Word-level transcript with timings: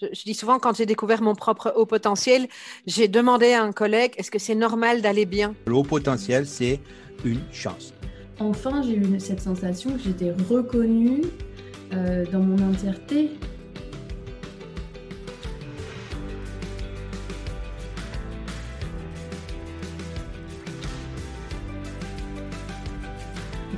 Je, 0.00 0.24
dis 0.24 0.34
souvent, 0.34 0.58
quand 0.58 0.76
j'ai 0.76 0.86
découvert 0.86 1.20
mon 1.20 1.34
propre 1.34 1.72
haut 1.76 1.86
potentiel, 1.86 2.48
j'ai 2.86 3.08
demandé 3.08 3.52
à 3.52 3.62
un 3.62 3.72
collègue, 3.72 4.12
est-ce 4.16 4.30
que 4.30 4.38
c'est 4.38 4.54
normal 4.54 5.02
d'aller 5.02 5.26
bien? 5.26 5.54
Le 5.66 5.74
haut 5.74 5.82
potentiel, 5.82 6.46
c'est 6.46 6.80
une 7.24 7.40
chance. 7.52 7.92
Enfin, 8.38 8.82
j'ai 8.82 8.96
eu 8.96 9.20
cette 9.20 9.42
sensation 9.42 9.92
que 9.92 9.98
j'étais 9.98 10.32
reconnue 10.48 11.22
euh, 11.92 12.24
dans 12.32 12.40
mon 12.40 12.70
entièreté. 12.70 13.30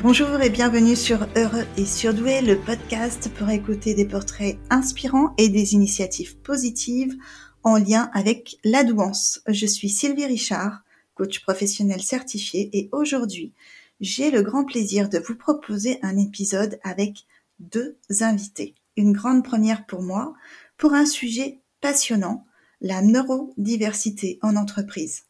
Bonjour 0.03 0.41
et 0.41 0.51
bienvenue 0.51 0.97
sur 0.97 1.29
Heureux 1.37 1.65
et 1.77 1.85
Surdoué, 1.85 2.41
le 2.41 2.59
podcast 2.59 3.31
pour 3.39 3.49
écouter 3.51 3.95
des 3.95 4.05
portraits 4.05 4.59
inspirants 4.69 5.33
et 5.39 5.49
des 5.49 5.75
initiatives 5.75 6.37
positives 6.39 7.15
en 7.63 7.77
lien 7.77 8.11
avec 8.13 8.57
la 8.65 8.83
douance. 8.83 9.43
Je 9.47 9.65
suis 9.65 9.89
Sylvie 9.89 10.27
Richard, 10.27 10.83
coach 11.15 11.41
professionnel 11.43 12.03
certifié 12.03 12.69
et 12.73 12.89
aujourd'hui, 12.91 13.53
j'ai 14.01 14.33
le 14.33 14.43
grand 14.43 14.65
plaisir 14.65 15.09
de 15.09 15.21
vous 15.21 15.37
proposer 15.37 16.01
un 16.03 16.17
épisode 16.17 16.81
avec 16.83 17.25
deux 17.61 17.97
invités. 18.23 18.75
Une 18.97 19.13
grande 19.13 19.45
première 19.45 19.87
pour 19.87 20.03
moi 20.03 20.35
pour 20.79 20.95
un 20.95 21.07
sujet 21.07 21.61
passionnant, 21.81 22.45
la 22.81 23.03
neurodiversité 23.03 24.41
en 24.43 24.57
entreprise. 24.57 25.27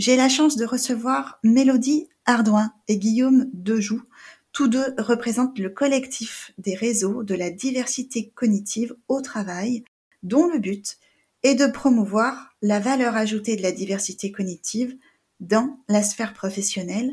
J'ai 0.00 0.16
la 0.16 0.30
chance 0.30 0.56
de 0.56 0.64
recevoir 0.64 1.38
Mélodie 1.42 2.08
Ardouin 2.24 2.72
et 2.88 2.96
Guillaume 2.96 3.50
Dejoux. 3.52 4.00
Tous 4.50 4.66
deux 4.66 4.94
représentent 4.96 5.58
le 5.58 5.68
collectif 5.68 6.52
des 6.56 6.74
réseaux 6.74 7.22
de 7.22 7.34
la 7.34 7.50
diversité 7.50 8.30
cognitive 8.34 8.96
au 9.08 9.20
travail, 9.20 9.84
dont 10.22 10.48
le 10.48 10.58
but 10.58 10.96
est 11.42 11.54
de 11.54 11.66
promouvoir 11.66 12.56
la 12.62 12.80
valeur 12.80 13.14
ajoutée 13.14 13.56
de 13.56 13.62
la 13.62 13.72
diversité 13.72 14.32
cognitive 14.32 14.96
dans 15.38 15.78
la 15.86 16.02
sphère 16.02 16.32
professionnelle 16.32 17.12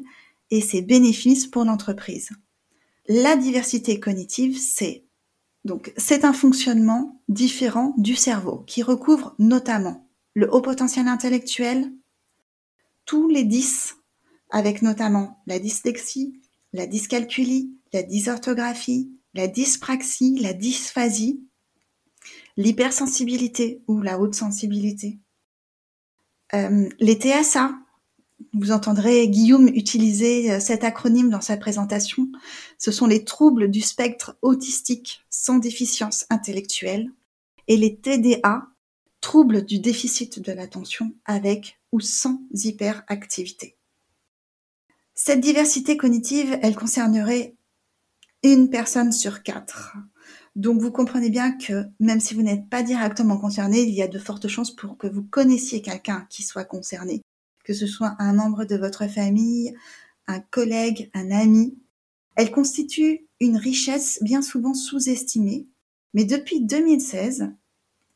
et 0.49 0.61
ses 0.61 0.81
bénéfices 0.81 1.45
pour 1.45 1.66
l'entreprise. 1.66 2.29
La 3.09 3.35
diversité 3.35 3.99
cognitive, 3.99 4.57
c'est 4.57 5.03
donc 5.66 5.91
c'est 5.97 6.23
un 6.23 6.31
fonctionnement 6.31 7.22
différent 7.27 7.94
du 7.97 8.16
cerveau 8.16 8.63
qui 8.66 8.81
recouvre 8.81 9.35
notamment 9.39 10.07
le 10.35 10.49
haut 10.53 10.61
potentiel 10.61 11.09
intellectuel, 11.09 11.91
tous 13.08 13.27
les 13.27 13.44
10 13.44 13.95
avec 14.52 14.83
notamment 14.83 15.41
la 15.47 15.58
dyslexie, 15.58 16.39
la 16.73 16.86
dyscalculie, 16.86 17.73
la 17.91 18.03
dysorthographie, 18.03 19.11
la 19.33 19.47
dyspraxie, 19.47 20.38
la 20.39 20.53
dysphasie, 20.53 21.41
l'hypersensibilité 22.58 23.81
ou 23.88 24.02
la 24.02 24.19
haute 24.19 24.35
sensibilité. 24.35 25.19
Euh, 26.53 26.88
les 27.00 27.16
TSA, 27.16 27.72
vous 28.53 28.72
entendrez 28.72 29.28
Guillaume 29.28 29.67
utiliser 29.67 30.52
euh, 30.52 30.59
cet 30.59 30.83
acronyme 30.83 31.30
dans 31.30 31.41
sa 31.41 31.58
présentation. 31.58 32.30
Ce 32.78 32.91
sont 32.91 33.08
les 33.08 33.23
troubles 33.23 33.69
du 33.69 33.81
spectre 33.81 34.38
autistique 34.41 35.22
sans 35.30 35.58
déficience 35.58 36.25
intellectuelle 36.30 37.11
et 37.67 37.78
les 37.78 37.97
TDA, 37.97 38.67
troubles 39.28 39.66
du 39.66 39.80
déficit 39.80 40.39
de 40.39 40.53
l'attention 40.53 41.14
avec 41.25 41.81
ou 41.92 42.00
sans 42.00 42.39
hyperactivité. 42.53 43.75
Cette 45.16 45.42
diversité 45.42 45.97
cognitive, 45.97 46.58
elle 46.61 46.78
concernerait 46.78 47.58
une 48.42 48.69
personne 48.69 49.11
sur 49.11 49.44
quatre. 49.44 49.97
Donc 50.56 50.80
vous 50.80 50.94
comprenez 50.94 51.30
bien 51.30 51.52
que 51.52 51.88
même 52.00 52.22
si 52.22 52.36
vous 52.36 52.42
n'êtes 52.42 52.69
pas 52.69 52.84
directement 52.84 53.38
concerné, 53.38 53.81
il 53.81 53.94
y 53.94 54.02
a 54.02 54.08
de 54.08 54.17
fortes 54.17 54.47
chances 54.47 54.73
pour 54.73 54.97
que 54.97 55.08
vous 55.08 55.23
connaissiez 55.23 55.81
quelqu'un 55.81 56.25
qui 56.30 56.44
soit 56.44 56.64
concerné, 56.64 57.22
que 57.66 57.73
ce 57.73 57.86
soit 57.86 58.16
un 58.19 58.31
membre 58.31 58.64
de 58.64 58.78
votre 58.78 59.08
famille, 59.08 59.75
un 60.28 60.39
collègue, 60.39 61.12
un 61.13 61.31
ami. 61.31 61.78
Elle 62.38 62.50
constitue 62.50 63.28
une 63.41 63.57
richesse 63.57 64.19
bien 64.22 64.41
souvent 64.41 64.74
sous-estimée, 64.74 65.68
mais 66.13 66.24
depuis 66.24 66.62
2016, 66.62 67.51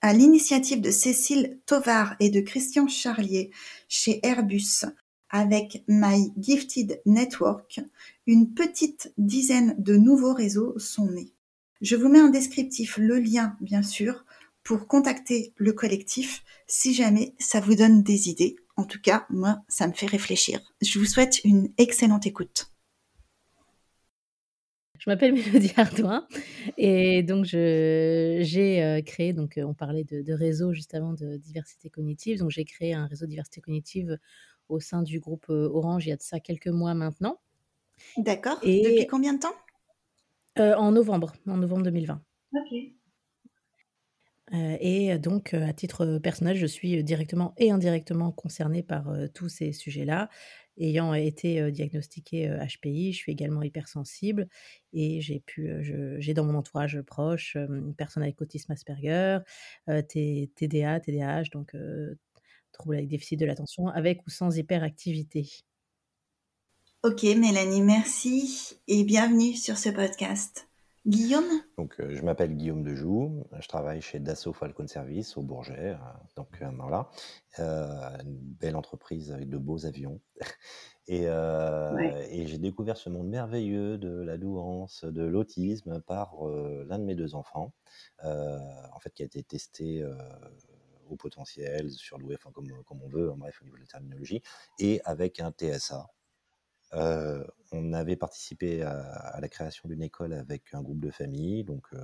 à 0.02 0.14
l'initiative 0.14 0.82
de 0.82 0.92
Cécile 0.92 1.60
Tovar 1.66 2.16
et 2.20 2.30
de 2.30 2.42
Christian 2.42 2.88
Charlier 2.88 3.52
chez 3.88 4.20
Airbus, 4.24 4.86
avec 5.30 5.84
My 5.88 6.34
Gifted 6.38 7.02
Network, 7.06 7.80
une 8.28 8.54
petite 8.54 9.14
dizaine 9.18 9.76
de 9.78 9.96
nouveaux 9.96 10.34
réseaux 10.34 10.78
sont 10.78 11.10
nés. 11.10 11.34
Je 11.82 11.96
vous 11.96 12.10
mets 12.10 12.22
en 12.22 12.30
descriptif 12.30 12.98
le 12.98 13.20
lien, 13.20 13.56
bien 13.62 13.82
sûr, 13.82 14.26
pour 14.64 14.88
contacter 14.88 15.54
le 15.56 15.74
collectif 15.74 16.44
si 16.68 16.94
jamais 16.94 17.34
ça 17.40 17.60
vous 17.60 17.76
donne 17.76 18.04
des 18.04 18.30
idées. 18.30 18.56
En 18.76 18.84
tout 18.84 19.02
cas, 19.02 19.26
moi, 19.30 19.62
ça 19.68 19.88
me 19.88 19.94
fait 19.94 20.06
réfléchir. 20.06 20.60
Je 20.82 21.00
vous 21.00 21.06
souhaite 21.06 21.44
une 21.44 21.72
excellente 21.78 22.26
écoute. 22.26 22.72
Je 25.02 25.10
m'appelle 25.10 25.34
Mélodie 25.34 25.74
Ardouin 25.78 26.28
et 26.78 27.24
donc 27.24 27.46
j'ai 27.46 28.84
euh, 28.84 29.02
créé, 29.02 29.34
donc 29.34 29.60
on 29.64 29.74
parlait 29.74 30.04
de, 30.04 30.22
de 30.22 30.34
réseau 30.34 30.74
juste 30.74 30.94
avant 30.94 31.14
de 31.14 31.38
diversité 31.38 31.90
cognitive, 31.90 32.38
donc 32.38 32.52
j'ai 32.52 32.66
créé 32.66 32.94
un 32.94 33.08
réseau 33.08 33.26
de 33.26 33.32
diversité 33.32 33.62
cognitive 33.62 34.20
au 34.70 34.80
sein 34.80 35.02
du 35.02 35.20
groupe 35.20 35.50
Orange 35.50 36.06
il 36.06 36.10
y 36.10 36.12
a 36.12 36.18
de 36.18 36.22
ça 36.22 36.40
quelques 36.40 36.68
mois 36.68 36.94
maintenant. 36.94 37.40
D'accord. 38.16 38.60
Et 38.62 38.84
Depuis 38.84 39.08
combien 39.08 39.34
de 39.34 39.40
temps? 39.40 39.56
En 40.58 40.92
novembre, 40.92 41.34
en 41.48 41.58
novembre 41.58 41.82
2020. 41.82 42.22
Ok. 42.54 43.01
Et 44.52 45.18
donc, 45.18 45.54
à 45.54 45.74
titre 45.74 46.18
personnel, 46.18 46.58
je 46.58 46.66
suis 46.66 47.04
directement 47.04 47.54
et 47.58 47.72
indirectement 47.72 48.32
concernée 48.32 48.84
par 48.84 49.14
tous 49.34 49.50
ces 49.50 49.72
sujets-là. 49.72 50.30
Ayant 50.78 51.14
été 51.14 51.72
diagnostiquée 51.72 52.50
HPI, 52.50 53.14
je 53.14 53.18
suis 53.18 53.32
également 53.32 53.62
hypersensible 53.62 54.48
et 54.94 55.22
j'ai 55.22 55.42
pu, 55.42 55.70
j'ai 56.20 56.34
dans 56.34 56.46
mon 56.46 56.56
entourage 56.56 57.00
proche 57.02 57.56
une 57.56 57.94
personne 57.94 58.24
avec 58.24 58.42
autisme 58.42 58.72
Asperger, 58.72 59.40
TDA, 59.88 61.00
TDAH, 61.00 61.44
donc 61.52 61.76
troubles 62.72 62.96
avec 62.96 63.10
déficit 63.10 63.40
de 63.40 63.46
l'attention, 63.46 63.88
avec 63.90 64.26
ou 64.26 64.30
sans 64.30 64.58
hyperactivité. 64.58 65.50
Ok, 67.04 67.24
Mélanie, 67.24 67.82
merci 67.82 68.78
et 68.88 69.04
bienvenue 69.04 69.56
sur 69.56 69.78
ce 69.78 69.90
podcast. 69.90 70.71
Guillaume? 71.06 71.62
Donc, 71.78 72.00
euh, 72.00 72.16
je 72.16 72.22
m'appelle 72.22 72.56
Guillaume 72.56 72.84
Dejoux, 72.84 73.44
je 73.60 73.68
travaille 73.68 74.02
chez 74.02 74.20
Dassault 74.20 74.54
Falcon 74.54 74.88
Service 74.88 75.36
au 75.36 75.42
Bourget, 75.42 75.92
euh, 75.92 75.98
donc 76.36 76.62
euh, 76.62 76.70
voilà, 76.78 77.10
une 77.58 78.38
belle 78.38 78.76
entreprise 78.76 79.32
avec 79.32 79.50
de 79.50 79.58
beaux 79.58 79.86
avions. 79.86 80.22
Et, 81.08 81.24
et 81.24 82.48
j'ai 82.48 82.58
découvert 82.58 82.96
ce 82.96 83.10
monde 83.10 83.28
merveilleux 83.28 83.98
de 83.98 84.22
la 84.22 84.38
douance, 84.38 85.04
de 85.04 85.24
l'autisme 85.24 86.00
par 86.00 86.46
l'un 86.46 87.00
de 87.00 87.04
mes 87.04 87.16
deux 87.16 87.36
enfants, 87.36 87.74
en 88.24 89.00
fait, 89.02 89.10
qui 89.12 89.24
a 89.24 89.26
été 89.26 89.44
testé 89.44 90.06
au 91.10 91.18
potentiel, 91.18 91.92
surdoué, 91.92 92.36
enfin 92.36 92.52
comme, 92.54 92.72
comme 92.86 93.02
on 93.02 93.10
veut, 93.10 93.30
en 93.30 93.36
bref, 93.36 93.60
au 93.62 93.66
niveau 93.66 93.76
de 93.76 93.82
la 93.82 93.88
terminologie, 93.88 94.42
et 94.80 95.02
avec 95.04 95.42
un 95.42 95.52
TSA. 95.52 96.08
Euh, 96.94 97.44
on 97.72 97.94
avait 97.94 98.18
participé 98.18 98.84
à, 98.84 99.40
la 99.40 99.48
création 99.48 99.88
d'une 99.88 100.02
école 100.02 100.34
avec 100.34 100.74
un 100.74 100.82
groupe 100.82 101.00
de 101.00 101.12
familles, 101.12 101.64
donc 101.64 101.88
euh, 101.94 102.04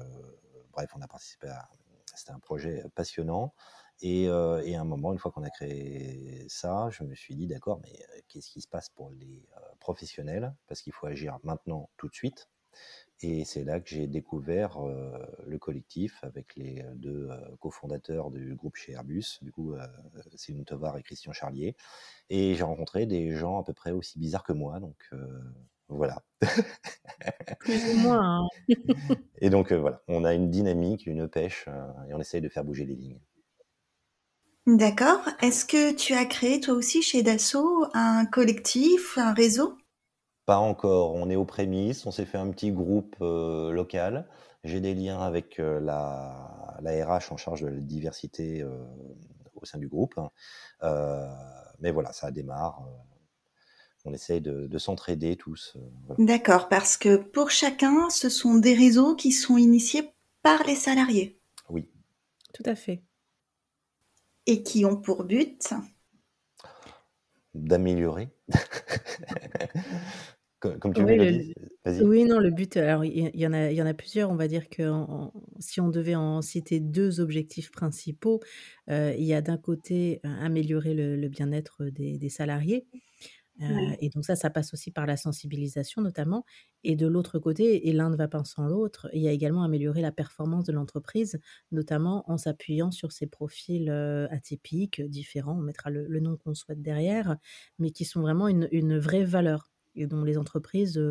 bref, 0.72 0.92
on 0.96 1.02
a 1.02 1.08
participé 1.08 1.48
à. 1.48 1.70
C'était 2.16 2.32
un 2.32 2.40
projet 2.40 2.84
passionnant. 2.96 3.54
Et, 4.02 4.28
euh, 4.28 4.64
et, 4.66 4.76
à 4.76 4.82
un 4.82 4.86
moment, 4.86 5.14
une 5.14 5.20
fois 5.20 5.32
qu'on 5.32 5.44
a 5.44 5.52
créé 5.52 6.46
ça, 6.50 6.90
je 6.90 7.04
me 7.04 7.14
suis 7.14 7.36
dit, 7.36 7.46
d'accord, 7.48 7.80
mais 7.84 7.94
qu'est-ce 8.28 8.50
qui 8.50 8.62
se 8.62 8.68
passe 8.68 8.90
pour 8.90 9.12
les 9.12 9.48
professionnels? 9.80 10.56
Parce 10.68 10.82
qu'il 10.82 10.94
faut 10.94 11.06
agir 11.06 11.38
maintenant, 11.44 11.90
tout 11.96 12.08
de 12.08 12.16
suite. 12.16 12.50
Et 13.22 13.46
c'est 13.46 13.64
là 13.64 13.80
que 13.80 13.90
j'ai 13.90 14.06
découvert 14.06 14.78
le 15.46 15.58
collectif 15.58 16.24
avec 16.24 16.56
les 16.56 16.84
deux 16.96 17.30
cofondateurs 17.60 18.30
du 18.30 18.54
groupe 18.56 18.76
chez 18.76 18.92
Airbus, 18.92 19.40
du 19.42 19.52
coup, 19.52 19.76
Céline 20.36 20.66
Tovar 20.66 20.98
et 20.98 21.04
Christian 21.04 21.34
Charlier. 21.34 21.76
Et 22.30 22.54
j'ai 22.54 22.64
rencontré 22.64 23.08
des 23.08 23.36
gens 23.36 23.60
à 23.60 23.64
peu 23.64 23.74
près 23.74 23.92
aussi 23.92 24.20
bizarres 24.20 24.44
que 24.44 24.54
moi, 24.54 24.80
donc 24.80 25.10
voilà. 25.90 26.22
Plus 27.60 27.90
ou 27.90 27.98
moins. 28.02 28.42
Hein. 28.42 28.48
et 29.42 29.50
donc 29.50 29.74
voilà, 29.74 30.04
on 30.08 30.24
a 30.24 30.36
une 30.36 30.52
dynamique, 30.52 31.08
une 31.08 31.28
pêche, 31.28 31.68
et 32.10 32.14
on 32.14 32.20
essaye 32.20 32.42
de 32.42 32.50
faire 32.50 32.64
bouger 32.64 32.86
les 32.86 32.96
lignes. 32.96 33.20
D'accord. 34.68 35.22
Est-ce 35.42 35.64
que 35.64 35.94
tu 35.94 36.14
as 36.14 36.26
créé 36.26 36.60
toi 36.60 36.74
aussi 36.74 37.02
chez 37.02 37.24
Dassault 37.24 37.86
un 37.94 38.26
collectif, 38.26 39.18
un 39.18 39.34
réseau? 39.34 39.78
Pas 40.48 40.58
encore, 40.60 41.14
on 41.14 41.30
est 41.30 41.36
aux 41.36 41.46
prémices, 41.46 42.06
on 42.06 42.12
s'est 42.12 42.26
fait 42.26 42.38
un 42.38 42.50
petit 42.52 42.72
groupe 42.72 43.18
euh, 43.22 43.70
local. 43.74 44.26
J'ai 44.64 44.80
des 44.80 44.96
liens 44.96 45.20
avec 45.20 45.60
euh, 45.60 45.82
la, 45.82 46.78
la, 46.82 47.06
RH 47.06 47.34
en 47.34 47.38
charge 47.38 47.62
de 47.64 47.68
la 47.68 47.82
diversité 47.82 48.62
euh, 48.62 48.70
au 49.56 49.66
sein 49.66 49.78
du 49.78 49.90
groupe. 49.90 50.16
mais 50.82 51.92
voilà, 51.92 52.14
ça 52.14 52.32
démarre. 52.32 52.82
on 54.06 54.14
essaye 54.14 54.40
de, 54.40 54.78
s'entraider 54.78 55.36
tous. 55.36 55.76
D'accord, 56.18 56.70
parce 56.70 56.96
que 56.96 57.18
pour 57.18 57.52
chacun, 57.52 58.10
ce 58.10 58.30
sont 58.30 58.56
des 58.56 58.74
réseaux 58.74 59.16
qui 59.16 59.34
sont 59.34 59.58
initiés 59.58 60.14
par 60.44 60.64
les 60.64 60.76
salariés. 60.76 61.42
Oui, 61.70 61.90
Tout 62.54 62.64
à 62.66 62.76
fait. 62.76 63.04
Et 64.46 64.64
qui 64.64 64.86
ont 64.86 64.96
pour 64.96 65.26
but 65.26 65.74
D'améliorer. 67.54 68.30
Comme 70.60 70.94
tu 70.94 71.04
Oui, 71.04 71.06
veux, 71.06 71.26
le 71.26 71.54
vas-y. 71.86 72.08
oui, 72.08 72.26
non, 72.26 72.40
le 72.40 72.52
but, 72.52 72.78
alors 72.78 73.06
il 73.06 73.18
y 73.36 73.40
y 73.40 73.48
en 73.48 73.54
a 73.54 73.72
il 73.72 73.76
y 73.76 73.82
en 73.82 73.86
a 73.88 73.94
plusieurs. 73.96 74.30
On 74.30 74.36
va 74.36 74.48
dire 74.48 74.70
que 74.70 74.88
en 74.90 75.34
si 75.60 75.82
on 75.82 75.90
devait 75.90 76.14
en 76.16 76.42
citer 76.44 76.80
2 76.80 77.20
objectifs 77.20 77.72
principaux, 77.72 78.40
heu, 78.90 79.14
il 79.18 79.24
y 79.24 79.34
a 79.34 79.42
d'un 79.42 79.58
côté, 79.58 80.20
heu, 80.26 80.30
améliorer 80.42 80.94
le 80.94 81.16
le 81.16 81.28
bien-être 81.30 81.86
des 81.86 82.18
des 82.20 82.30
salariés, 82.30 82.88
Ouais. 83.68 83.98
et 84.00 84.10
donc 84.10 84.26
ça, 84.26 84.36
ça 84.36 84.50
passe 84.52 84.74
aussi 84.74 84.92
par 84.92 85.06
la 85.08 85.18
sensibilisation 85.18 86.02
notamment 86.02 86.46
et 86.84 86.96
de 86.96 87.08
l'autre 87.08 87.40
côté 87.40 87.88
et 87.90 87.94
l'un 87.94 88.10
ne 88.12 88.16
va 88.18 88.28
pas 88.28 88.44
sans 88.46 88.68
l'autre, 88.68 89.10
il 89.14 89.22
y 89.22 89.28
a 89.28 89.32
également 89.32 89.64
améliorer 89.64 90.02
la 90.02 90.12
performance 90.12 90.66
de 90.66 90.74
l'entreprise, 90.74 91.40
notamment 91.72 92.24
en 92.32 92.38
s'appuyant 92.38 92.92
sur 92.92 93.12
ces 93.12 93.28
profils, 93.28 93.90
atypiques, 94.32 95.02
différents, 95.04 95.58
on 95.60 95.62
mettra 95.64 95.90
le 95.90 96.08
le 96.08 96.20
nom 96.22 96.38
qu'on 96.38 96.54
souhaite 96.56 96.82
derrière, 96.82 97.38
mais 97.80 97.92
qui 97.92 98.06
sont 98.06 98.22
vraiment 98.22 98.48
une 98.48 98.68
une 98.72 98.98
vraie 99.00 99.26
valeur 99.26 99.72
et 99.98 100.08
dont 100.08 100.24
les 100.24 100.38
entreprises, 100.38 101.02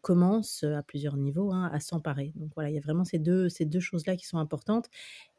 commencent, 0.00 0.62
à 0.62 0.82
plusieurs 0.84 1.16
niveaux, 1.16 1.50
hein, 1.52 1.68
à 1.72 1.80
s'emparer. 1.80 2.32
Donc 2.36 2.52
voilà, 2.54 2.70
il 2.70 2.74
y 2.74 2.78
a 2.78 2.80
vraiment 2.80 3.04
ces 3.04 3.18
2 3.18 3.48
ces 3.48 3.64
2 3.64 3.80
choses-là 3.80 4.16
qui 4.16 4.26
sont 4.26 4.38
importantes 4.38 4.88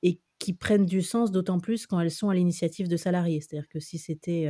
et 0.03 0.19
qui 0.37 0.53
prennent 0.53 0.85
du 0.85 1.01
sens 1.01 1.31
d'autant 1.31 1.59
plus 1.59 1.87
quand 1.87 1.99
elles 2.01 2.11
sont 2.11 2.27
à 2.29 2.35
l'initiative 2.35 2.89
de 2.89 2.97
salariés. 2.97 3.39
C'est-à-dire 3.39 3.69
que 3.69 3.79
si 3.79 3.97
c'était, 3.97 4.49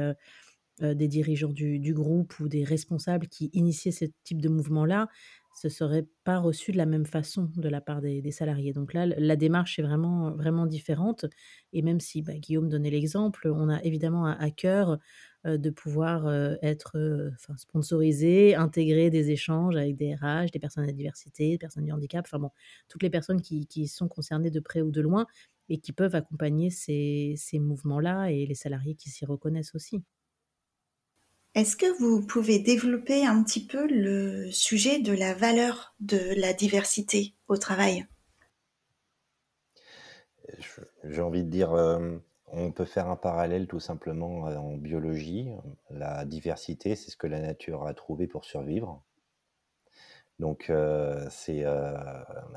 des 0.82 1.08
dirigeants 1.08 1.54
du 1.54 1.80
du 1.80 1.94
groupe 1.94 2.40
ou 2.40 2.48
des 2.50 2.64
responsables 2.64 3.28
qui 3.28 3.50
initiaient 3.54 3.92
ce 3.92 4.06
type 4.24 4.42
de 4.42 4.50
mouvement-là, 4.50 5.08
ce 5.56 5.70
serait 5.70 6.08
pas 6.24 6.40
reçu 6.40 6.72
de 6.72 6.78
la 6.78 6.88
même 6.88 7.06
façon 7.06 7.52
de 7.56 7.70
la 7.70 7.80
part 7.80 8.02
des 8.02 8.32
salariés. 8.32 8.74
Donc 8.74 8.94
là, 8.94 9.06
la 9.06 9.36
démarche 9.36 9.78
est 9.78 9.84
vraiment, 9.84 10.32
vraiment 10.32 10.66
différente 10.66 11.26
et 11.74 11.84
même 11.84 12.00
si, 12.00 12.24
bah, 12.24 12.34
Guillaume 12.40 12.70
donnait 12.70 12.90
l'exemple, 12.90 13.52
on 13.54 13.70
a 13.70 13.82
évidemment 13.84 14.26
à 14.26 14.50
cœur, 14.50 14.98
heu, 15.46 15.58
de 15.58 15.70
pouvoir, 15.70 16.28
heu, 16.28 16.58
être, 16.62 16.98
enfin 17.36 17.56
sponsorisé, 17.58 18.56
intégrer 18.56 19.10
des 19.10 19.32
échanges 19.32 19.76
avec 19.76 19.96
des 19.96 20.16
RH, 20.16 20.52
des 20.52 20.60
personnes 20.60 20.84
à 20.84 20.88
la 20.88 20.94
diversité, 20.94 21.52
des 21.52 21.58
personnes 21.58 21.86
du 21.86 21.92
handicap, 21.92 22.26
enfin 22.28 22.40
bon, 22.40 22.50
toutes 22.90 23.04
les 23.04 23.10
personnes 23.10 23.42
qui 23.42 23.68
qui 23.68 23.88
sont 23.88 24.08
concernées 24.08 24.52
de 24.52 24.60
près 24.60 24.82
ou 24.82 24.92
de 24.92 25.02
loin 25.02 25.28
et 25.70 25.80
qui 25.80 25.94
peuvent 25.94 26.16
accompagner 26.16 26.70
ces 26.70 27.36
ces 27.38 27.60
mouvements-là 27.60 28.32
et 28.32 28.46
les 28.46 28.56
salariés 28.56 28.96
qui 28.96 29.10
s'y 29.10 29.26
reconnaissent 29.26 29.76
aussi. 29.76 30.04
Est-ce 31.56 31.76
que 31.76 31.88
vous 32.00 32.24
pouvez 32.24 32.60
développer 32.60 33.26
un 33.26 33.42
petit 33.44 33.66
peu 33.66 33.88
le 33.88 34.52
sujet 34.52 35.00
de 35.00 35.14
la 35.14 35.34
valeur 35.34 35.96
de 36.00 36.36
la 36.40 36.54
diversité 36.54 37.34
au 37.48 37.58
travail? 37.58 38.06
J'ai 41.04 41.22
envie 41.22 41.44
de 41.44 41.50
dire, 41.50 41.74
on 42.54 42.72
peut 42.72 42.86
faire 42.86 43.10
un 43.10 43.16
parallèle 43.18 43.68
tout 43.68 43.80
simplement, 43.82 44.48
heu, 44.50 44.58
en 44.58 44.78
biologie. 44.78 45.50
La 45.90 46.26
diversité, 46.26 46.96
c'est 46.96 47.12
ce 47.12 47.18
que 47.18 47.28
la 47.28 47.42
nature 47.42 47.86
a 47.86 47.94
trouvé 47.94 48.28
pour 48.28 48.46
survivre. 48.46 49.04
Donc, 50.40 50.70
heu, 50.70 51.28
c'est, 51.30 51.64
heu, 51.66 51.96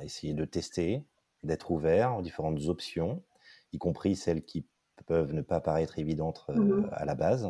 essayer 0.03 0.35
de 0.35 0.45
tester, 0.45 1.05
d'être 1.43 1.71
ouvert 1.71 2.17
aux 2.17 2.23
différentes 2.23 2.63
options, 2.69 3.25
y 3.73 3.79
compris 3.79 4.17
celles 4.17 4.45
qui 4.45 4.67
peuvent 5.07 5.35
ne 5.35 5.43
pas 5.43 5.61
paraître 5.61 5.99
évidentes, 5.99 6.47
Mmh 6.55 6.91
à 6.91 7.05
la 7.05 7.15
base 7.15 7.49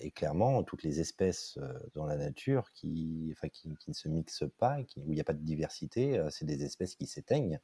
et 0.00 0.10
clairement, 0.10 0.62
toutes 0.62 0.82
les 0.82 1.00
espèces, 1.00 1.58
dans 1.94 2.06
la 2.06 2.16
nature 2.16 2.72
qui 2.72 3.28
enfin 3.32 3.48
qui 3.48 3.74
qui 3.78 3.90
ne 3.90 3.94
se 3.94 4.08
mixent 4.08 4.44
pas 4.58 4.82
qui 4.84 5.00
où 5.00 5.12
il 5.12 5.18
y 5.18 5.20
a 5.20 5.24
pas 5.24 5.32
de 5.32 5.42
diversité, 5.42 6.22
c'est 6.30 6.44
des 6.44 6.64
espèces 6.64 6.94
qui 6.96 7.06
s'éteignent. 7.06 7.60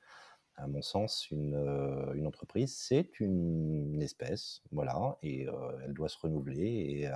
À 0.57 0.67
mon 0.67 0.81
sens, 0.83 1.31
une, 1.31 1.55
heu, 1.55 2.13
une 2.17 2.27
entreprise, 2.27 2.75
c'est 2.75 3.21
une 3.21 4.01
espèce, 4.03 4.63
voilà 4.71 5.19
et 5.23 5.47
heu, 5.47 5.53
elle 5.85 5.93
doit 5.95 6.09
se 6.09 6.19
renouveler 6.19 6.63
et 6.67 7.09
heu, 7.09 7.13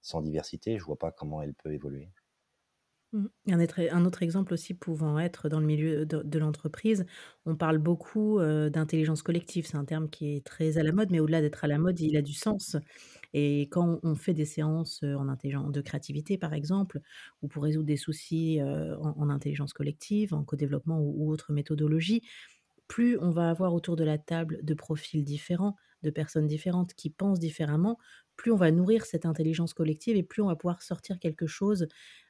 sans 0.00 0.20
diversité, 0.22 0.78
je 0.78 0.84
vois 0.84 0.98
pas 0.98 1.10
comment 1.12 1.42
elle 1.42 1.54
peut 1.54 1.72
évoluer. 1.72 2.10
Mmh. 3.14 3.26
Un 3.90 4.04
autre 4.06 4.22
exemple 4.22 4.54
aussi 4.54 4.72
pouvant 4.72 5.18
être 5.18 5.50
dans 5.50 5.60
le 5.60 5.66
milieu 5.66 6.06
de 6.06 6.38
l'entreprise, 6.38 7.04
on 7.44 7.56
parle 7.56 7.76
beaucoup, 7.76 8.40
d'intelligence 8.40 9.22
collective. 9.22 9.66
C'est 9.66 9.76
un 9.76 9.84
terme 9.84 10.08
qui 10.08 10.34
est 10.36 10.46
très 10.46 10.78
à 10.78 10.82
la 10.82 10.92
mode, 10.92 11.10
mais 11.10 11.20
au-delà 11.20 11.42
d'être 11.42 11.62
à 11.64 11.66
la 11.68 11.76
mode, 11.78 12.00
il 12.00 12.16
a 12.16 12.22
du 12.22 12.32
sens 12.32 12.76
et 13.34 13.62
quand 13.70 14.00
on 14.02 14.14
fait 14.14 14.34
des 14.34 14.44
séances, 14.46 15.02
en 15.04 15.28
intelligen 15.28 15.70
de 15.70 15.80
créativité 15.82 16.38
par 16.38 16.54
exemple 16.54 17.00
ou 17.42 17.48
pour 17.48 17.64
résoudre 17.64 17.86
des 17.86 17.96
soucis, 17.98 18.60
en 18.62 19.14
en 19.18 19.30
intelligence 19.30 19.72
collective, 19.74 20.34
en 20.34 20.44
co-développement 20.44 21.00
ou 21.00 21.30
autre 21.30 21.52
méthodologie, 21.52 22.22
plus 22.88 23.18
on 23.20 23.30
va 23.30 23.50
avoir 23.50 23.74
autour 23.74 23.96
de 23.96 24.04
la 24.04 24.18
table 24.18 24.60
de 24.62 24.74
profils 24.74 25.24
différents, 25.24 25.76
de 26.02 26.10
personnes 26.10 26.46
différentes 26.46 26.94
qui 26.94 27.10
pensent 27.10 27.38
différemment, 27.40 27.98
plus 28.36 28.52
on 28.52 28.56
va 28.56 28.70
nourrir 28.72 29.04
cette 29.06 29.26
intelligence 29.26 29.74
collective 29.74 30.16
et 30.16 30.22
plus 30.22 30.42
on 30.42 30.48
va 30.48 30.56
pouvoir 30.56 30.82
sortir 30.82 31.18
quelque 31.18 31.46
chose, 31.46 31.86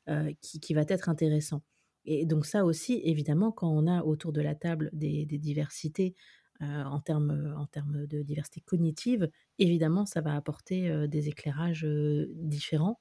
heu, 0.08 0.34
qui 0.42 0.74
va 0.74 0.82
être 0.88 1.08
intéressant. 1.08 1.62
Et 2.04 2.26
donc 2.26 2.46
ça 2.46 2.64
aussi, 2.64 3.00
évidemment, 3.04 3.52
quand 3.52 3.70
on 3.70 3.86
a 3.86 4.02
autour 4.04 4.32
de 4.32 4.40
la 4.42 4.54
table 4.54 4.90
des 4.92 5.24
diversités, 5.26 6.14
heu, 6.62 6.66
en 6.66 7.00
termes, 7.00 7.32
heu, 7.32 7.54
en 7.56 7.66
termes 7.66 8.06
de 8.06 8.22
diversité 8.22 8.60
cognitive, 8.60 9.30
évidemment, 9.58 10.06
ça 10.06 10.20
va 10.20 10.34
apporter, 10.36 11.06
des 11.08 11.28
éclairages, 11.28 11.86
différents 12.34 12.98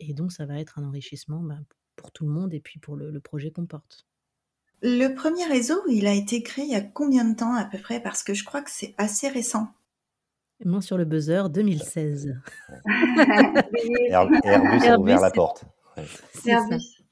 et 0.00 0.14
donc 0.14 0.32
ça 0.32 0.46
va 0.46 0.58
être 0.60 0.78
un 0.80 0.84
enrichissement, 0.84 1.46
p 1.48 1.54
pour 1.96 2.12
tout 2.12 2.24
le 2.26 2.32
monde 2.32 2.54
et 2.54 2.60
puis 2.60 2.80
pour 2.80 2.96
le 2.96 3.20
projet 3.20 3.50
qu'on 3.52 3.66
porte. 3.66 4.06
Le 4.82 5.08
premier 5.14 5.44
réseau, 5.44 5.82
il 5.88 6.06
a 6.06 6.14
été 6.14 6.42
créé 6.42 6.64
il 6.64 6.70
y 6.70 6.74
a 6.74 6.80
combien 6.80 7.24
de 7.24 7.36
temps 7.36 7.54
à 7.54 7.64
peu 7.64 7.78
près? 7.78 8.00
Parce 8.00 8.22
que 8.22 8.34
je 8.34 8.44
crois 8.44 8.62
que 8.62 8.70
c'est 8.70 8.94
assez 8.98 9.28
récent. 9.28 9.68
Main 10.64 10.80
sur 10.80 10.98
le 10.98 11.04
buzzer, 11.04 11.48
2016. 11.50 12.34
Oui, 12.86 12.92
Air 14.08 14.28
Airbus 14.44 14.82
a 14.82 14.86
Airbus, 14.86 15.02
ouvert 15.02 15.20
la 15.20 15.30
porte. 15.30 15.64
Ouais. 15.96 16.04
c'est 16.34 16.50
ça. 16.50 16.50
Airbus. 16.50 17.02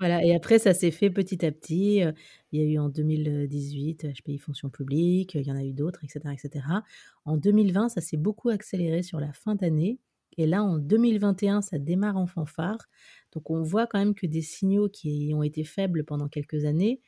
Voilà 0.00 0.24
et 0.24 0.32
après 0.32 0.60
ça 0.60 0.74
s'est 0.74 0.92
fait 0.92 1.10
petit 1.10 1.44
à 1.44 1.50
petit, 1.50 2.04
heu, 2.04 2.14
il 2.52 2.60
y 2.60 2.64
a 2.64 2.66
eu 2.66 2.78
en 2.78 2.88
2018 2.88 4.06
HPI 4.14 4.38
Fonction 4.38 4.68
Publique, 4.68 5.34
il 5.34 5.44
y 5.46 5.50
en 5.50 5.56
a 5.56 5.64
eu 5.64 5.72
d'autres 5.72 6.04
et 6.04 6.08
cetera 6.08 6.32
et 6.32 6.38
cetera. 6.38 6.84
En 7.24 7.36
2020, 7.36 7.88
ça 7.88 8.00
s'est 8.00 8.16
beaucoup 8.16 8.48
accéléré 8.48 9.02
sur 9.02 9.18
la 9.18 9.32
fin 9.32 9.56
d'année 9.56 9.98
et 10.38 10.46
là, 10.46 10.62
en 10.64 10.78
2021, 10.78 11.62
ça 11.62 11.78
démarre 11.78 12.16
en 12.16 12.26
fanfare. 12.26 12.88
Donc 13.32 13.50
on 13.50 13.62
voit 13.62 13.86
quand 13.86 13.98
même 13.98 14.14
que 14.14 14.26
des 14.26 14.42
signaux 14.42 14.88
qui 14.88 15.32
ont 15.34 15.42
été 15.42 15.64
faibles 15.64 16.04
pendant 16.04 16.28
quelques 16.28 16.64
années 16.64 17.00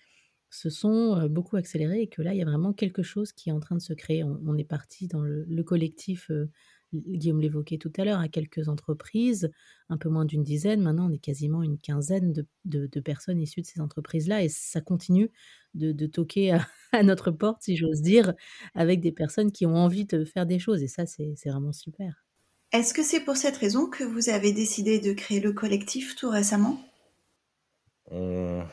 se 0.50 0.70
sont, 0.70 1.16
heu, 1.20 1.28
beaucoup 1.28 1.56
accélérés 1.56 2.02
et 2.02 2.08
que 2.08 2.22
là, 2.22 2.34
il 2.34 2.38
y 2.38 2.42
a 2.42 2.44
vraiment 2.44 2.72
quelque 2.72 3.02
chose 3.02 3.32
qui 3.32 3.50
est 3.50 3.52
en 3.52 3.60
train 3.60 3.76
de 3.76 3.80
se 3.82 3.92
créer. 3.94 4.24
On 4.24 4.56
est 4.58 4.64
parti 4.64 5.08
dans 5.08 5.22
le 5.22 5.44
le 5.48 5.62
collectif, 5.64 6.30
Gu 6.92 7.02
Guillaume 7.18 7.40
l'évoquait 7.40 7.78
tout 7.78 7.92
à 7.98 8.04
l'heure, 8.04 8.18
à 8.20 8.28
quelques 8.28 8.68
entreprises, 8.68 9.50
un 9.88 9.96
peu 9.98 10.08
moins 10.08 10.24
d'une 10.24 10.42
dizaine. 10.42 10.80
Maintenant, 10.82 11.08
on 11.08 11.12
est 11.12 11.18
quasiment 11.18 11.62
une 11.62 11.78
quinzaine 11.78 12.32
de 12.64 13.00
personnes 13.00 13.40
issues 13.40 13.62
de 13.62 13.66
ces 13.66 13.80
entreprises-là 13.80 14.42
et 14.44 14.48
ça 14.48 14.80
continue 14.80 15.30
de 15.74 16.06
toquer 16.06 16.52
à 16.92 17.02
notre 17.04 17.30
porte, 17.30 17.62
si 17.62 17.76
j'ose 17.76 18.02
dire, 18.02 18.34
avec 18.74 19.00
des 19.00 19.12
personnes 19.12 19.52
qui 19.52 19.66
ont 19.66 19.76
envie 19.76 20.04
de 20.06 20.24
faire 20.24 20.46
des 20.46 20.58
choses 20.58 20.82
et 20.82 20.88
ça, 20.88 21.06
c'est 21.06 21.34
vraiment 21.46 21.72
super. 21.72 22.24
Est-ce 22.72 22.94
que 22.94 23.04
c'est 23.04 23.20
pour 23.20 23.36
cette 23.36 23.58
raison 23.58 23.86
que 23.88 24.02
vous 24.02 24.28
avez 24.28 24.50
décidé 24.52 24.98
de 24.98 25.12
créer 25.12 25.38
le 25.38 25.52
collectif 25.52 26.16
tout 26.16 26.28
récemment? 26.30 26.80
Mmh. 28.10 28.68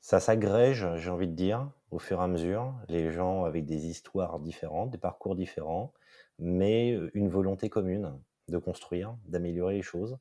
Ça 0.00 0.20
s'agrège, 0.20 0.86
j'ai 0.96 1.10
envie 1.10 1.28
de 1.28 1.34
dire, 1.34 1.70
au 1.90 1.98
fur 1.98 2.20
et 2.20 2.24
à 2.24 2.28
mesure. 2.28 2.74
Les 2.88 3.10
gens 3.12 3.44
avec 3.44 3.66
des 3.66 3.86
histoires 3.86 4.38
différentes, 4.40 4.90
des 4.90 4.98
parcours 4.98 5.34
différents, 5.36 5.92
mais 6.38 6.92
heu, 6.92 7.10
une 7.14 7.28
volonté 7.28 7.68
commune 7.70 8.20
de 8.48 8.58
construire, 8.58 9.16
d'améliorer 9.26 9.74
les 9.74 9.82
choses. 9.82 10.18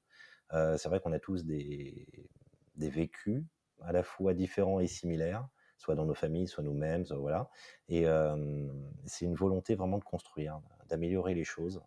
Heu, 0.54 0.78
c'est 0.78 0.90
vrai 0.90 1.00
qu'on 1.02 1.14
a 1.14 1.20
tous 1.20 1.46
des 1.46 2.08
vécus 2.78 3.44
à 3.82 3.92
la 3.92 4.04
fois 4.04 4.34
différents 4.34 4.80
et 4.80 4.88
similaires, 4.88 5.48
soit 5.78 5.96
dans 5.96 6.06
nos 6.06 6.14
familles, 6.16 6.48
soit 6.48 6.64
nous-mêmes, 6.64 7.04
voilà 7.12 7.50
et 7.90 8.06
c'est 9.06 9.26
une 9.26 9.36
volonté 9.36 9.76
vraiment 9.76 9.98
de 10.00 10.04
construire, 10.04 10.62
d'améliorer 10.90 11.34
les 11.36 11.44
choses. 11.44 11.82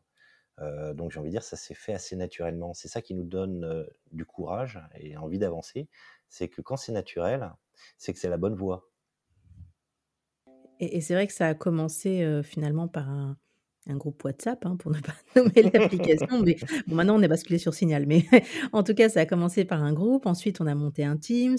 Heu, 0.61 0.95
donc 0.95 1.11
j'ai 1.13 1.21
envie 1.21 1.29
de 1.31 1.35
dire, 1.35 1.43
ça 1.45 1.57
s'est 1.57 1.75
fait 1.75 1.93
assez 1.95 2.17
naturellement. 2.17 2.75
C'est 2.75 2.89
ça 2.89 3.03
qui 3.03 3.15
nous 3.15 3.25
donne, 3.25 3.65
heu, 3.65 3.89
du 4.13 4.25
courage 4.25 4.81
et 4.97 5.17
envie 5.17 5.39
d'avancer. 5.39 5.89
C'est 6.29 6.49
que 6.49 6.63
quand 6.63 6.77
c'est 6.77 6.93
naturel, 6.93 7.53
c'est 7.97 8.13
que 8.13 8.19
c'est 8.19 8.29
la 8.29 8.39
bonne 8.39 8.55
voie. 8.55 8.91
Et 10.81 11.01
c'est 11.01 11.15
vrai 11.15 11.27
que 11.27 11.33
ça 11.33 11.49
a 11.49 11.55
commencé, 11.55 12.23
heu, 12.23 12.43
finalement 12.43 12.87
par 12.89 13.09
un 13.09 13.37
un 13.89 13.97
groupe 13.97 14.23
WhatsApp, 14.25 14.65
hein, 14.67 14.77
pour 14.77 14.91
ne 14.93 15.01
pas 15.01 15.15
nommer 15.37 15.63
l'application, 15.73 16.43
mais 16.45 16.57
bon, 16.87 16.95
maintenant 16.97 17.17
on 17.19 17.23
est 17.23 17.29
basculé 17.29 17.59
sur 17.59 17.75
Signal, 17.75 18.07
mais 18.07 18.25
en 18.73 18.83
tout 18.83 18.95
cas, 18.95 19.09
ça 19.09 19.21
a 19.21 19.27
commencé 19.27 19.65
par 19.65 19.83
un 19.83 19.93
groupe. 19.93 20.27
Ensuite, 20.27 20.61
on 20.61 20.67
a 20.67 20.75
monté 20.75 21.05
un 21.05 21.17
Teams. 21.17 21.57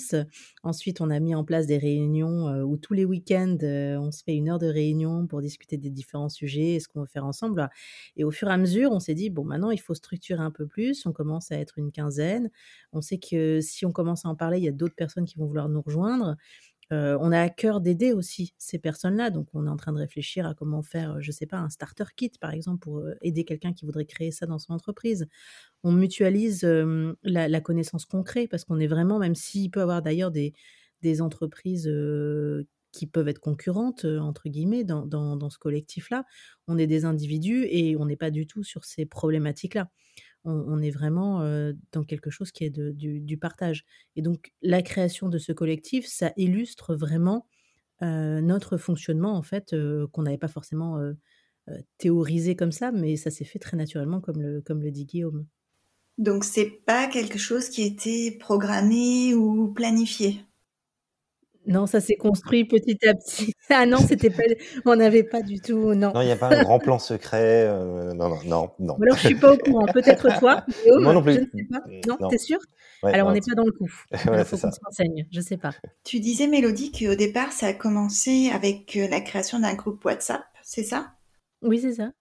Ensuite, 0.63 1.01
on 1.01 1.09
a 1.09 1.19
mis 1.19 1.35
en 1.35 1.43
place 1.43 1.65
des 1.67 1.77
réunions, 1.77 2.49
heu, 2.49 2.63
où 2.63 2.77
tous 2.77 2.93
les 2.93 3.05
week-ends, 3.05 3.57
heu, 3.63 3.97
on 3.99 4.11
se 4.11 4.23
fait 4.23 4.35
une 4.35 4.49
heure 4.49 4.59
de 4.59 4.67
réunion 4.67 5.27
pour 5.27 5.41
discuter 5.41 5.77
des 5.77 5.89
différents 5.89 6.29
sujets 6.29 6.75
et 6.75 6.79
ce 6.79 6.87
qu'on 6.87 7.01
veut 7.01 7.07
faire 7.07 7.25
ensemble. 7.25 7.69
Et 8.15 8.23
au 8.23 8.31
fur 8.31 8.49
et 8.49 8.51
à 8.53 8.57
mesure, 8.57 8.91
on 8.91 8.99
s'est 8.99 9.13
dit: 9.15 9.29
«Bon, 9.29 9.43
maintenant, 9.43 9.71
il 9.71 9.79
faut 9.79 9.93
structurer 9.93 10.41
un 10.41 10.51
peu 10.51 10.67
plus». 10.67 11.05
On 11.05 11.11
commence 11.13 11.51
à 11.51 11.57
être 11.57 11.77
une 11.79 11.91
quinzaine. 11.91 12.49
On 12.93 13.01
sait 13.01 13.19
que 13.19 13.59
si 13.61 13.85
on 13.85 13.91
commence 13.91 14.25
à 14.25 14.29
en 14.29 14.35
parler, 14.35 14.57
il 14.59 14.63
y 14.63 14.67
a 14.69 14.71
d'autres 14.71 14.95
personnes 14.95 15.25
qui 15.25 15.37
vont 15.37 15.45
vouloir 15.45 15.69
nous 15.69 15.81
rejoindre. 15.81 16.35
On 16.91 17.31
a 17.31 17.39
à 17.41 17.49
cœur 17.49 17.81
d'aider 17.81 18.13
aussi 18.13 18.53
ces 18.57 18.79
personnes-là. 18.79 19.29
Donc, 19.29 19.47
on 19.53 19.65
est 19.65 19.69
en 19.69 19.77
train 19.77 19.93
de 19.93 19.99
réfléchir 19.99 20.45
à 20.47 20.53
comment 20.53 20.81
faire, 20.81 21.21
je 21.21 21.31
sais 21.31 21.45
pas, 21.45 21.57
un 21.57 21.69
starter 21.69 22.05
kit, 22.15 22.31
par 22.39 22.51
exemple, 22.51 22.79
pour 22.79 23.03
aider 23.21 23.43
quelqu'un 23.43 23.73
qui 23.73 23.85
voudrait 23.85 24.05
créer 24.05 24.31
ça 24.31 24.45
dans 24.45 24.59
son 24.59 24.73
entreprise. 24.73 25.27
On 25.83 25.91
mutualise 25.91 26.63
la, 27.23 27.61
connaissance 27.61 28.05
concrète 28.05 28.49
parce 28.49 28.65
qu'on 28.65 28.79
est 28.79 28.87
vraiment, 28.87 29.19
même 29.19 29.35
s'il 29.35 29.71
peut 29.71 29.81
y 29.81 29.83
avoir 29.83 30.01
d'ailleurs 30.01 30.31
des, 30.31 30.53
entreprises 31.21 31.89
qui 32.91 33.07
peuvent 33.07 33.27
être 33.27 33.39
concurrentes, 33.39 34.05
entre 34.05 34.49
guillemets, 34.49 34.83
dans, 34.83 35.49
ce 35.49 35.57
collectif-là, 35.57 36.25
on 36.67 36.77
est 36.77 36.87
des 36.87 37.05
individus 37.05 37.65
et 37.69 37.95
on 37.97 38.05
n'est 38.05 38.15
pas 38.15 38.31
du 38.31 38.47
tout 38.47 38.63
sur 38.63 38.85
ces 38.85 39.05
problématiques-là. 39.05 39.89
On, 40.45 40.81
est 40.81 40.89
vraiment 40.89 41.41
dans 41.91 42.03
quelque 42.03 42.29
chose 42.29 42.51
qui 42.51 42.63
est 42.63 42.69
du, 42.69 43.37
partage. 43.37 43.85
Et 44.15 44.21
donc, 44.21 44.53
la 44.61 44.81
création 44.81 45.29
de 45.29 45.37
ce 45.37 45.51
collectif, 45.51 46.07
ça 46.07 46.31
illustre 46.37 46.95
vraiment 46.95 47.45
notre 48.01 48.77
fonctionnement, 48.77 49.35
en 49.35 49.43
fait, 49.43 49.75
qu'on 50.11 50.23
n'avait 50.23 50.37
pas 50.37 50.47
forcément 50.47 50.97
théorisé 51.97 52.55
comme 52.55 52.71
ça, 52.71 52.91
mais 52.91 53.17
ça 53.17 53.31
s'est 53.31 53.45
fait 53.45 53.59
très 53.59 53.77
naturellement, 53.77 54.21
comme 54.21 54.41
le, 54.41 54.61
comme 54.61 54.81
le 54.81 54.91
dit 54.91 55.05
Guillaume. 55.05 55.45
Donc, 56.17 56.43
c'est 56.43 56.69
pas 56.85 57.07
quelque 57.07 57.39
chose 57.39 57.69
qui 57.69 57.83
était 57.83 58.35
programmé 58.37 59.33
ou 59.33 59.71
planifié? 59.73 60.41
Non, 61.69 61.85
ça 61.85 62.01
s'est 62.01 62.15
construit 62.15 62.65
petit 62.65 62.97
à 63.07 63.13
petit. 63.13 63.53
Ah 63.71 63.85
non, 63.85 63.99
c'était 63.99 64.31
pas, 64.31 64.41
on 64.85 64.95
n'avait 64.95 65.21
pas 65.21 65.43
du 65.43 65.61
tout, 65.61 65.93
non. 65.93 66.11
Non, 66.11 66.21
il 66.21 66.25
n'y 66.25 66.31
a 66.31 66.35
pas 66.35 66.47
un 66.47 66.63
grand 66.63 66.79
plan 66.79 66.97
secret. 66.97 67.67
Euh, 67.67 68.13
non, 68.13 68.29
non, 68.29 68.39
non, 68.45 68.71
non. 68.79 68.97
Alors, 68.99 69.15
je 69.15 69.27
suis 69.27 69.35
pas 69.35 69.53
au 69.53 69.57
courant. 69.57 69.85
Peut-être 69.85 70.39
toi, 70.39 70.65
Moi 70.99 71.13
non 71.13 71.21
plus. 71.21 71.33
Je 71.33 71.39
ne 71.41 71.45
sais 71.45 71.67
pas. 71.69 71.83
Non, 72.07 72.29
t'es 72.29 72.39
sûr? 72.39 72.57
Alors, 73.03 73.27
on 73.27 73.31
n'est 73.31 73.41
pas 73.41 73.53
dans 73.53 73.65
le 73.65 73.71
coup. 73.71 73.91
Il 74.11 74.45
faut 74.45 74.57
qu'on 74.57 74.71
s'enseigne. 74.71 75.27
Je 75.31 75.39
sais 75.39 75.57
pas. 75.57 75.71
Tu 76.03 76.19
disais, 76.19 76.47
Mélodie, 76.47 76.91
qu'au 76.91 77.13
départ, 77.13 77.51
ça 77.51 77.67
a 77.67 77.73
commencé 77.73 78.49
avec 78.51 78.97
euh, 78.97 79.07
la 79.07 79.21
création 79.21 79.59
d'un 79.59 79.75
groupe 79.75 80.03
WhatsApp, 80.03 80.41
c'est 80.63 80.83
ça? 80.83 81.11
Oui, 81.61 81.79
c'est 81.79 81.93
ça. 81.93 82.11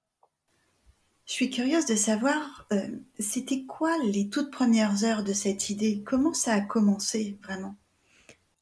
Je 1.25 1.33
suis 1.33 1.51
curieuse 1.51 1.87
de 1.87 1.95
savoir, 1.95 2.67
euh, 2.73 2.89
c'était 3.19 3.65
quoi 3.65 3.93
les 4.05 4.29
toutes 4.29 4.51
premières 4.51 5.05
heures 5.05 5.25
de 5.25 5.33
cette 5.33 5.71
idée? 5.71 6.03
Comment 6.05 6.35
ça 6.35 6.53
a 6.53 6.61
commencé 6.61 7.39
vraiment? 7.43 7.75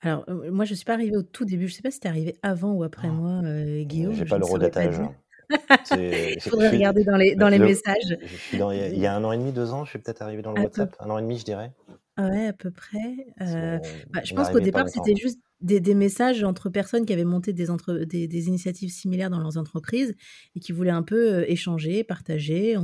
Alors, 0.03 0.25
moi, 0.51 0.65
je 0.65 0.75
suis 0.75 0.85
pas 0.85 0.93
arrivée 0.93 1.17
au 1.17 1.23
tout 1.23 1.45
début. 1.45 1.69
Je 1.69 1.75
sais 1.75 1.83
pas 1.83 1.91
si 1.91 2.01
tu 2.01 2.07
es 2.07 2.11
arrivé 2.11 2.37
avant 2.43 2.73
ou 2.73 2.85
après 2.85 3.09
moi, 3.09 3.41
Guillaume, 3.83 4.15
j'ai 4.15 4.25
pas 4.25 4.39
le 4.39 4.45
redatage. 4.45 5.01
Il 5.97 6.41
faudrait 6.41 6.71
regarder 6.71 7.05
dans 7.05 7.17
les 7.17 7.35
dans 7.37 7.49
les 7.49 7.59
messages. 7.59 8.19
il 8.53 8.99
y 8.99 9.07
a 9.07 9.15
un 9.15 9.25
an 9.25 9.33
et 9.33 9.39
demi, 9.39 9.53
deux 9.53 9.73
ans, 9.73 9.85
je 9.85 9.91
suis 9.91 9.99
peut-être 9.99 10.23
arrivé 10.23 10.43
dans 10.43 10.53
le 10.53 10.63
WhatsApp. 10.63 10.95
Un 11.01 11.11
an 11.11 11.19
et 11.19 11.23
demi, 11.23 11.39
je 11.39 11.45
dirais. 11.45 11.73
Ouais, 12.19 12.47
à 12.47 12.53
peu 12.53 12.71
près, 12.71 13.27
bah, 13.39 14.23
je 14.25 14.35
pense 14.35 14.51
qu'au 14.51 14.61
départ, 14.61 14.89
c'était 14.89 15.17
juste 15.17 15.39
des 15.61 15.81
des 15.81 15.95
messages 15.95 16.43
entre 16.45 16.69
personnes 16.69 17.07
qui 17.07 17.13
avaient 17.13 17.25
monté 17.25 17.53
des 17.53 17.71
entre 17.71 17.95
des 17.95 18.27
des 18.27 18.49
initiatives 18.49 18.91
similaires 18.91 19.31
dans 19.31 19.39
leurs 19.39 19.57
entreprises 19.57 20.15
et 20.55 20.61
qui 20.61 20.73
voulaient 20.73 20.91
un 20.91 21.03
peu, 21.03 21.45
échanger, 21.49 22.05
partager, 22.05 22.77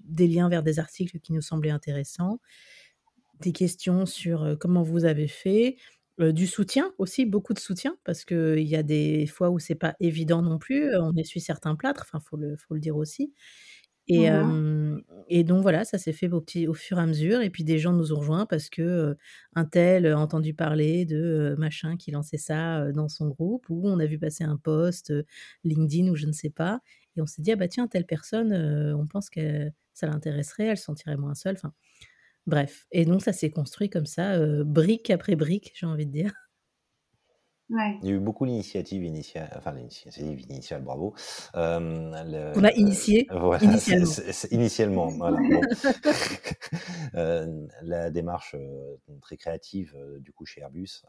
des 0.00 0.26
liens 0.26 0.48
vers 0.48 0.62
des 0.62 0.78
articles 0.78 1.18
qui 1.20 1.32
nous 1.32 1.42
semblaient 1.42 1.70
intéressants, 1.70 2.40
des 3.40 3.52
questions 3.52 4.06
sur, 4.06 4.56
comment 4.58 4.82
vous 4.82 5.04
avez 5.04 5.28
fait, 5.28 5.76
du 6.18 6.46
soutien 6.46 6.92
aussi, 6.98 7.26
beaucoup 7.26 7.54
de 7.54 7.58
soutien, 7.58 7.96
parce 8.04 8.24
qu'il 8.24 8.60
y 8.66 8.76
a 8.76 8.82
des 8.82 9.26
fois 9.26 9.50
où 9.50 9.58
c'est 9.58 9.74
pas 9.74 9.96
évident 10.00 10.42
non 10.42 10.58
plus, 10.58 10.96
on 10.96 11.14
essuie 11.16 11.40
certains 11.40 11.76
plâtres, 11.76 12.02
enfin, 12.06 12.20
faut 12.20 12.36
le 12.38 12.56
faut 12.56 12.74
le 12.74 12.80
dire 12.80 12.96
aussi 12.96 13.32
et 14.08 14.30
mmh 14.30 15.02
et 15.28 15.44
donc 15.44 15.62
voilà, 15.62 15.84
ça 15.84 15.98
s'est 15.98 16.12
fait 16.14 16.32
au 16.32 16.40
petit 16.42 16.68
au 16.68 16.74
fur 16.74 16.98
et 16.98 17.02
à 17.02 17.06
mesure 17.06 17.40
et 17.42 17.50
puis 17.50 17.64
des 17.64 17.78
gens 17.78 17.92
nous 17.94 18.12
ont 18.14 18.18
rejoints 18.20 18.46
parce 18.46 18.70
que, 18.70 19.16
un 19.56 19.64
tel 19.66 20.06
a 20.06 20.18
entendu 20.18 20.54
parler 20.54 21.04
de, 21.06 21.56
machin 21.58 21.96
qui 21.98 22.10
lançait 22.12 22.38
ça, 22.38 22.92
dans 22.92 23.08
son 23.08 23.28
groupe 23.28 23.66
ou 23.70 23.82
on 23.88 23.98
a 24.00 24.06
vu 24.06 24.18
passer 24.18 24.44
un 24.44 24.56
post, 24.58 25.12
LinkedIn 25.64 26.08
ou 26.10 26.16
je 26.16 26.26
ne 26.26 26.32
sais 26.32 26.50
pas 26.50 26.80
et 27.16 27.22
on 27.22 27.26
s'est 27.26 27.42
dit: 27.42 27.52
«Ah 27.52 27.56
bah 27.56 27.68
tiens, 27.68 27.88
telle 27.88 28.06
personne, 28.06 28.52
on 28.98 29.06
pense 29.08 29.30
que 29.30 29.70
ça 29.94 30.06
l'intéresserait, 30.08 30.66
elle 30.66 30.78
se 30.78 30.84
sentirait 30.84 31.16
moins 31.18 31.34
seule», 31.36 31.56
enfin 31.56 31.72
Bref, 32.46 32.86
et 32.92 33.04
donc 33.04 33.22
ça 33.22 33.32
s'est 33.32 33.50
construit 33.50 33.90
comme 33.90 34.06
ça, 34.06 34.38
brique 34.64 35.10
après 35.10 35.34
brique, 35.34 35.72
j'ai 35.74 35.86
envie 35.86 36.06
de 36.06 36.12
dire. 36.12 36.32
Ouais. 37.68 37.98
Il 38.00 38.08
y 38.08 38.12
a 38.12 38.14
eu 38.14 38.20
beaucoup 38.20 38.46
d'initiatives 38.46 39.02
initiales, 39.02 39.52
enfin 39.56 39.72
l'initiative 39.72 40.40
initiale, 40.48 40.82
bravo. 40.82 41.14
On 41.54 42.12
a 42.12 42.72
initié 42.76 43.26
initialement. 43.60 44.06
initialement, 44.52 45.08
voilà. 45.08 45.38
la 47.82 48.10
démarche 48.10 48.54
très 49.20 49.36
créative 49.36 49.96
du 50.20 50.32
coup 50.32 50.46
chez 50.46 50.60
Airbus, 50.60 51.02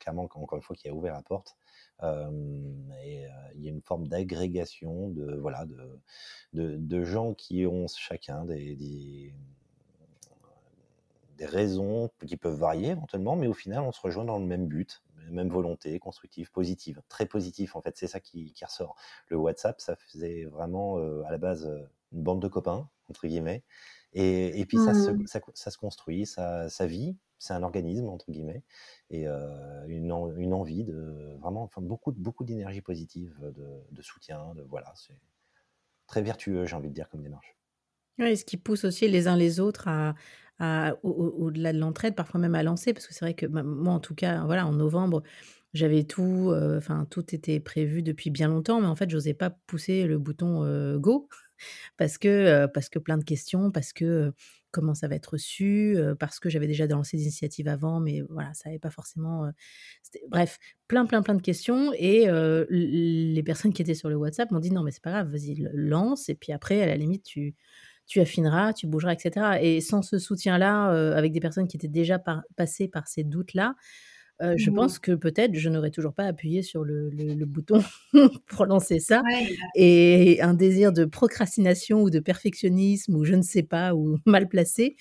clairement, 0.00 0.24
encore 0.24 0.56
une 0.56 0.62
fois, 0.62 0.74
qui 0.74 0.88
a 0.88 0.92
ouvert 0.92 1.14
la 1.14 1.22
porte. 1.22 1.56
et 2.02 3.26
il 3.54 3.62
y 3.62 3.68
a 3.68 3.70
une 3.70 3.82
forme 3.82 4.08
d'agrégation 4.08 5.08
de 5.10 5.36
voilà 5.36 5.66
de, 5.66 6.00
de, 6.52 6.76
de, 6.76 7.04
gens 7.04 7.32
qui 7.32 7.64
ont 7.64 7.86
chacun 7.86 8.44
des, 8.44 8.74
des 8.74 9.32
des 11.44 11.50
raisons 11.50 12.10
qui 12.26 12.36
peuvent 12.36 12.58
varier 12.58 12.90
éventuellement, 12.90 13.36
mais 13.36 13.46
au 13.46 13.52
final, 13.52 13.80
on 13.80 13.92
se 13.92 14.00
rejoint 14.00 14.24
dans 14.24 14.38
le 14.38 14.46
même 14.46 14.66
but, 14.66 15.02
même 15.30 15.48
volonté, 15.48 15.98
constructive, 15.98 16.50
positive, 16.50 17.02
très 17.08 17.26
positif 17.26 17.76
en 17.76 17.82
fait, 17.82 17.96
c'est 17.96 18.06
ça 18.06 18.20
qui, 18.20 18.54
ressort. 18.62 18.96
Le 19.28 19.36
WhatsApp, 19.36 19.80
ça 19.80 19.96
faisait 19.96 20.44
vraiment 20.44 20.98
euh, 20.98 21.22
à 21.24 21.30
la 21.30 21.38
base 21.38 21.66
euh, 21.66 21.82
une 22.12 22.22
bande 22.22 22.40
de 22.40 22.48
copains, 22.48 22.88
entre 23.08 23.26
guillemets, 23.26 23.62
et, 24.12 24.64
puis 24.66 24.78
ça, 24.78 24.94
se, 24.94 25.10
mmh. 25.10 25.26
ça, 25.54 25.70
se 25.70 25.76
construit, 25.76 26.24
ça, 26.24 26.68
ça 26.68 26.86
vit, 26.86 27.16
c'est 27.38 27.52
un 27.52 27.64
organisme, 27.64 28.06
entre 28.06 28.30
guillemets, 28.30 28.62
et 29.10 29.26
euh, 29.26 29.84
une, 29.88 30.12
une, 30.36 30.54
envie 30.54 30.84
de 30.84 31.36
vraiment, 31.40 31.64
enfin, 31.64 31.80
beaucoup, 31.82 32.12
beaucoup 32.12 32.44
d'énergie 32.44 32.80
positive, 32.80 33.36
de, 33.40 33.66
de, 33.90 34.02
soutien, 34.02 34.54
de 34.54 34.62
voilà, 34.62 34.92
c'est 34.94 35.18
très 36.06 36.22
vertueux, 36.22 36.64
j'ai 36.64 36.76
envie 36.76 36.90
de 36.90 36.94
dire, 36.94 37.08
comme 37.08 37.22
démarche. 37.22 37.56
Oui, 38.20 38.36
ce 38.36 38.44
qui 38.44 38.56
pousse 38.56 38.84
aussi 38.84 39.08
les 39.08 39.26
uns 39.26 39.36
les 39.36 39.58
autres 39.58 39.88
à, 39.88 40.14
au-delà 41.02 41.72
de 41.72 41.78
l'entraide, 41.78 42.14
parfois 42.14 42.40
même 42.40 42.54
à 42.54 42.62
lancer, 42.62 42.92
parce 42.92 43.06
que 43.06 43.14
c'est 43.14 43.24
vrai 43.24 43.34
que 43.34 43.46
bah, 43.46 43.62
moi, 43.62 43.92
en 43.92 44.00
tout 44.00 44.14
cas, 44.14 44.44
voilà, 44.44 44.66
en 44.66 44.72
novembre, 44.72 45.22
j'avais 45.74 46.04
tout, 46.04 46.50
euh, 46.50 46.78
enfin, 46.78 47.06
tout 47.10 47.34
était 47.34 47.60
prévu 47.60 48.02
depuis 48.02 48.30
bien 48.30 48.48
longtemps, 48.48 48.80
mais 48.80 48.86
en 48.86 48.94
fait, 48.94 49.10
j'osais 49.10 49.34
pas 49.34 49.50
pousser 49.50 50.06
le 50.06 50.18
bouton 50.18 50.64
euh, 50.64 50.98
go 50.98 51.28
parce 51.96 52.16
que, 52.16 52.28
euh, 52.28 52.68
parce 52.68 52.88
que 52.88 53.00
plein 53.00 53.18
de 53.18 53.24
questions, 53.24 53.72
parce 53.72 53.92
que 53.92 54.32
comment 54.70 54.94
ça 54.94 55.06
va 55.08 55.14
être 55.16 55.34
reçu, 55.34 55.96
parce 56.18 56.40
que 56.40 56.48
j'avais 56.48 56.66
déjà 56.66 56.86
lancé 56.88 57.16
des 57.16 57.22
initiatives 57.24 57.68
avant, 57.68 58.00
mais 58.00 58.22
voilà, 58.28 58.52
ça 58.54 58.68
n'avait 58.68 58.80
pas 58.80 58.90
forcément. 58.90 59.48
bref, 60.28 60.58
plein, 60.88 61.06
plein, 61.06 61.22
plein 61.22 61.36
de 61.36 61.42
questions. 61.42 61.92
Et 61.96 62.26
les 62.70 63.42
personnes 63.44 63.72
qui 63.72 63.82
étaient 63.82 63.94
sur 63.94 64.08
le 64.08 64.16
WhatsApp 64.16 64.50
m'ont 64.50 64.58
dit 64.58 64.72
non, 64.72 64.82
mais 64.82 64.90
c'est 64.90 65.00
pas 65.00 65.12
grave, 65.12 65.30
vas-y, 65.30 65.64
lance, 65.72 66.28
et 66.28 66.34
puis 66.34 66.50
après, 66.50 66.82
à 66.82 66.86
la 66.86 66.96
limite, 66.96 67.22
tu 67.22 67.54
tu 68.06 68.20
affineras, 68.20 68.72
tu 68.72 68.86
bougeras, 68.86 69.12
etc. 69.12 69.58
Et 69.60 69.80
sans 69.80 70.02
ce 70.02 70.18
soutien-là, 70.18 70.92
euh, 70.92 71.16
avec 71.16 71.32
des 71.32 71.40
personnes 71.40 71.68
qui 71.68 71.76
étaient 71.76 71.88
déjà 71.88 72.22
passées 72.56 72.88
par 72.88 73.08
ces 73.08 73.24
doutes-là, 73.24 73.74
euh, 74.42 74.54
je 74.56 74.68
mmh 74.68 74.74
pense 74.74 74.98
que 74.98 75.12
peut-être 75.12 75.54
je 75.54 75.68
n'aurais 75.68 75.92
toujours 75.92 76.12
pas 76.12 76.24
appuyé 76.24 76.62
sur 76.62 76.82
le, 76.82 77.08
bouton 77.44 77.80
pour 78.48 78.66
lancer 78.66 78.98
ça. 78.98 79.22
Et 79.76 80.42
un 80.42 80.54
désir 80.54 80.92
de 80.92 81.04
procrastination 81.04 82.02
ou 82.02 82.10
de 82.10 82.18
perfectionnisme 82.18 83.14
ou 83.14 83.24
je 83.24 83.34
ne 83.34 83.42
sais 83.42 83.62
pas 83.62 83.94
ou 83.94 84.18
mal 84.26 84.48
placé 84.48 84.96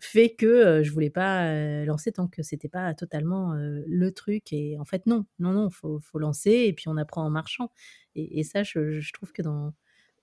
fait 0.00 0.30
que 0.30 0.46
euh, 0.46 0.82
je 0.82 0.90
voulais 0.90 1.10
pas 1.10 1.84
lancer 1.84 2.12
tant 2.12 2.28
que 2.28 2.42
c'était 2.42 2.68
pas 2.68 2.94
totalement 2.94 3.52
le 3.54 4.10
truc. 4.10 4.54
Et 4.54 4.78
en 4.78 4.86
fait 4.86 5.04
non, 5.04 5.26
non, 5.38 5.52
non, 5.52 5.68
faut, 5.68 6.00
faut 6.00 6.18
lancer 6.18 6.50
et 6.50 6.72
puis 6.72 6.88
on 6.88 6.96
apprend 6.96 7.24
en 7.24 7.30
marchant. 7.30 7.70
Et, 8.18 8.42
ça, 8.42 8.62
je, 8.62 9.12
trouve 9.12 9.32
que 9.32 9.42
dans 9.42 9.72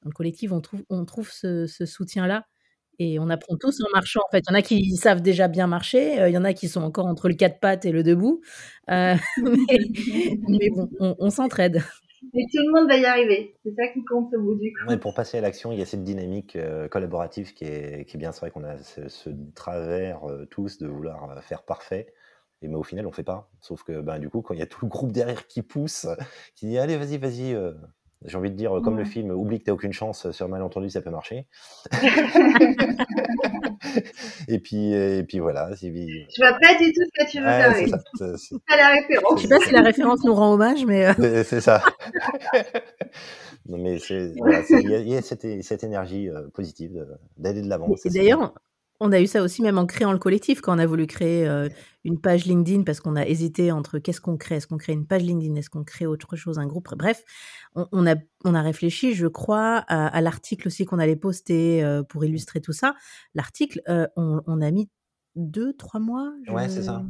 dans 0.05 0.09
le 0.09 0.13
collectif, 0.13 0.51
on 0.51 0.62
trouve, 0.62 0.83
on 0.89 1.03
trouve 1.03 1.31
ce, 1.31 1.65
soutien-là. 1.67 2.45
Et 2.97 3.19
on 3.19 3.29
apprend 3.29 3.57
tous 3.57 3.81
en 3.81 3.89
marchant. 3.93 4.21
En 4.25 4.31
fait, 4.31 4.43
il 4.47 4.51
y 4.51 4.55
en 4.55 4.57
a 4.57 4.62
qui 4.62 4.95
savent 4.95 5.21
déjà 5.21 5.50
bien 5.50 5.67
marcher, 5.67 6.21
euh, 6.21 6.29
il 6.29 6.33
y 6.33 6.38
en 6.38 6.45
a 6.45 6.53
qui 6.53 6.69
sont 6.69 6.81
encore 6.81 7.07
entre 7.07 7.27
le 7.27 7.33
quatre 7.33 7.59
pattes 7.59 7.83
et 7.83 7.91
le 7.91 8.03
debout. 8.03 8.39
Euh, 8.89 9.15
mais, 10.47 10.69
bon, 10.74 10.89
on, 11.19 11.29
s'entraide. 11.29 11.83
Et 12.33 12.45
tout 12.53 12.63
le 12.65 12.71
monde 12.71 12.88
va 12.88 12.95
y 12.95 13.05
arriver. 13.05 13.57
C'est 13.65 13.74
ça 13.75 13.88
qui 13.89 14.05
compte 14.05 14.33
au 14.33 14.41
bout 14.41 14.55
du 14.55 14.71
coup. 14.71 14.97
pour 15.00 15.13
passer 15.13 15.39
à 15.39 15.41
l'action, 15.41 15.74
il 15.74 15.79
y 15.79 15.81
a 15.81 15.85
cette 15.85 16.03
dynamique 16.03 16.55
euh, 16.55 16.88
collaborative 16.88 17.53
qui 17.53 17.65
est, 17.65 18.07
qui 18.07 18.15
est 18.15 18.19
bien. 18.19 18.31
C'est 18.31 18.39
vrai 18.39 18.51
qu'on 18.51 18.63
a 18.63 18.77
ce, 18.77 19.29
travers 19.55 20.21
tous 20.50 20.77
de 20.77 20.88
vouloir 20.88 21.43
faire 21.43 21.63
parfait. 21.63 22.13
Et 22.62 22.69
mais 22.69 22.75
au 22.75 22.83
final, 22.83 23.07
on 23.07 23.12
fait 23.12 23.24
pas. 23.24 23.50
Sauf 23.59 23.83
que 23.83 24.00
ben, 24.00 24.19
du 24.19 24.29
coup, 24.29 24.41
quand 24.41 24.53
il 24.53 24.59
y 24.62 24.63
a 24.63 24.67
tout 24.67 24.85
le 24.85 24.89
groupe 24.89 25.12
derrière 25.12 25.47
qui 25.47 25.63
pousse, 25.63 26.07
qui 26.55 26.67
dit 26.67 26.77
allez, 26.77 26.95
vas-y, 26.95 27.17
vas-y, 27.17 27.53
j'ai 28.27 28.38
envie 28.38 28.51
de 28.51 28.55
dire, 28.55 28.72
comme 28.84 28.98
le 28.98 29.05
film 29.05 29.32
Oublie 29.32 29.60
que 29.60 29.65
t'as 29.65 29.72
aucune 29.72 29.94
chance, 29.94 30.32
sur 30.32 30.48
malentendu, 30.50 30.89
ça 30.89 31.01
peut 31.01 31.10
marcher. 31.10 31.48
et, 34.48 34.60
puis, 34.60 34.94
et 34.94 35.24
puis 35.24 35.39
voilà. 35.39 35.70
Je 35.74 36.41
vois 36.41 36.58
pas 36.60 36.75
du 36.79 36.91
tout 36.94 37.01
ce 37.01 37.24
que 37.24 37.29
tu 37.29 37.39
veux 37.39 37.46
dire. 37.86 37.98
C'est 38.38 38.58
pas 38.67 38.77
la 38.77 38.89
référence. 38.89 39.41
Je 39.41 39.48
sais 39.48 39.50
pas 39.50 39.60
si 39.60 39.72
la 39.72 39.82
référence 39.82 40.24
nous 40.24 40.34
rend 40.34 40.53
hommage, 40.53 40.86
mais. 40.86 41.08
Euh. 41.08 41.44
C'est 41.44 41.62
ça. 41.62 41.82
non, 43.67 43.77
mais 43.77 43.98
il 43.98 45.08
y, 45.08 45.15
a 45.15 45.22
cette, 45.22 45.63
cette 45.63 45.84
énergie 45.84 46.29
euh, 46.29 46.48
positive 46.53 47.05
d'aller 47.38 47.62
de 47.62 47.70
l'avant. 47.70 47.88
Et 48.05 48.10
d'ailleurs, 48.10 48.53
On 49.00 49.12
a 49.12 49.20
eu 49.20 49.28
ça 49.28 49.42
aussi 49.42 49.62
même 49.62 49.78
en 49.78 49.86
créant 49.86 50.14
le 50.14 50.20
collectif, 50.20 50.62
quand 50.62 50.75
on 50.75 50.80
a 50.80 50.86
voulu 50.86 51.06
créer 51.06 51.46
une 52.06 52.22
page 52.22 52.46
LinkedIn 52.46 52.84
parce 52.84 53.02
qu'on 53.02 53.16
a 53.16 53.25
hésité 53.25 53.72
entre 53.72 54.00
qu'est-ce 54.00 54.22
qu'on 54.22 54.38
crée, 54.38 54.56
est-ce 54.56 54.68
qu'on 54.68 54.78
crée 54.78 54.94
une 54.94 55.06
page 55.06 55.24
LinkedIn, 55.24 55.56
est-ce 55.56 55.70
qu'on 55.70 55.84
crée 55.84 56.06
autre 56.06 56.36
chose, 56.36 56.60
un 56.60 56.68
groupe, 56.68 56.88
bref, 56.96 57.24
on, 57.75 58.08
a, 58.08 58.16
on 58.46 58.56
a 58.56 58.62
réfléchi, 58.62 59.14
je 59.14 59.28
crois, 59.28 59.80
à, 59.88 60.22
l'article 60.22 60.68
aussi 60.68 60.86
qu'on 60.86 61.00
allait 61.00 61.18
poster 61.18 62.02
pour 62.08 62.24
illustrer 62.24 62.62
tout 62.62 62.72
ça. 62.72 62.96
L'article, 63.34 63.82
on, 64.16 64.62
a 64.62 64.72
mis 64.72 64.90
deux, 65.36 65.74
trois 65.74 66.00
mois. 66.00 66.32
Ouais, 66.48 66.70
c'est 66.70 66.84
ça. 66.84 67.04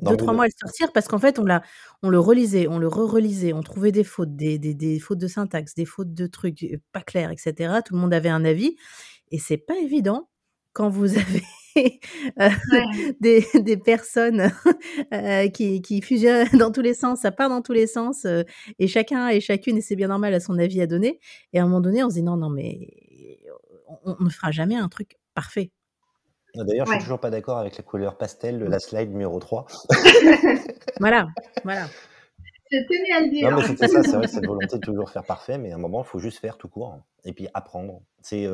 deux, 0.00 0.16
trois 0.16 0.32
mois 0.32 0.44
à 0.44 0.48
le 0.48 0.52
sortir 0.58 0.92
parce 0.92 1.08
qu'en 1.08 1.18
fait, 1.18 1.38
on, 1.38 1.44
l'a, 1.44 1.62
on 2.02 2.08
le 2.08 2.18
relisait, 2.18 2.68
on 2.68 2.78
le 2.78 2.88
re-relisait, 2.88 3.52
on 3.52 3.62
trouvait 3.62 3.92
des 3.92 4.04
fautes, 4.04 4.34
des, 4.34 4.58
des, 4.58 4.72
des, 4.72 4.98
fautes 4.98 5.18
de 5.18 5.28
syntaxe, 5.28 5.74
des 5.74 5.84
fautes 5.84 6.14
de 6.14 6.26
trucs 6.26 6.64
pas 6.92 7.02
clairs, 7.02 7.30
etc. 7.30 7.80
Tout 7.84 7.94
le 7.94 8.00
monde 8.00 8.14
avait 8.14 8.30
un 8.30 8.44
avis. 8.46 8.76
Et 9.30 9.38
c'est 9.38 9.58
pas 9.58 9.76
évident 9.76 10.30
quand 10.72 10.88
vous 10.88 11.16
avez 11.18 11.42
euh, 12.40 12.50
des, 13.20 13.44
des, 13.54 13.76
personnes 13.76 14.50
euh, 15.14 15.48
qui, 15.48 15.80
qui, 15.82 16.00
fusionnent 16.02 16.48
dans 16.54 16.72
tous 16.72 16.80
les 16.80 16.94
sens, 16.94 17.20
ça 17.20 17.30
part 17.30 17.48
dans 17.48 17.62
tous 17.62 17.72
les 17.72 17.86
sens, 17.86 18.24
euh, 18.24 18.42
et 18.78 18.88
chacun 18.88 19.28
et 19.28 19.40
chacune, 19.40 19.76
et 19.76 19.80
c'est 19.80 19.96
bien 19.96 20.08
normal, 20.08 20.34
a 20.34 20.40
son 20.40 20.58
avis 20.58 20.80
à 20.80 20.86
donner. 20.86 21.20
Et 21.52 21.58
à 21.58 21.62
un 21.62 21.66
moment 21.66 21.80
donné, 21.80 22.02
on 22.02 22.10
se 22.10 22.14
dit 22.14 22.22
non, 22.22 22.36
non, 22.36 22.50
mais 22.50 22.94
on, 24.04 24.16
ne 24.20 24.30
fera 24.30 24.50
jamais 24.50 24.76
un 24.76 24.88
truc 24.88 25.18
parfait. 25.34 25.70
Ah, 26.56 26.64
d'ailleurs, 26.64 26.86
je 26.86 26.92
suis 26.92 27.00
toujours 27.02 27.20
pas 27.20 27.30
d'accord 27.30 27.58
avec 27.58 27.76
la 27.76 27.84
couleur 27.84 28.16
pastel 28.16 28.58
de 28.58 28.64
la 28.64 28.78
slide 28.78 29.10
numéro 29.10 29.38
3. 29.38 29.66
voilà, 31.00 31.28
voilà. 31.62 31.86
Je 32.70 32.78
tenais 32.78 33.12
à 33.16 33.20
le 33.20 33.30
dire. 33.30 33.50
Non, 33.50 33.58
mais 33.58 33.66
c'était 33.66 33.88
ça, 33.88 34.02
c'est 34.02 34.16
vrai, 34.16 34.26
cette 34.26 34.46
volonté 34.46 34.76
de 34.76 34.80
toujours 34.80 35.10
faire 35.10 35.24
parfait, 35.24 35.58
mais 35.58 35.72
à 35.72 35.76
un 35.76 35.78
moment, 35.78 36.02
il 36.02 36.08
faut 36.08 36.18
juste 36.18 36.38
faire 36.38 36.58
tout 36.58 36.68
court 36.68 36.98
et 37.24 37.32
puis 37.32 37.48
apprendre. 37.54 38.02
C'est 38.20 38.46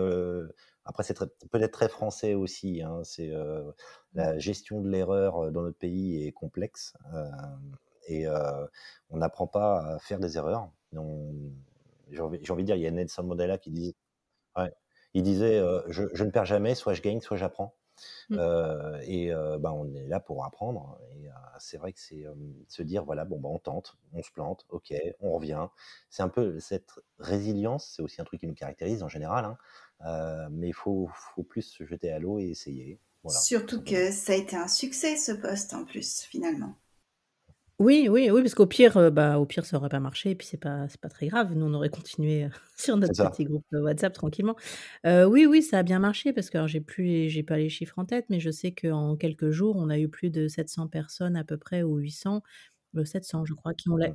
après, 0.84 1.02
c'est 1.02 1.18
peut-être 1.50 1.72
très 1.72 1.88
français 1.88 2.34
aussi. 2.34 2.82
Hein, 2.82 3.00
c'est 3.04 3.30
euh, 3.30 3.70
la 4.12 4.38
gestion 4.38 4.80
de 4.80 4.88
l'erreur 4.88 5.50
dans 5.50 5.62
notre 5.62 5.78
pays 5.78 6.26
est 6.26 6.32
complexe 6.32 6.94
euh, 7.14 7.24
et 8.06 8.26
on 9.08 9.16
n'apprend 9.16 9.46
pas 9.46 9.94
à 9.94 9.98
faire 9.98 10.18
des 10.18 10.36
erreurs. 10.36 10.70
J'ai 10.92 12.20
envie, 12.20 12.38
envie, 12.50 12.62
de 12.62 12.66
dire, 12.66 12.76
il 12.76 12.82
y 12.82 12.86
a 12.86 12.90
Nelson 12.90 13.22
Mandela 13.22 13.56
qui 13.56 13.70
disait, 13.70 13.94
ouais, 14.56 14.72
il 15.14 15.22
disait, 15.22 15.58
je, 15.88 16.04
je, 16.12 16.24
ne 16.24 16.30
perds 16.30 16.44
jamais, 16.44 16.74
soit 16.74 16.92
je 16.92 17.00
gagne, 17.00 17.20
soit 17.20 17.38
j'apprends. 17.38 17.74
Mmh. 18.28 18.40
et 19.04 19.32
bah, 19.60 19.72
on 19.72 19.94
est 19.94 20.06
là 20.06 20.20
pour 20.20 20.44
apprendre. 20.44 20.98
Et 21.16 21.28
c'est 21.58 21.78
vrai 21.78 21.94
que 21.94 22.00
c'est 22.00 22.26
se 22.68 22.82
dire 22.82 23.04
voilà, 23.04 23.24
bon, 23.24 23.40
bah, 23.40 23.48
on 23.50 23.58
tente, 23.58 23.96
on 24.12 24.22
se 24.22 24.30
plante, 24.30 24.66
ok, 24.68 24.92
on 25.20 25.32
revient. 25.32 25.68
C'est 26.10 26.22
un 26.22 26.28
peu 26.28 26.60
cette 26.60 26.90
résilience, 27.18 27.94
c'est 27.96 28.02
aussi 28.02 28.20
un 28.20 28.24
truc 28.24 28.40
qui 28.40 28.46
nous 28.46 28.54
caractérise 28.54 29.02
en 29.02 29.08
général. 29.08 29.46
Hein. 29.46 29.56
Euh, 30.04 30.48
mais 30.50 30.68
il 30.68 30.74
faut, 30.74 31.08
faut, 31.34 31.42
plus 31.42 31.62
se 31.62 31.84
jeter 31.84 32.10
à 32.10 32.18
l'eau 32.18 32.38
et 32.38 32.50
essayer. 32.50 32.98
Surtout 33.28 33.82
que 33.82 34.10
ça 34.10 34.32
a 34.32 34.36
été 34.36 34.54
un 34.54 34.68
succès 34.68 35.16
ce 35.16 35.32
poste 35.32 35.72
en 35.72 35.84
plus 35.84 36.22
finalement. 36.22 36.74
Oui, 37.80 38.08
oui, 38.08 38.30
oui, 38.30 38.42
parce 38.42 38.54
qu'au 38.54 38.66
pire, 38.66 38.96
euh, 38.96 39.10
bah, 39.10 39.38
au 39.38 39.46
pire, 39.46 39.66
ça 39.66 39.76
aurait 39.78 39.88
pas 39.88 39.98
marché, 39.98 40.30
et 40.30 40.34
puis 40.36 40.46
c'est 40.46 40.58
pas, 40.58 40.86
c'est 40.88 41.00
pas 41.00 41.08
très 41.08 41.26
grave. 41.26 41.54
Nous, 41.54 41.66
on 41.66 41.74
aurait 41.74 41.88
continué 41.88 42.44
euh, 42.44 42.48
sur 42.76 42.96
notre 42.96 43.30
petit 43.30 43.44
groupe 43.44 43.64
WhatsApp 43.72 44.12
tranquillement. 44.12 44.56
oui, 45.04 45.46
oui, 45.46 45.62
ça 45.62 45.78
a 45.78 45.82
bien 45.82 45.98
marché 45.98 46.32
parce 46.32 46.50
que 46.50 46.66
j'ai 46.66 46.80
plus, 46.80 47.28
j'ai 47.30 47.42
pas 47.42 47.56
les 47.56 47.70
chiffres 47.70 47.98
en 47.98 48.04
tête, 48.04 48.26
mais 48.28 48.40
je 48.40 48.50
sais 48.50 48.72
qu'en 48.72 49.16
quelques 49.16 49.50
jours, 49.50 49.76
on 49.76 49.88
a 49.88 49.98
eu 49.98 50.08
plus 50.08 50.30
de 50.30 50.46
700 50.46 50.88
personnes 50.88 51.36
à 51.36 51.44
peu 51.44 51.56
près 51.56 51.82
ou 51.82 51.96
800, 51.96 52.42
700, 53.04 53.44
je 53.44 53.54
crois, 53.54 53.74
qui 53.74 53.88
ont, 53.88 53.96
mmh. 53.96 54.14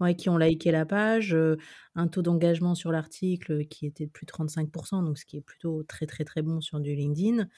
Ouais, 0.00 0.14
qui 0.14 0.28
ont 0.28 0.38
liké 0.38 0.70
la 0.70 0.86
page, 0.86 1.36
un 1.96 2.06
taux 2.06 2.22
d'engagement 2.22 2.76
sur 2.76 2.92
l'article 2.92 3.66
qui 3.66 3.84
était 3.84 4.06
de 4.06 4.10
plus 4.10 4.26
de 4.26 4.30
35 4.30 4.70
donc 5.02 5.18
ce 5.18 5.24
qui 5.24 5.36
est 5.36 5.40
plutôt 5.40 5.82
très, 5.82 6.06
très, 6.06 6.24
très 6.24 6.40
bon 6.42 6.60
sur 6.60 6.78
du 6.78 6.94
LinkedIn. 6.94 7.48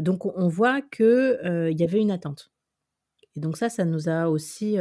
donc 0.00 0.24
on 0.24 0.48
voit 0.48 0.80
qu'il 0.80 1.38
il 1.44 1.78
y 1.78 1.84
avait 1.84 2.00
une 2.00 2.10
attente 2.10 2.50
et 3.36 3.40
donc 3.40 3.56
ça, 3.56 3.68
ça 3.68 3.84
nous 3.84 4.08
a 4.08 4.28
aussi, 4.28 4.76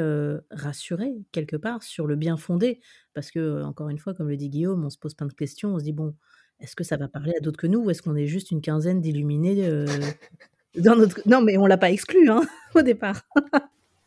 rassurés 0.51 1.13
quelque 1.31 1.55
part 1.55 1.83
sur 1.83 2.07
le 2.07 2.15
bien 2.15 2.37
fondé 2.37 2.79
parce 3.13 3.31
que, 3.31 3.63
encore 3.63 3.89
une 3.89 3.99
fois, 3.99 4.13
comme 4.13 4.29
le 4.29 4.37
dit 4.37 4.49
Guillaume, 4.49 4.83
on 4.85 4.89
se 4.89 4.97
pose 4.97 5.13
plein 5.13 5.27
de 5.27 5.33
questions. 5.33 5.75
On 5.75 5.79
se 5.79 5.83
dit: 5.83 5.93
«Bon, 5.93 6.15
est-ce 6.59 6.75
que 6.75 6.83
ça 6.83 6.97
va 6.97 7.07
parler 7.07 7.33
à 7.37 7.39
d'autres 7.39 7.59
que 7.59 7.67
nous 7.67 7.79
ou 7.81 7.89
est-ce 7.89 8.01
qu'on 8.01 8.15
est 8.15 8.27
juste 8.27 8.51
une 8.51 8.61
quinzaine 8.61 9.01
d'illuminés, 9.01 9.69
dans 10.75 10.95
notre» 10.95 11.21
non, 11.27 11.41
mais 11.41 11.57
on 11.57 11.65
l'a 11.65 11.77
pas 11.77 11.91
exclu, 11.91 12.29
hein, 12.29 12.41
au 12.75 12.81
départ. 12.81 13.21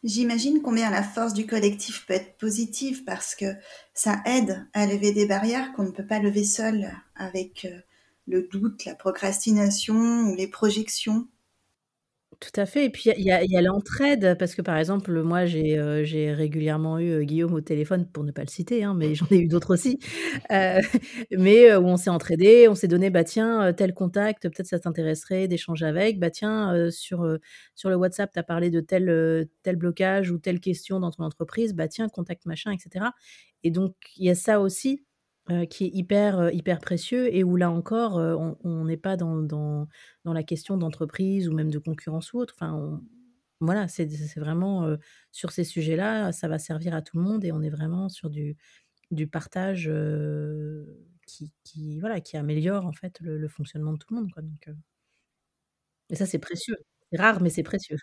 J'imagine 0.04 0.62
combien 0.62 0.90
la 0.90 1.04
force 1.04 1.32
du 1.32 1.46
collectif 1.46 2.06
peut 2.06 2.14
être 2.14 2.36
positive 2.36 3.04
parce 3.04 3.36
que 3.36 3.54
ça 3.94 4.20
aide 4.26 4.66
à 4.72 4.86
lever 4.86 5.12
des 5.12 5.26
barrières 5.26 5.72
qu'on 5.72 5.84
ne 5.84 5.92
peut 5.92 6.06
pas 6.06 6.18
lever 6.18 6.42
seul 6.42 6.90
avec 7.14 7.66
euh, 7.66 7.78
le 8.26 8.48
doute, 8.50 8.84
la 8.84 8.96
procrastination 8.96 10.22
ou 10.22 10.34
les 10.34 10.48
projections. 10.48 11.28
Tout 12.42 12.60
à 12.60 12.66
fait 12.66 12.86
et 12.86 12.90
puis 12.90 13.08
il 13.16 13.22
y 13.24 13.30
a 13.56 13.62
l'entraide 13.62 14.36
parce 14.36 14.56
que, 14.56 14.62
par 14.62 14.76
exemple, 14.76 15.22
moi 15.22 15.46
j'ai, 15.46 15.78
euh, 15.78 16.02
régulièrement 16.34 16.98
eu, 16.98 17.10
euh, 17.12 17.22
Guillaume 17.22 17.54
au 17.54 17.60
téléphone 17.60 18.04
pour 18.04 18.24
ne 18.24 18.32
pas 18.32 18.42
le 18.42 18.48
citer, 18.48 18.82
hein, 18.82 18.94
mais 18.94 19.14
j'en 19.14 19.26
ai 19.30 19.36
eu 19.38 19.46
d'autres 19.46 19.72
aussi, 19.74 20.00
euh, 20.50 20.80
mais 21.30 21.72
où 21.76 21.84
on 21.86 21.96
s'est 21.96 22.10
entraidé, 22.10 22.66
on 22.68 22.74
s'est 22.74 22.88
donné: 22.88 23.10
«Bah 23.10 23.22
tiens, 23.22 23.72
tel 23.72 23.94
contact, 23.94 24.42
peut-être 24.48 24.66
ça 24.66 24.80
t'intéresserait 24.80 25.46
d'échanger 25.46 25.86
avec. 25.86 26.18
Bah 26.18 26.30
tiens, 26.30 26.90
sur, 26.90 27.38
sur 27.76 27.90
le 27.90 27.94
WhatsApp, 27.96 28.32
tu 28.32 28.40
as 28.40 28.42
parlé 28.42 28.70
de 28.70 28.80
tel, 28.80 29.46
tel 29.62 29.76
blocage 29.76 30.32
ou 30.32 30.38
telle 30.38 30.58
question 30.58 30.98
dans 30.98 31.12
ton 31.12 31.22
entreprise, 31.22 31.74
bah 31.74 31.86
tiens, 31.86 32.08
contact 32.08 32.44
machin» 32.46 32.72
etc. 32.72 33.06
et 33.62 33.70
donc 33.70 33.94
il 34.16 34.26
y 34.26 34.30
a 34.30 34.34
ça 34.34 34.60
aussi 34.60 35.04
qui 35.70 35.84
est 35.86 35.90
hyper, 35.94 36.50
hyper 36.52 36.78
précieux 36.80 37.34
et 37.34 37.44
où 37.44 37.56
là 37.56 37.70
encore, 37.70 38.16
on 38.64 38.84
n'est 38.84 38.96
pas 38.96 39.16
dans 39.16 39.36
dans 39.42 39.88
dans 40.24 40.32
la 40.32 40.42
question 40.44 40.76
d'entreprise 40.76 41.48
ou 41.48 41.52
même 41.54 41.70
de 41.70 41.78
concurrence 41.78 42.32
ou 42.32 42.38
autre. 42.38 42.54
Enfin, 42.56 43.00
voilà, 43.60 43.88
c'est 43.88 44.06
vraiment, 44.38 44.88
sur 45.32 45.52
ces 45.52 45.64
sujets-là, 45.64 46.32
ça 46.32 46.48
va 46.48 46.58
servir 46.58 46.94
à 46.94 47.02
tout 47.02 47.18
le 47.18 47.24
monde 47.24 47.44
et 47.44 47.52
on 47.52 47.62
est 47.62 47.70
vraiment 47.70 48.08
sur 48.08 48.30
du 48.30 48.56
du 49.12 49.28
partage, 49.28 49.90
qui 51.26 51.52
qui 51.64 51.98
voilà, 52.00 52.20
qui 52.20 52.36
améliore 52.36 52.86
en 52.86 52.92
fait 52.92 53.18
le 53.20 53.48
fonctionnement 53.48 53.92
de 53.94 53.98
tout 53.98 54.08
le 54.14 54.20
monde, 54.20 54.32
quoi, 54.32 54.42
donc 54.42 54.68
et 56.10 56.16
ça, 56.16 56.26
c'est 56.26 56.38
précieux. 56.38 56.76
C'est 57.10 57.18
rare, 57.20 57.40
mais 57.42 57.50
c'est 57.50 57.62
précieux. 57.62 57.96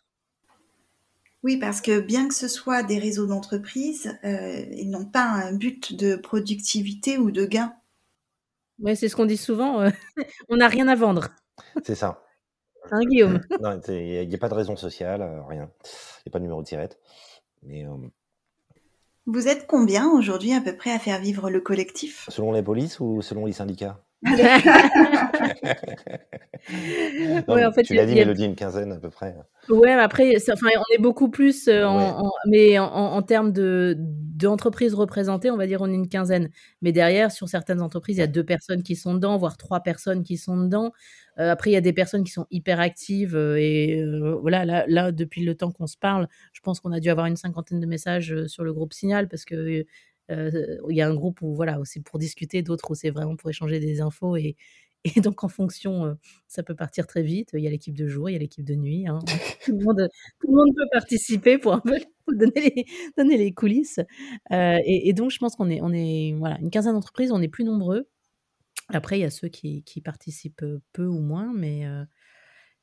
Oui, 1.43 1.58
parce 1.58 1.80
que 1.80 1.99
bien 1.99 2.28
que 2.28 2.34
ce 2.34 2.47
soit 2.47 2.84
des 2.84 2.99
réseaux 2.99 3.25
d'entreprise, 3.25 4.17
euh, 4.25 4.65
ils 4.71 4.89
n'ont 4.89 5.06
pas 5.06 5.23
un 5.23 5.54
but 5.54 5.95
de 5.95 6.15
productivité 6.15 7.17
ou 7.17 7.32
de 7.32 7.45
gain. 7.45 7.73
Oui, 8.80 8.95
c'est 8.95 9.08
ce 9.08 9.15
qu'on 9.15 9.25
dit 9.25 9.38
souvent, 9.38 9.82
euh, 9.82 9.89
on 10.49 10.58
n'a 10.58 10.67
rien 10.67 10.88
à 10.88 10.95
vendre. 10.95 11.30
C'est 11.84 11.95
ça. 11.95 12.23
Hein, 12.91 13.02
Guillaume? 13.06 13.41
il 13.89 14.28
n'y 14.28 14.36
a 14.36 14.38
pas 14.39 14.49
de 14.49 14.54
raison 14.56 14.75
sociale, 14.75 15.21
euh, 15.21 15.43
rien. 15.43 15.69
Il 15.84 16.25
n'y 16.25 16.30
a 16.30 16.32
pas 16.32 16.39
de 16.39 16.43
numéro 16.43 16.62
de 16.62 16.65
tirette, 16.65 16.97
mais 17.62 17.86
Vous 19.28 19.47
êtes 19.47 19.67
combien 19.67 20.10
aujourd'hui 20.10 20.54
à 20.54 20.62
peu 20.62 20.75
près 20.75 20.91
à 20.91 20.97
faire 20.97 21.19
vivre 21.19 21.52
le 21.52 21.62
collectif? 21.62 22.25
Selon 22.30 22.52
les 22.52 22.63
polices 22.63 22.99
ou 22.99 23.21
selon 23.21 23.45
les 23.45 23.54
syndicats? 23.54 24.02
ouais, 27.47 27.65
en 27.65 27.71
fait, 27.71 27.84
tu 27.84 27.93
l'as 27.93 28.05
dit, 28.05 28.15
Mélodie, 28.15 28.43
une 28.45 28.55
quinzaine 28.55 28.91
à 28.91 28.97
peu 28.97 29.10
près. 29.10 29.34
Ouais, 29.69 29.93
après, 29.93 30.34
enfin, 30.51 30.67
on 30.75 30.93
est 30.93 31.01
beaucoup 31.01 31.29
plus, 31.29 31.69
euh, 31.69 31.86
en, 31.86 32.29
mais 32.47 32.77
en, 32.79 32.86
en 32.88 33.21
termes 33.21 33.53
de 33.53 33.95
d'entreprises 33.97 34.93
représentées, 34.93 35.51
on 35.51 35.58
va 35.58 35.67
dire 35.67 35.82
on 35.82 35.88
est 35.88 35.95
une 35.95 36.10
quinzaine. 36.10 36.49
Mais 36.82 36.91
derrière, 36.91 37.32
sur 37.32 37.47
certaines 37.47 37.82
entreprises, 37.82 38.17
il 38.17 38.21
y 38.21 38.23
a 38.23 38.27
deux 38.27 38.43
personnes 38.43 38.84
qui 38.84 38.95
sont 38.97 39.13
dedans, 39.13 39.38
voire 39.38 39.58
trois 39.58 39.79
personnes 39.82 40.23
qui 40.23 40.38
sont 40.38 40.58
dedans. 40.58 40.91
Euh, 41.39 41.51
après, 41.51 41.69
il 41.69 41.73
y 41.73 41.77
a 41.77 41.82
des 41.82 41.93
personnes 41.93 42.25
qui 42.25 42.32
sont 42.32 42.45
hyper 42.51 42.82
actives 42.82 43.36
euh, 43.36 43.55
et 43.58 44.03
voilà, 44.41 44.65
là, 44.65 44.84
là, 44.88 45.12
depuis 45.13 45.45
le 45.45 45.55
temps 45.55 45.71
qu'on 45.71 45.88
se 45.88 45.97
parle, 45.97 46.27
je 46.51 46.60
pense 46.62 46.82
qu'on 46.82 46.91
a 46.91 46.99
dû 46.99 47.10
avoir 47.10 47.27
une 47.27 47.38
cinquantaine 47.38 47.79
de 47.79 47.86
messages 47.86 48.36
sur 48.47 48.65
le 48.65 48.73
groupe 48.73 48.93
Signal 48.93 49.29
parce 49.29 49.45
que 49.45 49.86
il 50.30 50.96
y 50.96 51.02
a 51.02 51.08
un 51.08 51.13
groupe 51.15 51.42
où 51.42 51.56
voilà, 51.56 51.80
c'est 51.84 52.04
pour 52.04 52.20
discuter, 52.20 52.62
d'autres 52.62 52.92
où 52.92 52.96
c'est 52.96 53.10
vraiment 53.10 53.36
pour 53.36 53.50
échanger 53.50 53.80
des 53.80 54.02
infos 54.02 54.36
et, 54.36 54.56
et 55.15 55.22
donc 55.22 55.44
en 55.44 55.48
fonction, 55.48 56.18
ça 56.48 56.62
peut 56.63 56.76
partir 56.76 57.08
très 57.08 57.24
vite. 57.24 57.52
Il 57.54 57.62
y 57.62 57.68
a 57.68 57.70
l'équipe 57.70 57.96
de 57.96 58.08
jour, 58.08 58.30
il 58.30 58.34
y 58.34 58.36
a 58.36 58.39
l'équipe 58.39 58.65
de 58.65 58.76
nuit. 58.76 59.08
Hein. 59.08 59.20
tout, 59.65 59.72
le 59.72 59.84
monde, 59.84 60.10
tout, 60.39 60.48
le 60.48 60.56
monde, 60.56 60.70
peut 60.76 60.88
participer 60.92 61.58
pour 61.58 61.74
un 61.74 61.80
peu 61.80 61.98
donner 62.28 62.74
les, 62.76 62.86
donner 63.18 63.38
les 63.38 63.54
coulisses. 63.54 64.00
Et, 64.52 65.10
et, 65.10 65.13
donc 65.13 65.32
je 65.32 65.38
pense 65.38 65.56
qu'on 65.56 65.70
est, 65.70 65.82
on 65.82 65.94
est 65.94 66.34
voilà, 66.38 66.58
une 66.60 66.70
quinzaine 66.70 66.94
d'entreprises, 66.94 67.32
on 67.32 67.42
est 67.42 67.48
plus 67.48 67.63
nombreux. 67.63 68.08
Après, 68.89 69.20
il 69.20 69.22
y 69.22 69.26
a 69.26 69.30
ceux 69.30 69.50
qui, 69.50 69.84
qui 69.84 70.02
participent 70.02 70.65
peu 70.94 71.06
ou 71.06 71.20
moins, 71.20 71.54
mais 71.54 71.86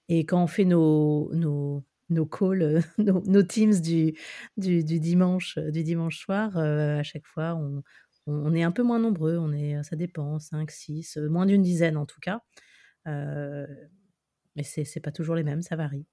et 0.09 0.25
quand 0.25 0.43
on 0.43 0.47
fait 0.47 0.65
nos, 0.65 1.33
nos 1.35 1.85
nos 2.09 2.27
calls, 2.27 2.63
euh, 2.63 2.81
nos, 2.99 3.43
teams 3.43 3.81
du, 3.81 4.15
du, 4.57 4.83
dimanche, 4.83 5.59
euh, 5.59 5.71
du 5.71 5.83
dimanche 5.83 6.19
soir, 6.19 6.57
euh, 6.57 6.99
à 6.99 7.03
chaque 7.03 7.27
fois, 7.27 7.55
on, 7.55 7.83
on, 8.27 8.55
est 8.55 8.63
un 8.63 8.73
peu 8.73 8.83
moins 8.83 8.99
nombreux. 8.99 9.37
On 9.39 9.53
est, 9.53 9.83
ça 9.83 9.97
dépend, 9.97 10.39
5, 10.39 10.71
6, 10.71 11.17
moins 11.19 11.47
d'une 11.47 11.63
dizaine 11.63 11.97
en 11.97 12.07
tout 12.07 12.21
cas. 12.21 12.41
mais 13.07 14.63
c'est 14.63 15.01
pas 15.01 15.13
toujours 15.13 15.35
les 15.35 15.45
mêmes, 15.45 15.63
ça 15.63 15.77
varie. 15.77 16.07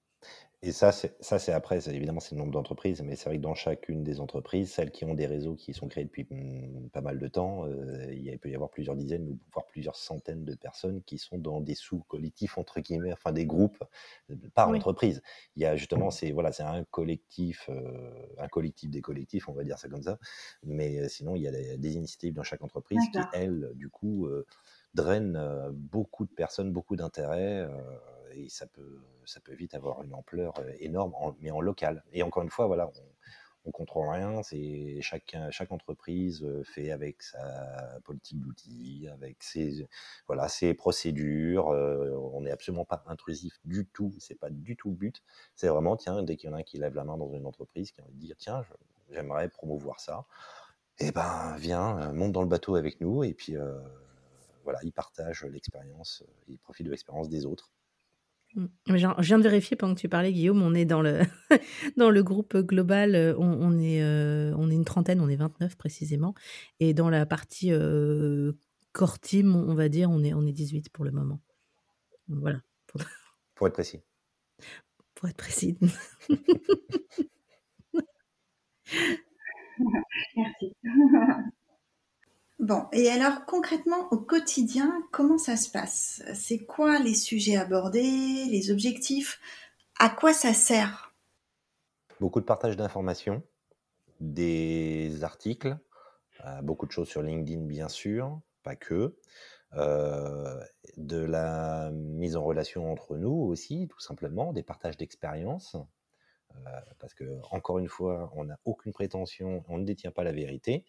Et 0.65 0.71
ça, 0.71 0.93
c'est 0.93 1.13
ça, 1.21 1.39
c'est 1.39 1.51
après, 1.51 1.89
évidemment, 1.89 2.21
c'est 2.21 2.35
le 2.35 2.39
nombre 2.39 2.53
d'entreprises, 2.53 3.01
mais 3.01 3.17
c'est 3.17 3.25
vrai 3.25 3.35
que 3.35 3.41
dans 3.41 3.53
chacune 3.53 4.01
des 4.01 4.21
entreprises, 4.21 4.71
celles 4.71 4.91
qui 4.91 5.03
ont 5.03 5.13
des 5.13 5.25
réseaux 5.25 5.55
qui 5.55 5.73
sont 5.73 5.89
créés 5.89 6.05
depuis 6.05 6.25
mmh, 6.29 6.89
pas 6.93 7.01
mal 7.01 7.19
de 7.19 7.27
temps, 7.27 7.65
euh, 7.65 8.13
il, 8.13 8.39
peut 8.39 8.49
y 8.49 8.55
avoir 8.55 8.69
plusieurs 8.69 8.95
dizaines 8.95 9.27
ou 9.27 9.37
voire 9.51 9.65
plusieurs 9.67 9.97
centaines 9.97 10.45
de 10.45 10.55
personnes 10.55 11.01
qui 11.03 11.17
sont 11.17 11.37
dans 11.37 11.59
des 11.59 11.75
sous-collectifs, 11.75 12.57
entre 12.57 12.79
guillemets, 12.79 13.11
enfin 13.11 13.33
des 13.33 13.45
groupes 13.45 13.83
euh, 14.31 14.35
par 14.53 14.69
entreprise. 14.69 15.21
Il 15.57 15.63
y 15.63 15.65
a 15.65 15.75
justement, 15.75 16.11
c'est 16.11 16.31
voilà, 16.31 16.53
c'est 16.53 16.63
un 16.63 16.85
collectif, 16.85 17.69
euh, 17.69 18.25
un 18.37 18.47
collectif 18.47 18.89
des 18.89 19.01
collectifs, 19.01 19.49
on 19.49 19.53
va 19.53 19.65
dire 19.65 19.77
ça 19.77 19.89
comme 19.89 20.03
ça. 20.03 20.17
Mais 20.63 21.09
sinon, 21.09 21.35
il 21.35 21.41
y 21.41 21.47
a 21.49 21.51
des, 21.51 21.93
initiatives 21.93 22.33
dans 22.33 22.43
chaque 22.43 22.63
entreprise 22.63 23.01
qui, 23.11 23.19
elles, 23.33 23.73
du 23.75 23.89
coup, 23.89 24.29
drainent 24.93 25.69
beaucoup 25.73 26.25
de 26.25 26.31
personnes, 26.31 26.71
beaucoup 26.71 26.95
d'intérêts 26.95 27.67
et 28.35 28.49
ça 28.49 28.67
peut, 28.67 28.99
vite 29.49 29.73
avoir 29.73 30.03
une 30.03 30.13
ampleur 30.13 30.53
énorme, 30.79 31.13
mais 31.41 31.51
en 31.51 31.61
local. 31.61 32.03
Et 32.13 32.23
encore 32.23 32.43
une 32.43 32.49
fois, 32.49 32.67
voilà, 32.67 32.87
on, 32.87 33.67
ne 33.67 33.71
contrôle 33.71 34.09
rien. 34.09 34.41
Chaque, 35.01 35.71
entreprise 35.71 36.45
fait 36.63 36.91
avec 36.91 37.23
sa 37.23 37.99
politique 38.03 38.41
d'outils, 38.41 39.07
avec 39.11 39.41
ses, 39.41 39.87
voilà, 40.27 40.49
ses 40.49 40.73
procédures. 40.73 41.67
on 41.67 42.41
n'est 42.41 42.51
absolument 42.51 42.85
pas 42.85 43.03
intrusif 43.07 43.53
du 43.63 43.85
tout. 43.85 44.13
C'est 44.19 44.39
pas 44.39 44.49
du 44.49 44.75
tout 44.75 44.89
le 44.89 44.95
but. 44.95 45.23
C'est 45.55 45.69
vraiment, 45.69 45.95
tiens, 45.95 46.23
dès 46.23 46.35
qu'il 46.35 46.49
y 46.49 46.53
en 46.53 46.55
a 46.55 46.59
un 46.59 46.63
qui 46.63 46.77
lève 46.77 46.95
la 46.95 47.03
main 47.03 47.17
dans 47.17 47.31
une 47.33 47.45
entreprise, 47.45 47.91
qui 47.91 48.01
a 48.01 48.03
envie 48.03 48.15
de 48.15 48.19
dire, 48.19 48.35
tiens, 48.37 48.65
j'aimerais 49.11 49.47
promouvoir 49.49 49.99
ça. 49.99 50.25
Eh 50.99 51.11
ben, 51.11 51.55
viens, 51.57 52.11
monte 52.13 52.33
dans 52.33 52.43
le 52.43 52.47
bateau 52.47 52.75
avec 52.75 53.01
nous 53.01 53.23
et 53.23 53.33
puis 53.33 53.55
voilà, 54.63 54.79
il 54.83 54.91
partage 54.91 55.43
l'expérience, 55.43 56.23
il 56.47 56.57
profite 56.57 56.85
de 56.85 56.91
l'expérience 56.91 57.29
des 57.29 57.45
autres. 57.45 57.69
Je 58.55 59.21
viens 59.21 59.37
de 59.39 59.43
vérifier 59.43 59.75
pendant 59.75 59.95
que 59.95 59.99
tu 59.99 60.09
parlais, 60.09 60.31
Guillaume, 60.31 60.61
on 60.61 60.75
est 60.75 60.85
dans 60.85 61.01
le, 61.01 61.21
dans 61.97 62.11
le 62.11 62.23
groupe 62.23 62.55
global, 62.57 63.15
euh, 63.15 63.33
on, 63.37 63.79
est, 63.79 64.03
euh, 64.03 64.53
on 64.57 64.69
est 64.69 64.75
une 64.75 64.85
trentaine, 64.85 65.19
on 65.21 65.29
est 65.29 65.35
29 65.35 65.75
précisément. 65.75 66.35
Et 66.79 66.93
dans 66.93 67.09
la 67.09 67.25
partie 67.25 67.71
euh, 67.71 68.53
core 68.91 69.19
team, 69.19 69.55
on 69.55 69.73
va 69.73 69.89
dire, 69.89 70.11
on 70.11 70.23
est, 70.23 70.33
on 70.33 70.45
est 70.45 70.51
18 70.51 70.89
pour 70.89 71.03
le 71.05 71.11
moment. 71.11 71.41
voilà. 72.27 72.61
Pour 73.55 73.67
être 73.67 73.73
précis. 73.73 74.01
Pour 75.15 75.29
être 75.29 75.37
précis. 75.37 75.77
Merci. 80.35 80.73
Bon, 82.63 82.85
et 82.93 83.09
alors 83.09 83.45
concrètement 83.45 84.07
au 84.11 84.17
quotidien, 84.17 85.05
comment 85.11 85.37
ça 85.37 85.57
se 85.57 85.69
passe? 85.69 86.23
C'est 86.33 86.59
quoi 86.59 86.97
les 86.97 87.13
sujets 87.13 87.57
abordés, 87.57 88.45
les 88.49 88.71
objectifs? 88.71 89.41
À 89.99 90.07
quoi 90.07 90.31
ça 90.31 90.53
sert? 90.53 91.13
Beaucoup 92.21 92.39
de 92.39 92.45
partage 92.45 92.77
d'informations, 92.77 93.43
des 94.21 95.25
articles, 95.25 95.77
euh, 96.45 96.61
beaucoup 96.61 96.85
de 96.85 96.93
choses 96.93 97.09
sur 97.09 97.21
LinkedIn 97.21 97.65
bien 97.65 97.89
sûr, 97.89 98.39
pas 98.63 98.77
que, 98.77 99.17
euh, 99.73 100.63
de 100.95 101.17
la 101.17 101.91
mise 101.91 102.37
en 102.37 102.45
relation 102.45 102.89
entre 102.89 103.17
nous 103.17 103.33
aussi, 103.33 103.89
tout 103.89 103.99
simplement, 103.99 104.53
des 104.53 104.63
partages 104.63 104.95
d'expériences. 104.95 105.75
Euh, 106.55 106.79
parce 106.99 107.13
que, 107.13 107.25
encore 107.51 107.79
une 107.79 107.89
fois, 107.89 108.31
on 108.35 108.45
n'a 108.45 108.57
aucune 108.63 108.93
prétention, 108.93 109.65
on 109.67 109.79
ne 109.79 109.85
détient 109.85 110.11
pas 110.11 110.23
la 110.23 110.31
vérité. 110.31 110.85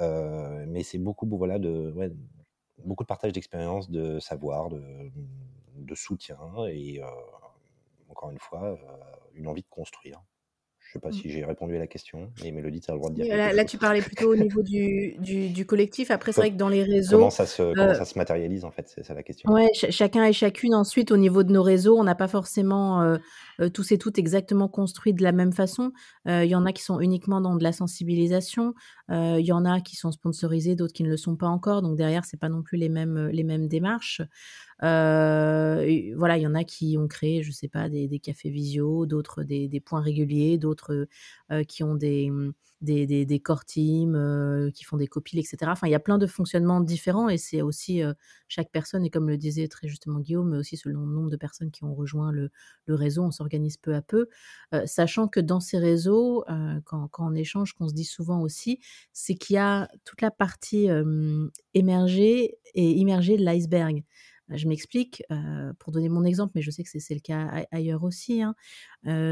Euh, 0.00 0.64
mais 0.68 0.82
c'est 0.82 0.98
beaucoup, 0.98 1.26
voilà, 1.36 1.58
de, 1.58 1.94
beaucoup 2.84 3.04
de 3.04 3.08
partage 3.08 3.32
d'expérience, 3.32 3.90
de 3.90 4.18
savoir, 4.20 4.68
de, 4.70 4.80
de 5.76 5.94
soutien 5.94 6.38
et 6.68 7.02
euh, 7.02 7.06
encore 8.08 8.30
une 8.30 8.38
fois, 8.38 8.62
euh, 8.64 8.76
une 9.34 9.46
envie 9.48 9.62
de 9.62 9.68
construire. 9.68 10.22
Je 10.92 10.98
ne 10.98 11.00
sais 11.00 11.08
pas 11.08 11.16
mmh. 11.16 11.22
si 11.22 11.30
j'ai 11.30 11.44
répondu 11.46 11.74
à 11.74 11.78
la 11.78 11.86
question, 11.86 12.30
mais 12.42 12.50
Mélodie, 12.50 12.82
tu 12.82 12.90
as 12.90 12.94
le 12.94 12.98
droit 12.98 13.10
de 13.10 13.14
dire. 13.14 13.34
Là, 13.34 13.54
là 13.54 13.64
tu 13.64 13.78
parlais 13.78 14.02
plutôt 14.02 14.32
au 14.32 14.36
niveau 14.36 14.60
du, 14.60 15.16
du, 15.18 15.64
collectif. 15.64 16.10
Après, 16.10 16.32
c'est 16.32 16.42
vrai 16.42 16.50
que 16.50 16.56
dans 16.56 16.68
les 16.68 16.82
réseaux. 16.82 17.16
Comment 17.16 17.30
ça 17.30 17.46
se, 17.46 17.72
ça 17.74 18.04
se 18.04 18.18
matérialise, 18.18 18.66
en 18.66 18.70
fait 18.70 18.92
C'est 18.94 19.02
ça 19.02 19.14
la 19.14 19.22
question. 19.22 19.50
Ouais, 19.50 19.68
chacun 19.72 20.24
et 20.24 20.34
chacune, 20.34 20.74
ensuite, 20.74 21.10
au 21.10 21.16
niveau 21.16 21.44
de 21.44 21.52
nos 21.52 21.62
réseaux, 21.62 21.98
on 21.98 22.04
n'a 22.04 22.14
pas 22.14 22.28
forcément 22.28 23.16
euh, 23.60 23.68
tous 23.68 23.92
et 23.92 23.98
toutes 23.98 24.18
exactement 24.18 24.68
construits 24.68 25.14
de 25.14 25.22
la 25.22 25.32
même 25.32 25.52
façon. 25.52 25.92
Euh, 26.28 26.44
il 26.44 26.50
y 26.50 26.54
en 26.54 26.66
a 26.66 26.72
qui 26.72 26.82
sont 26.82 27.00
uniquement 27.00 27.40
dans 27.40 27.56
de 27.56 27.62
la 27.62 27.72
sensibilisation, 27.72 28.74
euh, 29.10 29.36
il 29.38 29.46
y 29.46 29.52
en 29.52 29.64
a 29.64 29.80
qui 29.80 29.96
sont 29.96 30.12
sponsorisés, 30.12 30.74
d'autres 30.74 30.92
qui 30.92 31.04
ne 31.04 31.10
le 31.10 31.16
sont 31.16 31.36
pas 31.36 31.48
encore. 31.48 31.82
Donc 31.82 31.96
derrière, 31.96 32.24
c'est 32.24 32.38
pas 32.38 32.48
non 32.48 32.62
plus 32.62 32.78
les 32.78 32.88
mêmes 32.88 33.28
les 33.28 33.44
mêmes 33.44 33.68
démarches. 33.68 34.22
Voilà, 34.80 36.36
il 36.38 36.42
y 36.42 36.46
en 36.46 36.54
a 36.54 36.64
qui 36.64 36.96
ont 36.98 37.08
créé, 37.08 37.42
je 37.42 37.52
sais 37.52 37.68
pas, 37.68 37.88
des, 37.88 38.18
cafés 38.18 38.50
visio, 38.50 39.06
d'autres 39.06 39.42
des, 39.42 39.80
points 39.80 40.00
réguliers, 40.00 40.58
d'autres 40.58 41.06
qui 41.68 41.82
ont 41.84 41.94
des 41.94 42.30
des, 42.82 43.06
des, 43.06 43.24
des 43.24 43.40
core 43.40 43.64
teams 43.64 44.14
euh, 44.16 44.70
qui 44.70 44.84
font 44.84 44.96
des 44.96 45.06
copies, 45.06 45.38
etc. 45.38 45.56
Enfin, 45.68 45.86
il 45.86 45.90
y 45.90 45.94
a 45.94 46.00
plein 46.00 46.18
de 46.18 46.26
fonctionnements 46.26 46.80
différents 46.80 47.28
et 47.28 47.38
c'est 47.38 47.62
aussi 47.62 48.02
euh, 48.02 48.12
chaque 48.48 48.70
personne, 48.70 49.04
et 49.04 49.10
comme 49.10 49.28
le 49.28 49.38
disait 49.38 49.68
très 49.68 49.88
justement 49.88 50.18
Guillaume, 50.18 50.50
mais 50.50 50.58
aussi 50.58 50.76
selon 50.76 51.06
le 51.06 51.14
nombre 51.14 51.30
de 51.30 51.36
personnes 51.36 51.70
qui 51.70 51.84
ont 51.84 51.94
rejoint 51.94 52.32
le, 52.32 52.50
réseau, 52.88 53.22
on 53.22 53.30
s'organise 53.30 53.76
peu 53.78 53.94
à 53.94 54.02
peu, 54.02 54.28
euh, 54.74 54.84
sachant 54.84 55.28
que 55.28 55.40
dans 55.40 55.60
ces 55.60 55.78
réseaux, 55.78 56.44
quand, 56.84 57.08
quand, 57.08 57.30
on 57.30 57.34
échange, 57.34 57.72
qu'on 57.74 57.88
se 57.88 57.94
dit 57.94 58.04
souvent 58.04 58.42
aussi, 58.42 58.80
c'est 59.12 59.34
qu'il 59.34 59.54
y 59.54 59.58
a 59.58 59.88
toute 60.04 60.20
la 60.20 60.30
partie 60.30 60.88
émergée 61.74 62.58
et 62.74 62.90
immergée 62.90 63.36
de 63.36 63.44
l'iceberg. 63.44 64.02
Je 64.48 64.68
m'explique, 64.68 65.22
pour 65.78 65.92
donner 65.92 66.08
mon 66.08 66.24
exemple, 66.24 66.52
mais 66.54 66.62
je 66.62 66.70
sais 66.70 66.82
que 66.82 66.90
c'est 66.90 67.14
le 67.14 67.20
cas 67.20 67.64
ailleurs 67.70 68.04
aussi, 68.04 68.42
hein, 68.42 68.54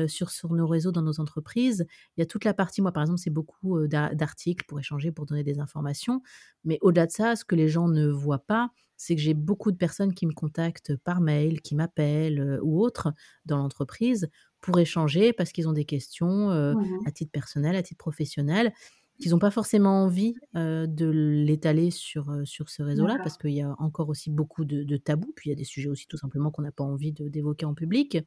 sur, 0.08 0.30
sur 0.30 0.52
nos 0.52 0.66
réseaux, 0.66 0.92
dans 0.92 1.02
nos 1.02 1.20
entreprises, 1.20 1.86
il 2.16 2.20
y 2.20 2.22
a 2.22 2.26
toute 2.26 2.44
la 2.44 2.54
partie, 2.54 2.80
moi 2.82 2.92
par 2.92 3.02
exemple, 3.02 3.18
c'est 3.20 3.30
beaucoup 3.30 3.86
d'articles 3.86 4.64
pour 4.66 4.78
échanger, 4.80 5.12
pour 5.12 5.26
donner 5.26 5.44
des 5.44 5.58
informations, 5.58 6.22
mais 6.64 6.78
au-delà 6.80 7.06
de 7.06 7.12
ça, 7.12 7.36
ce 7.36 7.44
que 7.44 7.54
les 7.54 7.68
gens 7.68 7.88
ne 7.88 8.08
voient 8.08 8.44
pas, 8.46 8.70
c'est 8.96 9.14
que 9.16 9.22
j'ai 9.22 9.34
beaucoup 9.34 9.72
de 9.72 9.76
personnes 9.78 10.12
qui 10.14 10.26
me 10.26 10.32
contactent 10.32 10.94
par 10.96 11.20
mail, 11.22 11.62
qui 11.62 11.74
m'appellent 11.74 12.58
ou 12.62 12.82
autres 12.82 13.12
dans 13.46 13.56
l'entreprise 13.56 14.28
pour 14.60 14.78
échanger 14.78 15.32
parce 15.32 15.52
qu'ils 15.52 15.68
ont 15.68 15.72
des 15.72 15.86
questions 15.86 16.50
mmh 16.74 16.98
à 17.06 17.10
titre 17.10 17.32
personnel, 17.32 17.76
à 17.76 17.82
titre 17.82 17.98
professionnel 17.98 18.72
qu'ils 19.20 19.32
n'ont 19.32 19.38
pas 19.38 19.50
forcément 19.50 20.04
envie 20.04 20.34
de 20.54 21.10
l'étaler 21.10 21.90
sur, 21.90 22.34
sur 22.44 22.68
ce 22.68 22.82
réseau-là, 22.82 23.18
parce 23.18 23.36
qu'il 23.36 23.52
y 23.52 23.62
a 23.62 23.74
encore 23.78 24.08
aussi 24.08 24.30
beaucoup 24.30 24.64
de, 24.64 24.96
tabous, 24.96 25.32
puis 25.36 25.50
il 25.50 25.52
y 25.52 25.54
a 25.54 25.56
des 25.56 25.64
sujets 25.64 25.88
aussi 25.88 26.06
tout 26.06 26.16
simplement 26.16 26.50
qu'on 26.50 26.62
n'a 26.62 26.72
pas 26.72 26.84
envie 26.84 27.12
d'évoquer 27.12 27.66
en 27.66 27.74
public. 27.74 28.18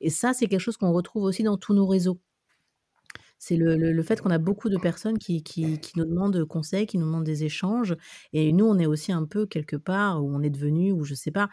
Et 0.00 0.10
ça, 0.10 0.32
c'est 0.32 0.46
quelque 0.46 0.60
chose 0.60 0.76
qu'on 0.76 0.92
retrouve 0.92 1.24
aussi 1.24 1.42
dans 1.42 1.56
tous 1.56 1.74
nos 1.74 1.86
réseaux. 1.86 2.20
C'est 3.38 3.56
le, 3.56 3.76
le, 3.76 4.02
fait 4.02 4.20
qu'on 4.22 4.30
a 4.30 4.38
beaucoup 4.38 4.70
de 4.70 4.78
personnes 4.78 5.18
qui, 5.18 5.42
qui, 5.42 5.78
qui, 5.78 5.98
nous 5.98 6.06
demandent 6.06 6.42
conseils, 6.46 6.86
qui 6.86 6.96
nous 6.96 7.04
demandent 7.04 7.24
des 7.24 7.44
échanges. 7.44 7.94
Et 8.32 8.50
nous, 8.52 8.64
on 8.64 8.78
est 8.78 8.86
aussi 8.86 9.12
un 9.12 9.26
peu 9.26 9.44
quelque 9.44 9.76
part 9.76 10.24
où 10.24 10.34
on 10.34 10.42
est 10.42 10.50
devenu, 10.50 10.90
ou 10.92 11.04
je 11.04 11.14
sais 11.14 11.30
pas, 11.30 11.50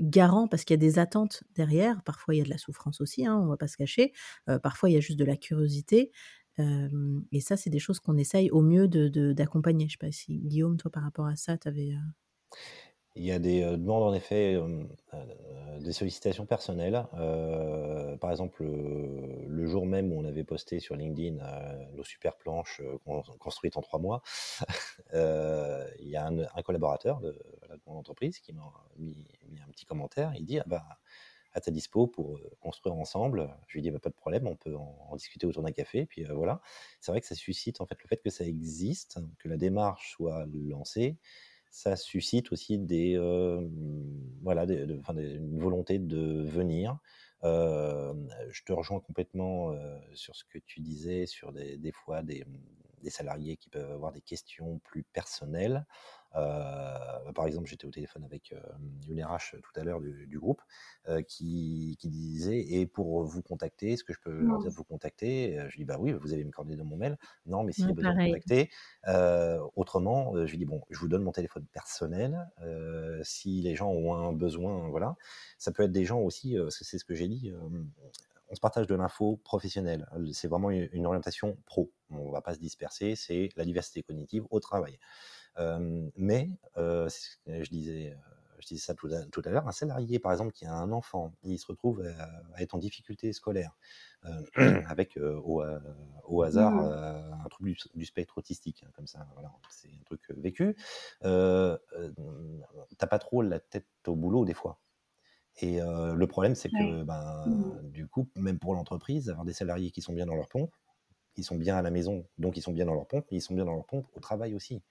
garant 0.00 0.48
parce 0.48 0.64
qu'il 0.64 0.74
y 0.74 0.78
a 0.78 0.80
des 0.80 0.98
attentes 0.98 1.44
derrière. 1.54 2.02
Parfois, 2.02 2.34
il 2.34 2.38
y 2.38 2.40
a 2.40 2.44
de 2.44 2.50
la 2.50 2.56
souffrance 2.56 3.02
aussi, 3.02 3.26
hein, 3.26 3.36
on 3.36 3.46
va 3.46 3.58
pas 3.58 3.68
se 3.68 3.76
cacher. 3.76 4.12
parfois, 4.62 4.88
il 4.88 4.94
y 4.94 4.96
a 4.96 5.00
juste 5.00 5.18
de 5.18 5.24
la 5.24 5.36
curiosité 5.36 6.10
et 7.32 7.40
ça, 7.40 7.56
c'est 7.56 7.70
des 7.70 7.78
choses 7.78 8.00
qu'on 8.00 8.16
essaye 8.16 8.50
au 8.50 8.60
mieux 8.60 8.88
d'accompagner. 8.88 9.84
De, 9.84 9.90
Je 9.90 9.96
sais 9.98 10.06
pas 10.06 10.12
si 10.12 10.38
Guillaume, 10.38 10.76
toi, 10.76 10.90
par 10.90 11.02
rapport 11.02 11.26
à 11.26 11.36
ça, 11.36 11.56
tu 11.56 11.68
avais... 11.68 11.92
Il 13.16 13.24
y 13.24 13.32
a 13.32 13.40
des 13.40 13.62
demandes, 13.62 14.04
en 14.04 14.14
effet, 14.14 14.56
des 15.80 15.92
sollicitations 15.92 16.46
personnelles. 16.46 17.04
par 18.20 18.30
exemple, 18.30 18.62
le 18.62 19.66
jour 19.66 19.86
même 19.86 20.12
où 20.12 20.20
on 20.20 20.24
avait 20.24 20.44
posté 20.44 20.78
sur 20.78 20.94
LinkedIn 20.94 21.44
nos 21.94 22.04
super 22.04 22.36
planches 22.36 22.80
construites 23.40 23.76
en 23.76 23.80
trois 23.80 23.98
mois, 23.98 24.22
il 25.14 26.08
y 26.08 26.16
a 26.16 26.26
un, 26.26 26.62
collaborateur 26.62 27.20
de, 27.20 27.36
mon 27.86 27.96
entreprise 27.96 28.38
qui 28.38 28.52
m'a 28.52 28.72
mis, 28.96 29.26
mis, 29.48 29.60
un 29.60 29.70
petit 29.70 29.84
commentaire. 29.84 30.32
Il 30.36 30.44
dit 30.44 30.60
ah 30.60 30.64
bah, 30.66 30.84
à 31.58 31.60
ta 31.60 31.70
dispo 31.70 32.06
pour 32.06 32.36
euh, 32.36 32.50
construire 32.60 32.94
ensemble. 32.96 33.50
Je 33.66 33.74
lui 33.74 33.82
dis 33.82 33.90
bah, 33.90 33.98
pas 33.98 34.08
de 34.08 34.14
problème, 34.14 34.46
on 34.46 34.56
peut 34.56 34.74
en, 34.74 35.14
discuter 35.16 35.46
autour 35.46 35.62
d'un 35.62 35.72
café. 35.72 36.06
Puis 36.06 36.24
euh, 36.24 36.32
voilà, 36.32 36.60
c'est 37.00 37.12
vrai 37.12 37.20
que 37.20 37.26
ça 37.26 37.34
suscite 37.34 37.80
en 37.80 37.86
fait 37.86 37.98
le 38.02 38.08
fait 38.08 38.18
que 38.18 38.30
ça 38.30 38.44
existe, 38.44 39.18
que 39.38 39.48
la 39.48 39.56
démarche 39.56 40.12
soit 40.12 40.46
lancée, 40.52 41.16
ça 41.70 41.96
suscite 41.96 42.50
aussi 42.52 42.78
des 42.78 43.16
euh, 43.16 43.68
voilà 44.42 44.64
une 44.64 45.58
volonté 45.58 45.98
de 45.98 46.42
venir. 46.42 46.98
je 47.42 48.62
te 48.64 48.72
rejoins 48.72 49.00
complètement 49.00 49.76
sur 50.14 50.34
ce 50.34 50.44
que 50.44 50.58
tu 50.58 50.80
disais 50.80 51.26
sur 51.26 51.52
des, 51.52 51.76
des 51.76 51.92
fois 51.92 52.22
des, 52.22 52.44
des, 53.02 53.10
salariés 53.10 53.56
qui 53.56 53.68
peuvent 53.68 53.90
avoir 53.90 54.12
des 54.12 54.20
questions 54.20 54.78
plus 54.84 55.02
personnelles. 55.02 55.86
Euh, 56.36 57.32
par 57.34 57.46
exemple, 57.46 57.66
j'étais 57.68 57.86
au 57.86 57.90
téléphone 57.90 58.22
avec 58.22 58.52
euh, 58.52 58.60
une 59.08 59.24
RH 59.24 59.56
tout 59.62 59.80
à 59.80 59.82
l'heure 59.82 60.00
du, 60.00 60.38
groupe 60.38 60.60
qui, 61.26 61.96
qui, 61.98 62.08
disait 62.10 62.60
et 62.60 62.86
pour 62.86 63.24
vous 63.24 63.42
contacter, 63.42 63.92
est-ce 63.92 64.04
que 64.04 64.12
je 64.12 64.20
peux 64.20 64.30
leur 64.30 64.58
dire 64.58 64.70
de 64.70 64.76
vous 64.76 64.84
contacter? 64.84 65.58
Je 65.68 65.72
lui 65.72 65.78
dis 65.78 65.84
bah 65.84 65.96
oui, 65.98 66.12
vous 66.12 66.32
avez 66.32 66.44
mes 66.44 66.50
coordonnées 66.50 66.76
dans 66.76 66.84
mon 66.84 66.96
mail. 66.96 67.16
Non, 67.46 67.64
mais 67.64 67.72
s'il 67.72 67.86
y 67.86 67.90
a 67.90 67.94
besoin 67.94 68.14
de 68.14 68.26
contacter, 68.26 68.70
autrement, 69.74 70.34
je 70.44 70.50
lui 70.50 70.58
dis 70.58 70.66
bon, 70.66 70.82
je 70.90 70.98
vous 70.98 71.08
donne 71.08 71.22
mon 71.22 71.32
téléphone 71.32 71.64
personnel. 71.72 72.46
si 73.22 73.62
les 73.62 73.74
gens 73.74 73.90
ont 73.90 74.14
un 74.14 74.32
besoin, 74.32 74.88
voilà, 74.90 75.16
ça 75.56 75.72
peut 75.72 75.84
être 75.84 75.92
des 75.92 76.04
gens 76.04 76.20
aussi, 76.20 76.56
c'est 76.68 76.98
ce 76.98 77.04
que 77.04 77.14
j'ai 77.14 77.28
dit 77.28 77.52
on 78.48 78.54
se 78.54 78.60
partage 78.60 78.86
de 78.86 78.94
l'info 78.94 79.36
professionnelle. 79.44 80.08
C'est 80.32 80.48
vraiment 80.48 80.70
une 80.70 81.06
orientation 81.06 81.56
pro. 81.66 81.92
On 82.10 82.28
ne 82.28 82.32
va 82.32 82.40
pas 82.40 82.54
se 82.54 82.58
disperser, 82.58 83.14
c'est 83.16 83.50
la 83.56 83.64
diversité 83.64 84.02
cognitive 84.02 84.46
au 84.50 84.60
travail. 84.60 84.98
mais, 86.16 86.50
je 86.76 87.70
disais 87.70 88.16
je 88.60 88.66
disais 88.66 88.84
ça 88.84 88.94
tout 88.94 89.08
à, 89.44 89.50
l'heure, 89.50 89.66
un 89.68 89.72
salarié, 89.72 90.18
par 90.18 90.32
exemple, 90.32 90.52
qui 90.52 90.66
a 90.66 90.74
un 90.74 90.92
enfant, 90.92 91.32
il 91.42 91.58
se 91.58 91.66
retrouve 91.66 92.02
à, 92.54 92.62
être 92.62 92.74
en 92.74 92.78
difficulté 92.78 93.32
scolaire, 93.32 93.76
avec 94.86 95.18
au, 95.18 96.42
hasard 96.42 96.72
mmh. 96.72 97.42
un 97.44 97.48
trouble 97.48 97.74
du, 97.94 98.04
spectre 98.04 98.38
autistique, 98.38 98.82
hein, 98.86 98.90
comme 98.94 99.06
ça, 99.06 99.26
c'est 99.70 99.88
un 99.88 100.04
truc 100.04 100.22
vécu. 100.30 100.76
T'as 101.22 101.78
pas 103.08 103.18
trop 103.18 103.42
la 103.42 103.60
tête 103.60 103.86
au 104.06 104.16
boulot 104.16 104.44
des 104.44 104.54
fois. 104.54 104.78
Et 105.60 105.80
le 105.80 106.26
problème, 106.26 106.54
c'est 106.54 106.68
que, 106.68 107.02
ben, 107.02 107.44
mmh. 107.46 107.90
du 107.90 108.06
coup, 108.06 108.28
même 108.36 108.58
pour 108.58 108.74
l'entreprise, 108.74 109.28
avoir 109.28 109.44
des 109.44 109.52
salariés 109.52 109.90
qui 109.90 110.02
sont 110.02 110.12
bien 110.12 110.26
dans 110.26 110.36
leur 110.36 110.48
pompe, 110.48 110.72
ils 111.36 111.44
sont 111.44 111.56
bien 111.56 111.76
à 111.76 111.82
la 111.82 111.90
maison, 111.90 112.26
donc 112.38 112.56
ils 112.56 112.62
sont 112.62 112.72
bien 112.72 112.86
dans 112.86 112.94
leur 112.94 113.06
pompe, 113.06 113.26
mais 113.30 113.38
ils 113.38 113.40
sont 113.40 113.54
bien 113.54 113.64
dans 113.64 113.74
leur 113.74 113.86
pompe 113.86 114.06
au 114.14 114.20
travail 114.20 114.54
aussi. 114.54 114.82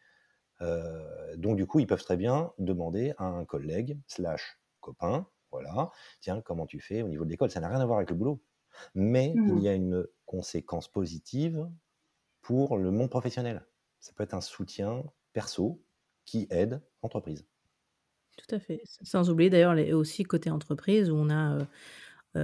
donc 1.38 1.56
du 1.56 1.65
coup, 1.65 1.80
ils 1.80 1.88
peuvent 1.88 2.03
très 2.03 2.17
bien 2.17 2.51
demander 2.58 3.13
à 3.17 3.25
un 3.25 3.45
collègue 3.45 3.97
slash 4.08 4.60
copain, 4.82 5.27
voilà, 5.51 5.91
tiens, 6.19 6.41
comment 6.41 6.65
tu 6.65 6.80
fais 6.80 7.01
au 7.01 7.08
niveau 7.08 7.23
de 7.23 7.30
l'école? 7.30 7.49
Ça 7.49 7.60
n'a 7.60 7.69
rien 7.69 7.80
à 7.80 7.86
voir 7.86 7.99
avec 7.99 8.10
le 8.10 8.15
boulot, 8.15 8.41
mais 8.93 9.32
il 9.36 9.56
mmh. 9.56 9.60
y 9.60 9.67
a 9.69 9.73
une 9.73 10.06
conséquence 10.25 10.88
positive 10.88 11.69
pour 12.41 12.77
le 12.77 12.91
monde 12.91 13.10
professionnel. 13.10 13.65
Ça 13.99 14.13
peut 14.13 14.23
être 14.23 14.34
un 14.34 14.41
soutien 14.41 15.03
perso 15.34 15.82
qui 16.25 16.47
aide 16.49 16.82
l'entreprise. 17.01 17.45
Tout 18.38 18.56
à 18.56 18.60
fait. 18.60 18.82
Sans 19.04 19.30
oublier 19.30 19.50
d'ailleurs 19.50 19.76
aussi 19.97 20.23
côté 20.23 20.50
entreprise 20.50 21.10
où 21.10 21.15
on 21.15 21.30
a 21.30 21.67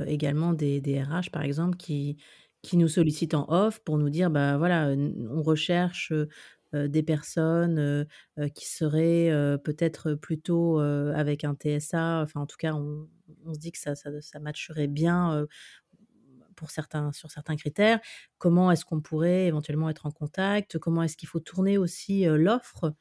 également 0.08 0.53
des, 0.53 0.82
des 0.82 1.01
RH 1.03 1.29
par 1.32 1.43
exemple 1.43 1.77
qui, 1.77 2.17
qui 2.63 2.77
nous 2.77 2.88
sollicitent 2.88 3.36
en 3.36 3.45
off 3.49 3.79
pour 3.79 3.97
nous 3.99 4.10
dire 4.10 4.32
bah 4.32 4.58
voilà, 4.58 4.89
on 5.29 5.43
recherche 5.43 6.12
des 6.73 7.03
personnes 7.03 8.08
qui 8.56 8.67
seraient 8.67 9.29
peut-être 9.63 10.15
plutôt 10.15 10.79
avec 10.79 11.43
un 11.43 11.53
TSA. 11.56 12.21
Enfin, 12.23 12.41
en 12.41 12.47
tout 12.47 12.58
cas, 12.58 12.73
on, 12.73 13.08
on 13.45 13.53
se 13.53 13.60
dit 13.60 13.71
que 13.71 13.77
ça, 13.77 13.93
ça, 13.95 14.39
matcherait 14.39 14.88
bien 14.88 15.45
pour 16.56 16.71
certains, 16.71 17.12
sur 17.12 17.32
certains 17.32 17.56
critères. 17.56 17.99
Comment 18.38 18.71
est-ce 18.71 18.86
qu'on 18.86 19.01
pourrait 19.01 19.47
éventuellement 19.47 19.89
être 19.89 20.06
en 20.06 20.12
contact? 20.12 20.77
Comment 20.79 21.03
est-ce 21.03 21.17
qu'il 21.17 21.27
faut 21.29 21.39
tourner 21.39 21.77
aussi 21.77 22.25
l'offre? 22.25 22.93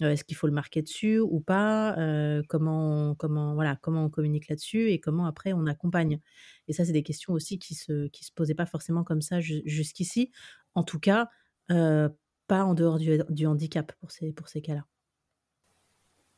Est-ce 0.00 0.24
qu'il 0.24 0.36
faut 0.36 0.46
le 0.46 0.52
marquer 0.52 0.82
dessus 0.82 1.18
ou 1.18 1.40
pas? 1.40 1.96
Comment, 2.48 3.14
comment, 3.14 3.54
voilà, 3.54 3.76
comment 3.76 4.04
on 4.04 4.10
communique 4.10 4.48
là-dessus 4.48 4.90
et 4.90 5.00
comment 5.00 5.26
après 5.26 5.52
on 5.52 5.66
accompagne? 5.66 6.20
Et 6.68 6.72
ça, 6.72 6.84
c'est 6.84 6.92
des 6.92 7.02
questions 7.02 7.32
aussi 7.32 7.58
qui 7.58 7.74
se, 7.74 8.08
qui 8.08 8.24
se 8.24 8.32
posaient 8.32 8.54
pas 8.54 8.66
forcément 8.66 9.04
comme 9.04 9.22
ça 9.22 9.40
jusqu'ici. 9.40 10.30
En 10.74 10.82
tout 10.84 11.00
cas, 11.00 11.28
pas 12.48 12.64
en 12.64 12.74
dehors 12.74 12.98
du, 12.98 13.46
handicap 13.46 13.92
pour 14.00 14.10
ces, 14.10 14.32
pour 14.32 14.48
ces 14.48 14.60
cas-là. 14.60 14.84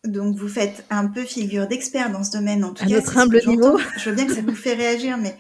Donc 0.05 0.37
vous 0.37 0.49
faites 0.49 0.85
un 0.90 1.09
peu 1.09 1.25
figure 1.25 1.66
d'expert 1.66 2.11
dans 2.11 2.25
ce 2.25 2.33
domaine, 2.33 2.64
en 2.64 2.73
tout 2.73 2.85
à 2.85 2.87
cas. 2.87 2.94
Notre 2.96 3.18
humble 3.18 3.40
niveau. 3.46 3.79
Je 3.99 4.11
veux 4.11 4.16
bien 4.16 4.27
que 4.27 4.35
ça 4.35 4.42
vous 4.42 4.55
fait 4.55 4.75
réagir, 4.75 5.16
mais 5.18 5.37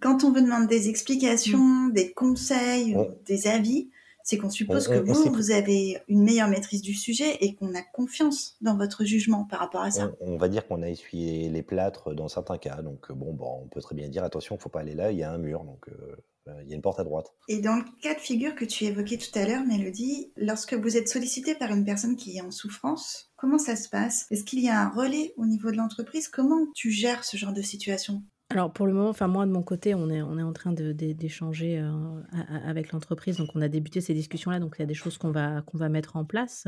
quand 0.00 0.24
on 0.24 0.32
vous 0.32 0.40
demande 0.40 0.68
des 0.68 0.88
explications, 0.90 1.58
mmh. 1.58 1.92
des 1.92 2.12
conseils, 2.12 2.96
des 3.26 3.46
avis, 3.46 3.90
c'est 4.22 4.38
qu'on 4.38 4.50
suppose 4.50 4.88
que 4.88 4.98
vous, 4.98 5.32
vous 5.32 5.50
avez 5.50 6.02
une 6.08 6.22
meilleure 6.22 6.48
maîtrise 6.48 6.82
du 6.82 6.94
sujet 6.94 7.36
et 7.40 7.54
qu'on 7.54 7.74
a 7.74 7.82
confiance 7.82 8.56
dans 8.60 8.76
votre 8.76 9.04
jugement 9.04 9.44
par 9.44 9.60
rapport 9.60 9.82
à 9.82 9.90
ça. 9.90 10.12
On, 10.20 10.36
va 10.36 10.48
dire 10.48 10.66
qu'on 10.66 10.82
a 10.82 10.88
essuyé 10.88 11.48
les 11.48 11.62
plâtres 11.62 12.14
dans 12.14 12.28
certains 12.28 12.58
cas. 12.58 12.82
Donc, 12.82 13.10
euh, 13.10 13.14
bon, 13.14 13.32
bon, 13.32 13.62
on 13.64 13.68
peut 13.68 13.80
très 13.80 13.94
bien 13.94 14.08
dire 14.08 14.24
attention, 14.24 14.54
il 14.56 14.58
ne 14.58 14.62
faut 14.62 14.68
pas 14.68 14.80
aller 14.80 14.94
là, 14.94 15.12
il 15.12 15.18
y 15.18 15.22
a 15.22 15.32
un 15.32 15.38
mur, 15.38 15.64
donc 15.64 15.88
euh, 15.88 16.16
euh, 16.48 16.62
il 16.62 16.68
y 16.68 16.72
a 16.72 16.76
une 16.76 16.82
porte 16.82 17.00
à 17.00 17.04
droite. 17.04 17.32
Et 17.48 17.60
dans 17.60 17.76
le 17.76 17.84
cas 18.02 18.14
de 18.14 18.20
figure 18.20 18.54
que 18.54 18.64
tu 18.64 18.84
évoquais 18.84 19.18
tout 19.18 19.36
à 19.38 19.46
l'heure, 19.46 19.64
Mélodie, 19.64 20.32
lorsque 20.36 20.74
vous 20.74 20.96
êtes 20.96 21.08
sollicité 21.08 21.54
par 21.54 21.70
une 21.70 21.84
personne 21.84 22.16
qui 22.16 22.36
est 22.36 22.40
en 22.40 22.50
souffrance, 22.50 23.30
comment 23.36 23.58
ça 23.58 23.76
se 23.76 23.88
passe? 23.88 24.26
Est-ce 24.30 24.44
qu'il 24.44 24.60
y 24.60 24.68
a 24.68 24.80
un 24.80 24.88
relais 24.88 25.34
au 25.36 25.46
niveau 25.46 25.70
de 25.70 25.76
l'entreprise? 25.76 26.28
Comment 26.28 26.66
tu 26.74 26.90
gères 26.90 27.24
ce 27.24 27.36
genre 27.36 27.52
de 27.52 27.62
situation? 27.62 28.22
Alors 28.50 28.72
pour 28.72 28.88
le 28.88 28.92
moment, 28.92 29.10
enfin 29.10 29.28
moi 29.28 29.46
de 29.46 29.52
mon 29.52 29.62
côté, 29.62 29.94
on 29.94 30.10
est, 30.10 30.22
on 30.22 30.36
est 30.36 30.42
en 30.42 30.52
train 30.52 30.72
d'échanger 30.72 31.78
euh, 31.78 32.20
avec 32.64 32.90
l'entreprise, 32.90 33.36
donc 33.36 33.50
on 33.54 33.60
a 33.62 33.68
débuté 33.68 34.00
ces 34.00 34.12
discussions-là, 34.12 34.58
donc 34.58 34.74
il 34.76 34.82
y 34.82 34.82
a 34.82 34.86
des 34.86 34.94
choses 34.94 35.18
qu'on 35.18 35.30
va, 35.30 35.62
qu'on 35.62 35.78
va 35.78 35.88
mettre 35.88 36.16
en 36.16 36.24
place. 36.24 36.66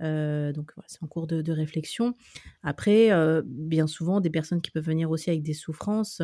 Euh, 0.00 0.52
donc 0.52 0.72
voilà, 0.74 0.86
c'est 0.88 1.02
en 1.02 1.06
cours 1.06 1.26
de, 1.26 1.52
réflexion. 1.52 2.16
Après, 2.62 3.12
euh, 3.12 3.42
bien 3.44 3.86
souvent, 3.86 4.20
des 4.22 4.30
personnes 4.30 4.62
qui 4.62 4.70
peuvent 4.70 4.86
venir 4.86 5.10
aussi 5.10 5.28
avec 5.28 5.42
des 5.42 5.52
souffrances, 5.52 6.22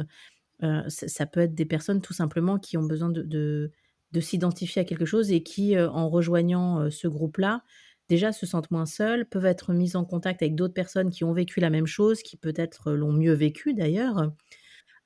ça, 0.88 1.26
peut 1.26 1.40
être 1.40 1.54
des 1.54 1.66
personnes 1.66 2.00
tout 2.00 2.14
simplement 2.14 2.58
qui 2.58 2.76
ont 2.78 2.82
besoin 2.82 3.10
de, 3.10 3.22
de, 3.22 4.20
s'identifier 4.20 4.82
à 4.82 4.84
quelque 4.84 5.04
chose 5.04 5.30
et 5.30 5.42
qui, 5.42 5.78
en 5.78 6.08
rejoignant 6.08 6.90
ce 6.90 7.06
groupe-là, 7.06 7.62
déjà 8.08 8.32
se 8.32 8.46
sentent 8.46 8.70
moins 8.70 8.86
seules, 8.86 9.26
peuvent 9.26 9.46
être 9.46 9.72
mises 9.72 9.94
en 9.94 10.04
contact 10.04 10.42
avec 10.42 10.54
d'autres 10.54 10.74
personnes 10.74 11.10
qui 11.10 11.22
ont 11.24 11.32
vécu 11.32 11.60
la 11.60 11.70
même 11.70 11.86
chose, 11.86 12.22
qui 12.22 12.36
peut-être 12.36 12.92
l'ont 12.92 13.12
mieux 13.12 13.34
vécu 13.34 13.74
d'ailleurs, 13.74 14.32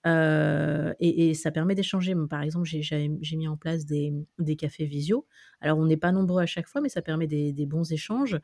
et, 0.04 1.34
ça 1.34 1.50
permet 1.50 1.74
d'échanger. 1.74 2.14
Par 2.28 2.42
exemple, 2.42 2.66
j'ai 2.66 3.36
mis 3.36 3.48
en 3.48 3.56
place 3.56 3.86
des, 3.86 4.12
cafés 4.58 4.84
visio. 4.84 5.26
Alors, 5.60 5.78
on 5.78 5.86
n'est 5.86 5.96
pas 5.96 6.12
nombreux 6.12 6.42
à 6.42 6.46
chaque 6.46 6.66
fois, 6.66 6.80
mais 6.80 6.88
ça 6.88 7.02
permet 7.02 7.26
des, 7.26 7.66
bons 7.66 7.92
échanges 7.92 8.38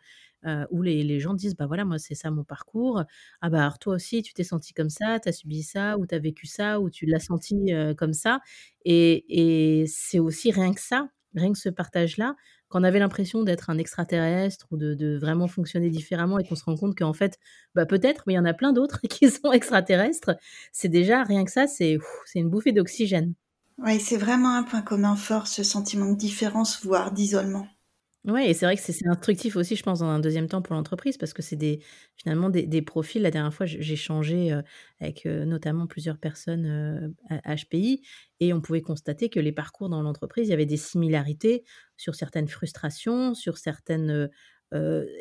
où 0.70 0.82
les, 0.82 1.20
gens 1.20 1.34
disent, 1.34 1.56
bah 1.56 1.66
voilà, 1.66 1.84
moi, 1.84 1.98
c'est 1.98 2.14
ça 2.14 2.30
mon 2.30 2.44
parcours. 2.44 3.02
Ah 3.40 3.50
bah, 3.50 3.62
alors 3.62 3.78
toi 3.78 3.94
aussi, 3.94 4.22
tu 4.22 4.34
t'es 4.34 4.44
senti 4.44 4.72
comme 4.72 4.90
ça, 4.90 5.20
tu 5.20 5.28
as 5.28 5.32
subi 5.32 5.62
ça, 5.62 5.98
ou 5.98 6.06
tu 6.06 6.14
as 6.14 6.18
vécu 6.18 6.46
ça, 6.46 6.80
ou 6.80 6.90
tu 6.90 7.06
l'as 7.06 7.20
senti 7.20 7.72
comme 7.96 8.12
ça. 8.12 8.40
Et, 8.84 9.82
et 9.82 9.86
c'est 9.86 10.18
aussi 10.18 10.50
rien 10.50 10.72
que 10.72 10.80
ça, 10.80 11.08
rien 11.34 11.52
que 11.52 11.58
ce 11.58 11.68
partage-là, 11.68 12.36
qu'on 12.68 12.84
avait 12.84 12.98
l'impression 12.98 13.42
d'être 13.42 13.70
un 13.70 13.78
extraterrestre 13.78 14.66
ou 14.70 14.76
de, 14.76 15.18
vraiment 15.18 15.48
fonctionner 15.48 15.90
différemment 15.90 16.38
et 16.38 16.44
qu'on 16.44 16.54
se 16.54 16.64
rend 16.64 16.76
compte 16.76 16.96
qu'en 16.96 17.12
fait, 17.12 17.38
bah 17.74 17.86
peut-être, 17.86 18.24
mais 18.26 18.34
il 18.34 18.36
y 18.36 18.40
en 18.40 18.44
a 18.44 18.54
plein 18.54 18.72
d'autres 18.72 19.00
qui 19.08 19.30
sont 19.30 19.52
extraterrestres, 19.52 20.36
c'est 20.72 20.88
déjà 20.88 21.22
rien 21.24 21.44
que 21.44 21.50
ça, 21.50 21.66
c'est 21.66 21.98
une 22.34 22.50
bouffée 22.50 22.72
d'oxygène. 22.72 23.34
Oui, 23.78 24.00
c'est 24.00 24.16
vraiment 24.16 24.56
un 24.56 24.64
point 24.64 24.82
commun 24.82 25.14
fort, 25.14 25.46
ce 25.46 25.62
sentiment 25.62 26.10
de 26.10 26.16
différence, 26.16 26.84
voire 26.84 27.12
d'isolement. 27.12 27.66
Oui, 28.24 28.44
et 28.44 28.52
c'est 28.52 28.66
vrai 28.66 28.76
que 28.76 28.82
c'est 28.82 29.06
instructif 29.06 29.56
aussi, 29.56 29.76
je 29.76 29.82
pense, 29.82 30.00
dans 30.00 30.08
un 30.08 30.18
deuxième 30.18 30.48
temps 30.48 30.60
pour 30.60 30.74
l'entreprise, 30.74 31.16
parce 31.16 31.32
que 31.32 31.40
c'est 31.40 31.56
des, 31.56 31.80
finalement 32.16 32.50
des, 32.50 32.82
profils. 32.82 33.22
La 33.22 33.30
dernière 33.30 33.54
fois, 33.54 33.64
j'ai 33.64 33.96
changé 33.96 34.52
avec 35.00 35.24
notamment 35.24 35.86
plusieurs 35.86 36.18
personnes 36.18 37.14
HPI, 37.30 38.02
et 38.40 38.52
on 38.52 38.60
pouvait 38.60 38.82
constater 38.82 39.30
que 39.30 39.40
les 39.40 39.52
parcours 39.52 39.88
dans 39.88 40.02
l'entreprise, 40.02 40.48
il 40.48 40.50
y 40.50 40.54
avait 40.54 40.66
des 40.66 40.76
similarités 40.76 41.64
sur 41.96 42.16
certaines 42.16 42.48
frustrations, 42.48 43.34
sur 43.34 43.56
certaines 43.56 44.28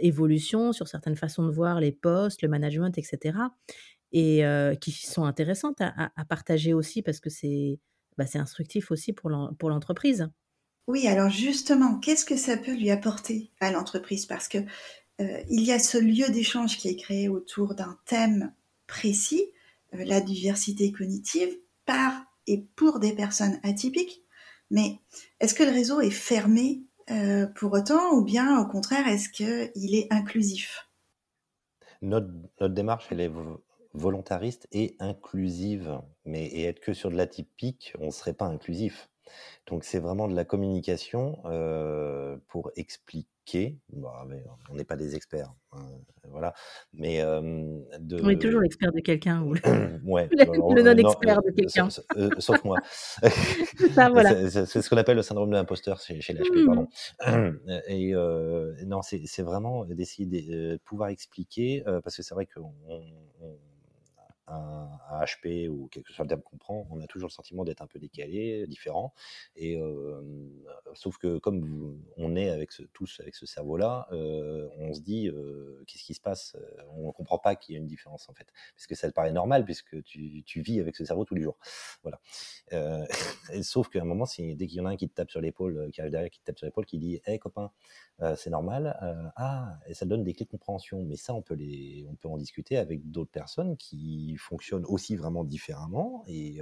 évolutions, 0.02 0.74
sur 0.74 0.88
certaines 0.88 1.16
façons 1.16 1.46
de 1.46 1.52
voir 1.52 1.80
les 1.80 1.92
postes, 1.92 2.42
le 2.42 2.50
management, 2.50 2.98
etc. 2.98 3.38
Et 4.12 4.44
qui 4.82 4.92
sont 4.92 5.24
intéressantes 5.24 5.80
à, 5.80 6.26
partager 6.28 6.74
aussi, 6.74 7.04
parce 7.04 7.20
que 7.20 7.30
c'est 7.30 7.80
bah, 8.18 8.26
instructif 8.34 8.92
aussi 8.92 9.14
pour 9.14 9.30
l'entreprise. 9.30 10.28
Oui, 10.88 11.06
alors 11.08 11.30
justement, 11.30 12.00
qu'est-ce 12.00 12.24
que 12.24 12.38
ça 12.38 12.56
peut 12.56 12.74
lui 12.74 12.90
apporter 12.90 13.52
à 13.60 13.72
l'entreprise? 13.72 14.26
Parce 14.26 14.48
que 14.48 14.60
euh, 15.20 15.44
il 15.50 15.64
y 15.64 15.74
a 15.74 15.80
ce 15.80 15.98
lieu 15.98 16.32
d'échange 16.32 16.78
qui 16.78 16.88
est 16.88 16.96
créé 16.96 17.28
autour 17.28 17.76
d'un 17.76 17.98
thème 18.06 18.54
précis, 18.88 19.52
euh, 19.94 20.06
la 20.06 20.22
diversité 20.22 20.92
cognitive, 20.94 21.50
par 21.86 22.14
et 22.48 22.66
pour 22.76 23.00
des 23.00 23.14
personnes 23.14 23.60
atypiques. 23.64 24.24
Mais 24.72 25.00
est-ce 25.40 25.54
que 25.54 25.64
le 25.64 25.72
réseau 25.72 26.00
est 26.00 26.10
fermé 26.10 26.84
euh, 27.10 27.48
pour 27.48 27.74
autant, 27.74 28.14
ou 28.14 28.24
bien 28.24 28.60
au 28.60 28.66
contraire, 28.66 29.08
est-ce 29.08 29.30
qu'il 29.30 29.96
est 29.96 30.08
inclusif? 30.12 30.88
Notre, 32.02 32.68
démarche, 32.68 33.08
elle 33.12 33.22
est 33.22 33.32
volontariste 33.94 34.68
et 34.72 34.96
inclusive. 35.00 36.00
Mais 36.26 36.46
et 36.46 36.64
être 36.64 36.80
que 36.80 36.94
sur 36.94 37.10
de 37.10 37.16
l'atypique, 37.16 37.94
on 38.00 38.08
ne 38.08 38.12
serait 38.12 38.34
pas 38.34 38.46
inclusif. 38.46 39.10
Donc 39.68 39.84
c'est 39.84 40.00
vraiment 40.00 40.28
de 40.28 40.36
la 40.36 40.46
communication 40.46 41.42
pour 42.48 42.72
expliquer. 42.76 43.78
Bah, 43.94 44.28
on 44.70 44.76
n'est 44.76 44.84
pas 44.84 44.98
des 44.98 45.16
experts, 45.16 45.54
hein, 45.72 45.80
voilà. 46.30 46.54
Mais 46.94 47.20
de... 47.20 48.22
on 48.22 48.28
est 48.28 48.42
toujours 48.42 48.60
l'expert 48.60 48.92
de 48.92 49.00
quelqu'un 49.00 49.42
ou 49.42 49.54
ouais, 50.04 50.28
le, 50.32 50.82
non-expert 50.82 51.42
de 51.42 51.52
quelqu'un. 51.52 51.88
Sauf, 52.40 52.64
moi. 52.66 52.78
voilà. 53.94 54.50
C'est 54.50 54.82
ce 54.82 54.90
qu'on 54.90 54.98
appelle 54.98 55.16
le 55.16 55.22
syndrome 55.22 55.50
de 55.50 55.56
l'imposteur 55.56 56.02
chez, 56.02 56.20
chez 56.20 56.34
l'HP, 56.34 56.66
pardon. 56.66 56.88
Mmh. 57.26 57.72
Et 57.88 58.14
non, 58.86 59.02
c'est 59.02 59.44
vraiment 59.44 59.86
d'essayer 59.86 60.28
de 60.28 60.78
pouvoir 60.84 61.10
expliquer, 61.10 61.84
parce 62.04 62.18
que 62.18 62.24
c'est 62.24 62.36
vrai 62.36 62.48
qu'on 62.48 62.74
un, 64.48 64.90
HP 65.26 65.68
ou 65.68 65.88
quelque 65.88 66.14
chose 66.14 66.28
terme 66.28 66.42
qu'on 66.42 66.58
prend, 66.58 66.88
on 66.92 67.02
a 67.02 67.08
toujours 67.08 67.28
le 67.28 67.34
sentiment 67.34 67.64
d'être 67.64 67.82
un 67.82 67.88
peu 67.88 68.00
décalé, 68.00 68.66
différent. 68.68 69.14
Et 69.56 69.80
sauf 70.94 71.18
que 71.18 71.38
comme 71.38 72.02
on 72.18 72.36
est 72.36 72.50
avec 72.50 72.72
ce, 72.72 72.84
tous 72.84 73.20
avec 73.20 73.36
ce 73.36 73.46
cerveau-là, 73.46 74.08
on 74.12 74.94
se 74.94 75.02
dit 75.02 75.30
qu'est-ce 75.88 76.04
qui 76.04 76.14
se 76.14 76.22
passe? 76.22 76.56
On 76.92 77.08
ne 77.08 77.12
comprend 77.12 77.40
pas 77.40 77.56
qu'il 77.56 77.74
y 77.74 77.78
a 77.78 77.82
une 77.82 77.88
différence 77.88 78.30
en 78.30 78.34
fait, 78.34 78.48
parce 78.76 78.88
que 78.88 78.96
ça 78.96 79.10
te 79.10 79.14
paraît 79.14 79.32
normal 79.32 79.66
puisque 79.66 80.02
tu, 80.04 80.44
vis 80.62 80.80
avec 80.80 80.96
ce 80.96 81.06
cerveau 81.06 81.26
tous 81.26 81.36
les 81.36 81.42
jours. 81.42 81.58
Voilà. 82.04 82.20
sauf 83.64 83.90
qu'à 83.90 84.02
un 84.02 84.06
moment, 84.06 84.26
dès 84.38 84.68
qu'il 84.68 84.78
y 84.78 84.82
en 84.82 84.86
a 84.86 84.90
un 84.90 84.96
qui 84.98 85.10
te 85.10 85.16
tape 85.16 85.32
sur 85.32 85.42
l'épaule, 85.42 85.90
qui 85.92 86.02
arrive 86.02 86.12
derrière, 86.12 86.30
qui 86.30 86.40
te 86.40 86.46
tape 86.46 86.58
sur 86.58 86.66
l'épaule, 86.66 86.86
qui 86.86 86.98
dit 86.98 87.22
Hé 87.26 87.40
copain, 87.40 87.72
c'est 88.36 88.50
normal. 88.50 88.98
ah, 89.36 89.80
et 89.88 89.94
ça 89.94 90.06
donne 90.06 90.24
des 90.24 90.34
clés 90.34 90.46
de 90.46 90.52
compréhension. 90.52 91.04
Mais 91.04 91.18
ça, 91.18 91.34
on 91.34 91.42
peut 91.42 91.58
en 92.26 92.38
discuter 92.38 92.78
avec 92.78 93.12
d'autres 93.12 93.32
personnes 93.32 93.78
qui 93.78 94.37
fonctionnent 94.38 94.86
aussi 94.86 95.16
vraiment 95.16 95.44
différemment. 95.44 96.24
Et, 96.28 96.60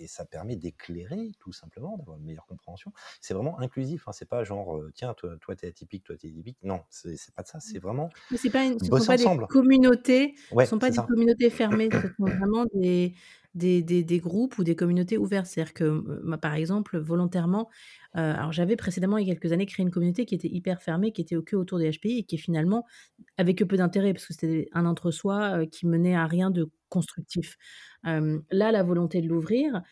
et 0.00 0.06
ça 0.06 0.24
permet 0.24 0.56
d'éclairer, 0.56 1.32
tout 1.38 1.52
simplement, 1.52 1.96
d'avoir 1.96 2.18
une 2.18 2.24
meilleure 2.24 2.46
compréhension. 2.46 2.92
C'est 3.20 3.34
vraiment 3.34 3.58
inclusif. 3.60 4.06
Hein, 4.06 4.12
c'est 4.12 4.28
pas 4.28 4.44
genre, 4.44 4.80
tiens, 4.94 5.14
toi, 5.14 5.36
toi, 5.40 5.56
t'es 5.56 5.68
atypique, 5.68 6.04
toi, 6.04 6.16
t'es 6.16 6.28
atypique. 6.28 6.58
Non, 6.62 6.80
c'est 6.90 7.16
pas 7.34 7.42
de 7.42 7.48
ça. 7.48 7.60
C'est 7.60 7.78
vraiment. 7.78 8.10
Mais 8.30 8.36
c'est 8.36 8.50
pas 8.50 8.64
une, 8.64 8.78
ce 8.78 8.86
sont 8.86 9.06
pas 9.06 9.16
des 9.16 9.46
communautés. 9.48 10.34
ce 10.50 10.64
sont 10.64 10.78
pas 10.78 10.90
des 10.90 10.98
communautés 10.98 11.50
fermées. 11.50 11.88
Ce 11.92 12.08
sont 12.08 12.24
vraiment 12.38 12.64
des 12.74 13.14
des, 13.54 14.18
groupes 14.18 14.58
ou 14.58 14.64
des 14.64 14.76
communautés 14.76 15.18
ouvertes. 15.18 15.46
C'est-à-dire 15.46 15.74
que, 15.74 16.36
par 16.36 16.54
exemple, 16.54 16.98
volontairement, 16.98 17.68
euh, 18.16 18.34
alors 18.34 18.52
j'avais 18.52 18.76
précédemment, 18.76 19.18
il 19.18 19.26
y 19.26 19.30
a 19.30 19.34
quelques 19.34 19.52
années, 19.52 19.66
créé 19.66 19.84
une 19.84 19.90
communauté 19.90 20.24
qui 20.24 20.34
était 20.34 20.48
hyper 20.48 20.82
fermée, 20.82 21.12
qui 21.12 21.20
était 21.20 21.36
au 21.36 21.42
que 21.42 21.56
autour 21.56 21.78
des 21.78 21.90
HPI 21.90 22.18
et 22.18 22.24
qui 22.24 22.38
finalement 22.38 22.86
avait 23.36 23.54
que 23.54 23.64
peu 23.64 23.76
d'intérêt 23.76 24.12
parce 24.12 24.26
que 24.26 24.34
c'était 24.34 24.68
un 24.72 24.86
entre-soi 24.86 25.66
qui 25.66 25.86
menait 25.86 26.14
à 26.14 26.26
rien 26.26 26.50
de 26.50 26.70
constructif. 26.88 27.56
là, 28.04 28.72
la 28.72 28.82
volonté 28.82 29.20
de 29.20 29.28
l'ouvrir 29.28 29.82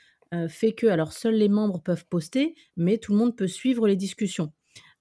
fait 0.49 0.73
que, 0.73 0.87
alors 0.87 1.13
seuls 1.13 1.35
les 1.35 1.49
membres 1.49 1.83
peuvent 1.83 2.07
poster, 2.07 2.55
mais 2.77 2.99
tout 2.99 3.13
le 3.13 3.19
monde 3.19 3.37
peut 3.37 3.49
suivre 3.49 3.87
les 3.87 3.97
discussions. 3.97 4.53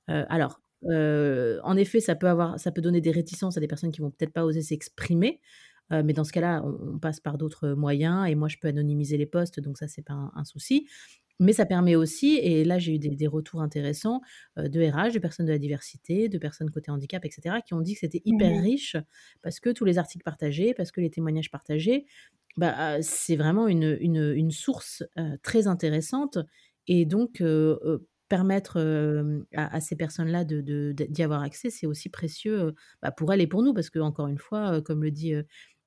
alors, 0.08 0.62
en 0.84 1.78
effet, 1.78 2.00
ça 2.00 2.16
peut, 2.16 2.28
avoir, 2.28 2.60
ça 2.60 2.72
peut 2.72 2.82
donner 2.82 3.02
des 3.02 3.12
réticences 3.12 3.58
à 3.58 3.60
des 3.60 3.68
personnes 3.68 3.92
qui 3.92 4.02
vont 4.02 4.12
peut-être 4.12 4.34
pas 4.34 4.46
oser 4.46 4.62
s'exprimer. 4.62 5.40
Euh, 5.92 6.04
mais 6.04 6.14
dans 6.14 6.24
ce 6.24 6.32
cas-là, 6.32 6.64
on, 6.64 7.00
passe 7.00 7.20
par 7.20 7.38
d'autres 7.38 7.70
moyens 7.70 8.28
et 8.28 8.36
moi, 8.36 8.48
je 8.48 8.58
peux 8.58 8.68
anonymiser 8.68 9.18
les 9.18 9.26
postes, 9.26 9.60
donc 9.60 9.78
ça, 9.78 9.88
c'est 9.88 10.02
pas 10.02 10.32
un, 10.36 10.44
souci. 10.46 10.88
Mais 11.40 11.54
ça 11.54 11.66
permet 11.66 11.96
aussi, 11.96 12.36
et 12.36 12.66
là 12.66 12.80
j'ai 12.80 12.96
eu 12.96 13.00
des, 13.00 13.28
retours 13.28 13.62
intéressants 13.62 14.20
euh, 14.58 14.68
de 14.68 14.82
RH, 14.82 15.14
de 15.14 15.20
personnes 15.20 15.46
de 15.46 15.52
la 15.52 15.58
diversité, 15.58 16.28
de 16.28 16.38
personnes 16.38 16.70
côté 16.70 16.92
handicap, 16.92 17.24
etc., 17.24 17.58
qui 17.66 17.74
ont 17.74 17.82
dit 17.82 17.94
que 17.94 18.00
c'était 18.02 18.22
hyper 18.26 18.52
mmh 18.52 18.62
riche 18.62 18.98
parce 19.42 19.62
que 19.62 19.70
tous 19.70 19.86
les 19.86 19.98
articles 19.98 20.24
partagés, 20.24 20.74
parce 20.74 20.92
que 20.92 21.00
les 21.00 21.10
témoignages 21.10 21.50
partagés, 21.50 22.06
bah, 22.58 23.02
c'est 23.02 23.38
vraiment 23.38 23.68
une, 23.70 23.98
une, 24.02 24.34
une 24.36 24.52
source 24.52 25.04
euh, 25.18 25.38
très 25.42 25.68
intéressante. 25.68 26.40
Et 26.88 27.06
donc, 27.06 27.42
permettre 28.30 28.80
à, 29.56 29.80
ces 29.80 29.96
personnes-là 29.96 30.44
d'y 30.44 30.64
de, 30.64 30.92
d'y 30.92 31.24
avoir 31.24 31.44
accès, 31.44 31.70
c'est 31.70 31.86
aussi 31.86 32.10
précieux 32.10 32.74
bah, 33.04 33.12
pour 33.12 33.32
elles 33.32 33.42
et 33.42 33.48
pour 33.48 33.62
nous, 33.62 33.74
parce 33.76 33.92
que, 33.92 34.00
encore 34.00 34.28
une 34.28 34.40
fois, 34.40 34.82
comme 34.82 35.04
le 35.04 35.12
dit 35.12 35.36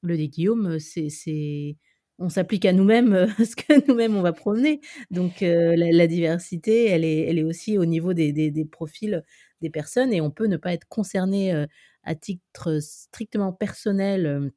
le 0.03 0.17
dit 0.17 0.29
Guillaume, 0.29 0.79
c'est 0.79 1.77
on 2.19 2.29
s'applique 2.29 2.65
à 2.67 2.73
nous-mêmes 2.73 3.27
ce 3.39 3.57
que 3.57 3.87
nous-mêmes 3.89 4.17
on 4.17 4.23
va 4.23 4.33
promener. 4.33 4.81
Donc 5.11 5.41
la, 5.41 6.07
diversité, 6.07 6.87
elle 6.87 7.05
est, 7.05 7.21
elle 7.23 7.39
est 7.39 7.45
aussi 7.45 7.79
au 7.79 7.85
niveau 7.85 8.13
des, 8.13 8.33
des, 8.33 8.65
profils 8.65 9.23
des 9.61 9.71
personnes 9.71 10.13
et 10.13 10.21
on 10.21 10.31
peut 10.31 10.47
ne 10.47 10.57
pas 10.57 10.73
être 10.73 10.87
concerné 10.89 11.67
à 12.05 12.15
titre 12.15 12.79
strictement 12.81 13.53
personnel 13.53 14.53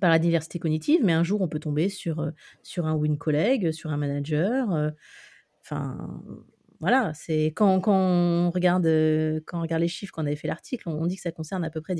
par 0.00 0.10
la 0.10 0.18
diversité 0.18 0.58
cognitive, 0.58 1.00
mais 1.02 1.12
un 1.12 1.22
jour 1.22 1.40
on 1.40 1.48
peut 1.48 1.60
tomber 1.60 1.88
sur, 1.88 2.30
sur 2.62 2.86
un 2.86 2.94
win 2.94 3.16
collègue, 3.16 3.72
sur 3.72 3.90
un 3.90 3.96
manager. 3.96 4.92
Enfin, 5.62 6.22
voilà, 6.80 7.12
c'est 7.14 7.46
quand, 7.46 7.80
quand, 7.80 7.96
on 7.96 8.50
regarde, 8.50 8.86
quand 9.46 9.58
on 9.58 9.62
regarde 9.62 9.82
les 9.82 9.88
chiffres, 9.88 10.12
quand 10.14 10.22
on 10.22 10.26
avait 10.26 10.36
fait 10.36 10.48
l'article, 10.48 10.88
on, 10.88 11.06
dit 11.06 11.16
que 11.16 11.22
ça 11.22 11.32
concerne 11.32 11.64
à 11.64 11.70
peu 11.70 11.80
près 11.80 11.94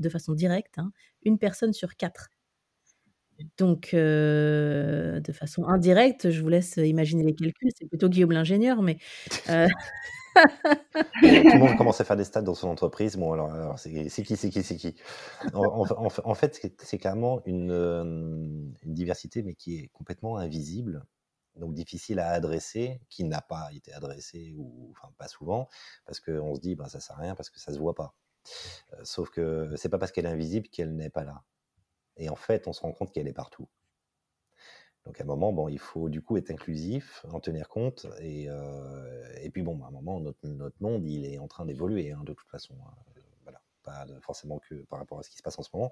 de 0.00 0.08
façon 0.08 0.34
directe, 0.34 0.78
hein, 0.78 0.92
une 1.22 1.38
personne 1.38 1.72
sur 1.72 1.96
quatre. 1.96 2.30
Donc, 3.56 3.94
euh, 3.94 5.20
de 5.20 5.32
façon 5.32 5.64
indirecte, 5.64 6.30
je 6.30 6.42
vous 6.42 6.48
laisse 6.48 6.76
imaginer 6.76 7.24
les 7.24 7.34
calculs. 7.34 7.70
C'est 7.78 7.86
plutôt 7.86 8.08
Guillaume 8.08 8.32
l'ingénieur, 8.32 8.82
mais. 8.82 8.98
Euh, 9.48 9.66
Tout 10.34 10.42
le 11.22 11.58
monde 11.58 11.76
commence 11.76 12.00
à 12.00 12.04
faire 12.04 12.16
des 12.16 12.24
stats 12.24 12.42
dans 12.42 12.54
son 12.54 12.68
entreprise. 12.68 13.16
Bon, 13.16 13.32
alors, 13.32 13.78
c'est 13.78 13.90
qui, 13.90 14.10
c'est 14.10 14.22
qui, 14.50 14.62
c'est 14.62 14.76
qui 14.76 14.94
en, 15.54 16.34
fait, 16.34 16.60
c'est 16.78 16.98
clairement 16.98 17.40
une, 17.46 17.70
euh, 17.70 18.04
une, 18.04 18.94
diversité, 18.94 19.42
mais 19.42 19.54
qui 19.54 19.78
est 19.78 19.88
complètement 19.88 20.36
invisible, 20.36 21.04
donc 21.56 21.74
difficile 21.74 22.20
à 22.20 22.30
adresser, 22.30 23.00
qui 23.08 23.24
n'a 23.24 23.40
pas 23.40 23.68
été 23.74 23.92
adressée, 23.92 24.54
ou 24.56 24.88
enfin 24.92 25.12
pas 25.18 25.28
souvent, 25.28 25.68
parce 26.06 26.20
qu'on 26.20 26.54
se 26.54 26.60
dit, 26.60 26.76
ben, 26.76 26.88
ça 26.88 27.00
sert 27.00 27.16
à 27.16 27.22
rien, 27.22 27.34
parce 27.34 27.50
que 27.50 27.58
ça 27.58 27.72
se 27.72 27.78
voit 27.78 27.94
pas. 27.94 28.14
Sauf 29.02 29.30
que 29.30 29.74
c'est 29.76 29.88
pas 29.88 29.98
parce 29.98 30.12
qu'elle 30.12 30.26
est 30.26 30.30
invisible 30.30 30.68
qu'elle 30.68 30.94
n'est 30.94 31.10
pas 31.10 31.24
là. 31.24 31.42
Et 32.16 32.28
en 32.28 32.36
fait, 32.36 32.68
on 32.68 32.72
se 32.72 32.80
rend 32.80 32.92
compte 32.92 33.12
qu'elle 33.12 33.28
est 33.28 33.32
partout. 33.32 33.68
Donc 35.06 35.18
à 35.20 35.24
un 35.24 35.26
moment, 35.26 35.52
bon, 35.52 35.68
il 35.68 35.78
faut 35.78 36.08
du 36.10 36.20
coup 36.20 36.36
être 36.36 36.50
inclusif, 36.50 37.24
en 37.30 37.40
tenir 37.40 37.68
compte. 37.68 38.06
Et, 38.20 38.48
et 39.40 39.50
puis 39.50 39.62
bon, 39.62 39.82
à 39.82 39.88
un 39.88 39.90
moment, 39.90 40.20
notre, 40.20 40.46
notre, 40.46 40.76
monde, 40.80 41.06
il 41.08 41.24
est 41.24 41.38
en 41.38 41.48
train 41.48 41.64
d'évoluer, 41.64 42.12
hein, 42.12 42.22
de 42.24 42.34
toute 42.34 42.48
façon. 42.48 42.74
Hein. 42.86 42.94
Voilà, 43.42 43.62
pas 43.82 44.06
forcément 44.20 44.58
que 44.58 44.74
par 44.86 44.98
rapport 44.98 45.18
à 45.18 45.22
ce 45.22 45.30
qui 45.30 45.38
se 45.38 45.42
passe 45.42 45.58
en 45.58 45.62
ce 45.62 45.70
moment, 45.72 45.90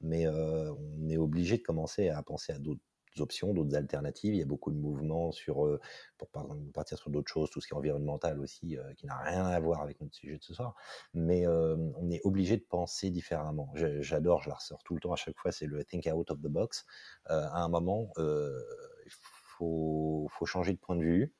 mais 0.00 0.26
on 0.28 1.08
est 1.08 1.18
obligé 1.18 1.58
de 1.58 1.62
commencer 1.62 2.08
à 2.08 2.22
penser 2.22 2.52
à 2.52 2.58
d'autres 2.58 2.80
options, 3.20 3.52
d'autres 3.52 3.74
alternatives. 3.76 4.34
Il 4.34 4.38
y 4.38 4.42
a 4.42 4.46
beaucoup 4.46 4.70
de 4.70 4.76
mouvements 4.76 5.32
sur, 5.32 5.66
euh, 5.66 5.80
pour 6.18 6.28
partir 6.72 6.98
sur 6.98 7.10
d'autres 7.10 7.30
choses, 7.30 7.50
tout 7.50 7.60
ce 7.60 7.66
qui 7.66 7.74
est 7.74 7.76
environnemental 7.76 8.38
aussi, 8.40 8.76
euh, 8.76 8.92
qui 8.94 9.06
n'a 9.06 9.16
rien 9.18 9.46
à 9.46 9.58
voir 9.60 9.82
avec 9.82 10.00
notre 10.00 10.14
sujet 10.14 10.38
de 10.38 10.42
ce 10.42 10.54
soir. 10.54 10.74
Mais 11.14 11.46
euh, 11.46 11.76
on 11.96 12.10
est 12.10 12.20
obligé 12.24 12.56
de 12.56 12.64
penser 12.68 13.10
différemment. 13.10 13.72
J'adore, 13.74 14.42
je 14.42 14.48
la 14.48 14.56
ressors 14.56 14.82
tout 14.84 14.94
le 14.94 15.00
temps 15.00 15.12
à 15.12 15.16
chaque 15.16 15.38
fois, 15.38 15.52
c'est 15.52 15.66
le 15.66 15.84
think 15.84 16.08
out 16.12 16.30
of 16.30 16.40
the 16.40 16.48
box. 16.48 16.84
à 17.26 17.62
un 17.62 17.68
moment, 17.68 18.10
il 18.18 19.10
faut, 19.10 20.28
faut, 20.30 20.46
changer 20.46 20.72
de 20.72 20.78
point 20.78 20.96
de 20.96 21.02
vue. 21.02 21.34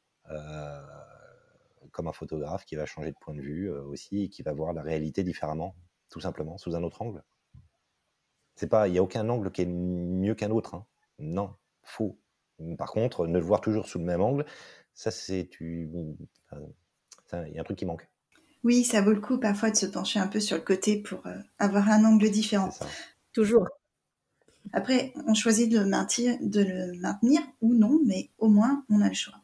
comme 1.93 2.09
un 2.09 2.13
photographe 2.13 2.65
qui 2.67 2.77
va 2.77 2.85
changer 2.85 3.11
de 3.11 3.17
point 3.21 3.35
de 3.35 3.41
vue 3.41 3.71
aussi 3.71 4.25
et 4.25 4.29
qui 4.29 4.43
va 4.43 4.53
voir 4.53 4.73
la 4.73 4.83
réalité 4.83 5.25
différemment, 5.25 5.75
tout 6.11 6.21
simplement, 6.21 6.59
sous 6.59 6.75
un 6.75 6.83
autre 6.83 7.03
angle. 7.03 7.23
Il 8.63 8.93
n'y 8.93 8.99
a 8.99 9.03
aucun 9.03 9.29
angle 9.29 9.51
qui 9.51 9.63
est 9.63 9.67
mieux 9.67 10.35
qu'un 10.35 10.51
autre. 10.51 10.75
Hein. 10.75 10.87
Non, 11.19 11.55
faux. 11.87 12.19
Par 12.79 12.93
contre, 12.93 13.27
ne 13.27 13.39
le 13.39 13.45
voir 13.45 13.61
toujours 13.61 13.87
sous 13.89 13.99
le 13.99 14.05
même 14.05 14.21
angle, 14.21 14.45
ça, 14.95 15.11
c'est. 15.11 15.49
Il 15.61 15.89
y 17.33 17.59
a 17.59 17.61
un 17.61 17.65
truc 17.65 17.79
qui 17.79 17.87
manque. 17.87 18.09
Oui, 18.65 18.83
ça 18.83 19.01
vaut 19.01 19.13
le 19.13 19.21
coup 19.21 19.39
parfois 19.39 19.71
de 19.71 19.77
se 19.77 19.87
pencher 19.87 20.19
un 20.19 20.27
peu 20.27 20.41
sur 20.41 20.57
le 20.57 20.63
côté 20.63 21.01
pour 21.01 21.25
euh, 21.27 21.37
avoir 21.59 21.89
un 21.89 22.05
angle 22.05 22.31
différent. 22.31 22.71
Toujours. 23.33 23.69
Après, 24.73 25.13
on 25.29 25.35
choisit 25.35 25.71
de, 25.71 25.79
de 25.79 26.61
le 26.61 26.99
maintenir 27.01 27.43
ou 27.61 27.75
non, 27.75 28.01
mais 28.05 28.31
au 28.39 28.49
moins, 28.49 28.85
on 28.89 29.01
a 29.01 29.09
le 29.09 29.15
choix. 29.15 29.41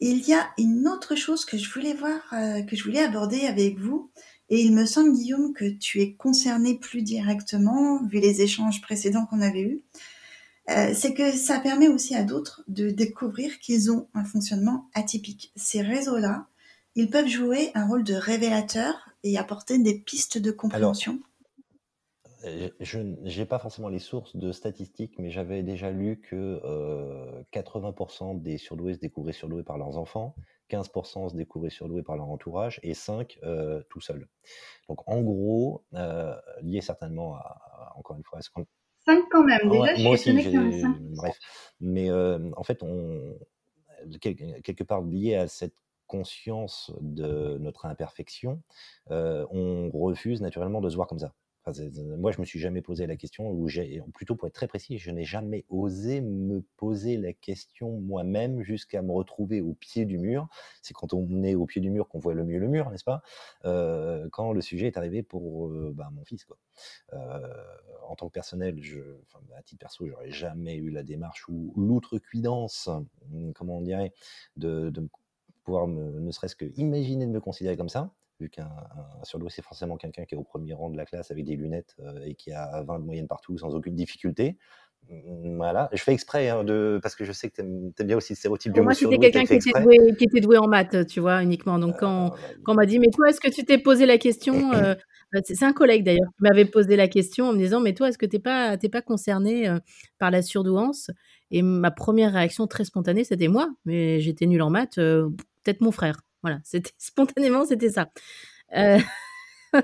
Il 0.00 0.28
y 0.28 0.34
a 0.34 0.50
une 0.58 0.86
autre 0.88 1.14
chose 1.14 1.46
que 1.46 1.56
je 1.56 1.72
voulais 1.72 1.94
voir, 1.94 2.20
euh, 2.34 2.62
que 2.62 2.76
je 2.76 2.84
voulais 2.84 3.02
aborder 3.02 3.46
avec 3.46 3.78
vous, 3.78 4.10
et 4.50 4.60
il 4.60 4.74
me 4.74 4.84
semble, 4.84 5.14
Guillaume, 5.14 5.54
que 5.54 5.64
tu 5.64 6.02
es 6.02 6.14
concerné 6.14 6.78
plus 6.78 7.02
directement, 7.02 8.04
vu 8.04 8.20
les 8.20 8.42
échanges 8.42 8.82
précédents 8.82 9.24
qu'on 9.24 9.40
avait 9.40 9.62
eus. 9.62 9.82
Euh, 10.68 10.92
c'est 10.94 11.14
que 11.14 11.30
ça 11.30 11.60
permet 11.60 11.88
aussi 11.88 12.14
à 12.16 12.24
d'autres 12.24 12.64
de 12.66 12.90
découvrir 12.90 13.58
qu'ils 13.60 13.90
ont 13.92 14.08
un 14.14 14.24
fonctionnement 14.24 14.88
atypique. 14.94 15.52
Ces 15.54 15.80
réseaux-là, 15.80 16.46
ils 16.96 17.08
peuvent 17.08 17.28
jouer 17.28 17.70
un 17.74 17.86
rôle 17.86 18.02
de 18.02 18.14
révélateur 18.14 19.10
et 19.22 19.38
apporter 19.38 19.78
des 19.78 19.98
pistes 19.98 20.38
de 20.38 20.50
compréhension. 20.50 21.20
Euh, 22.44 22.68
je 22.80 22.98
n'ai 22.98 23.44
pas 23.44 23.60
forcément 23.60 23.88
les 23.88 24.00
sources 24.00 24.34
de 24.36 24.50
statistiques, 24.50 25.18
mais 25.18 25.30
j'avais 25.30 25.62
déjà 25.62 25.90
lu 25.90 26.20
que 26.20 26.60
80% 27.52 28.36
euh, 28.36 28.40
des 28.40 28.58
surdoués 28.58 28.94
se 28.94 28.98
découvraient 28.98 29.32
surdoués 29.32 29.62
par 29.62 29.78
leurs 29.78 29.96
enfants, 29.98 30.34
15% 30.70 31.30
se 31.30 31.36
découvraient 31.36 31.70
surdoués 31.70 32.02
par 32.02 32.16
leur 32.16 32.28
entourage 32.28 32.80
et 32.82 32.92
5% 32.92 33.84
tout 33.88 34.00
seuls. 34.00 34.26
Donc 34.88 35.08
en 35.08 35.22
gros, 35.22 35.84
lié 36.62 36.80
certainement 36.80 37.36
à, 37.36 37.92
encore 37.96 38.16
une 38.16 38.24
fois, 38.24 38.38
à 38.40 38.42
ce 38.42 38.50
qu'on 38.50 38.66
5 39.06 39.24
quand 39.30 39.44
même. 39.44 39.68
Déjà, 39.70 39.96
moi 40.02 40.12
aussi. 40.12 40.32
Bref. 41.16 41.38
Mais 41.80 42.10
euh, 42.10 42.50
en 42.56 42.62
fait, 42.62 42.82
on, 42.82 43.38
quelque 44.20 44.84
part 44.84 45.02
lié 45.02 45.36
à 45.36 45.48
cette 45.48 45.74
conscience 46.06 46.92
de 47.00 47.58
notre 47.58 47.86
imperfection, 47.86 48.62
euh, 49.10 49.44
on 49.50 49.90
refuse 49.90 50.40
naturellement 50.40 50.80
de 50.80 50.88
se 50.88 50.96
voir 50.96 51.08
comme 51.08 51.18
ça. 51.18 51.32
Moi, 52.18 52.30
je 52.30 52.40
me 52.40 52.44
suis 52.44 52.60
jamais 52.60 52.80
posé 52.80 53.06
la 53.06 53.16
question, 53.16 53.50
ou 53.50 53.68
plutôt 54.12 54.36
pour 54.36 54.46
être 54.46 54.54
très 54.54 54.68
précis, 54.68 54.98
je 54.98 55.10
n'ai 55.10 55.24
jamais 55.24 55.64
osé 55.68 56.20
me 56.20 56.62
poser 56.76 57.16
la 57.16 57.32
question 57.32 58.00
moi-même 58.00 58.62
jusqu'à 58.62 59.02
me 59.02 59.12
retrouver 59.12 59.60
au 59.60 59.74
pied 59.74 60.04
du 60.04 60.18
mur. 60.18 60.48
C'est 60.80 60.94
quand 60.94 61.12
on 61.12 61.42
est 61.42 61.54
au 61.54 61.66
pied 61.66 61.80
du 61.80 61.90
mur 61.90 62.08
qu'on 62.08 62.20
voit 62.20 62.34
le 62.34 62.44
mieux 62.44 62.58
le 62.58 62.68
mur, 62.68 62.90
n'est-ce 62.90 63.04
pas? 63.04 63.22
Euh, 63.64 64.28
Quand 64.30 64.52
le 64.52 64.60
sujet 64.60 64.86
est 64.86 64.96
arrivé 64.96 65.22
pour 65.22 65.68
euh, 65.68 65.92
bah, 65.92 66.08
mon 66.12 66.24
fils, 66.24 66.44
quoi. 66.44 66.56
Euh, 67.14 67.40
en 68.08 68.14
tant 68.14 68.28
que 68.28 68.32
personnel, 68.32 68.80
je, 68.80 69.00
à 69.56 69.62
titre 69.62 69.80
perso, 69.80 70.06
j'aurais 70.06 70.30
jamais 70.30 70.76
eu 70.76 70.90
la 70.90 71.02
démarche 71.02 71.48
ou 71.48 71.72
l'outrecuidance, 71.76 72.88
comment 73.54 73.78
on 73.78 73.82
dirait, 73.82 74.12
de, 74.56 74.92
pouvoir 75.64 75.88
ne 75.88 76.30
serait-ce 76.30 76.54
que 76.54 76.66
imaginer 76.76 77.26
de 77.26 77.32
me 77.32 77.40
considérer 77.40 77.76
comme 77.76 77.88
ça 77.88 78.14
vu 78.40 78.50
qu'un 78.50 78.70
surdoué, 79.22 79.48
c'est 79.50 79.62
forcément 79.62 79.96
quelqu'un 79.96 80.24
qui 80.24 80.34
est 80.34 80.38
au 80.38 80.44
premier 80.44 80.74
rang 80.74 80.90
de 80.90 80.96
la 80.96 81.04
classe 81.04 81.30
avec 81.30 81.44
des 81.44 81.56
lunettes 81.56 81.96
euh, 82.00 82.20
et 82.24 82.34
qui 82.34 82.52
a 82.52 82.82
20 82.82 82.98
de 83.00 83.04
moyenne 83.04 83.28
partout 83.28 83.56
sans 83.58 83.74
aucune 83.74 83.94
difficulté. 83.94 84.56
Mmh, 85.08 85.56
voilà, 85.56 85.88
je 85.92 86.02
fais 86.02 86.12
exprès 86.12 86.48
hein, 86.48 86.64
de 86.64 86.98
parce 87.00 87.14
que 87.14 87.24
je 87.24 87.32
sais 87.32 87.48
que 87.48 87.56
tu 87.56 87.60
aimes, 87.60 87.92
bien 88.00 88.16
aussi 88.16 88.32
le 88.32 88.36
stéréotype 88.36 88.72
du 88.72 88.80
Moi, 88.80 88.94
c'était 88.94 89.18
quelqu'un 89.18 89.44
qui, 89.44 89.56
était 89.56 90.40
doué 90.40 90.58
en 90.58 90.66
maths, 90.66 91.06
tu 91.06 91.20
vois, 91.20 91.42
uniquement. 91.42 91.78
Donc, 91.78 91.98
quand, 92.00 92.32
ah, 92.34 92.36
quand 92.64 92.72
on 92.72 92.74
m'a 92.74 92.86
dit, 92.86 92.98
mais 92.98 93.10
toi, 93.10 93.28
est-ce 93.28 93.40
que 93.40 93.50
tu 93.50 93.64
t'es 93.64 93.78
posé 93.78 94.04
la 94.04 94.18
question 94.18 94.54
euh, 94.74 94.96
bah, 95.32 95.40
C'est 95.44 95.64
un 95.64 95.72
collègue 95.72 96.04
d'ailleurs 96.04 96.28
qui 96.36 96.42
m'avait 96.42 96.64
posé 96.64 96.96
la 96.96 97.06
question 97.06 97.50
en 97.50 97.52
me 97.52 97.58
disant, 97.58 97.80
mais 97.80 97.94
toi, 97.94 98.08
est-ce 98.08 98.18
que 98.18 98.26
tu 98.26 98.36
n'es 98.36 98.42
pas, 98.42 98.76
pas 98.76 99.02
concerné 99.02 99.68
euh, 99.68 99.78
par 100.18 100.32
la 100.32 100.42
surdouance? 100.42 101.10
Et 101.52 101.62
ma 101.62 101.92
première 101.92 102.32
réaction 102.32 102.66
très 102.66 102.84
spontanée, 102.84 103.22
c'était 103.22 103.48
moi, 103.48 103.70
mais 103.84 104.18
j'étais 104.20 104.46
nul 104.46 104.60
en 104.62 104.70
maths, 104.70 104.96
peut-être 104.96 105.80
mon 105.80 105.92
frère. 105.92 106.25
Voilà, 106.46 106.60
c'était 106.62 106.92
spontanément, 106.98 107.66
c'était 107.66 107.90
ça. 107.90 108.08
Euh. 108.76 109.00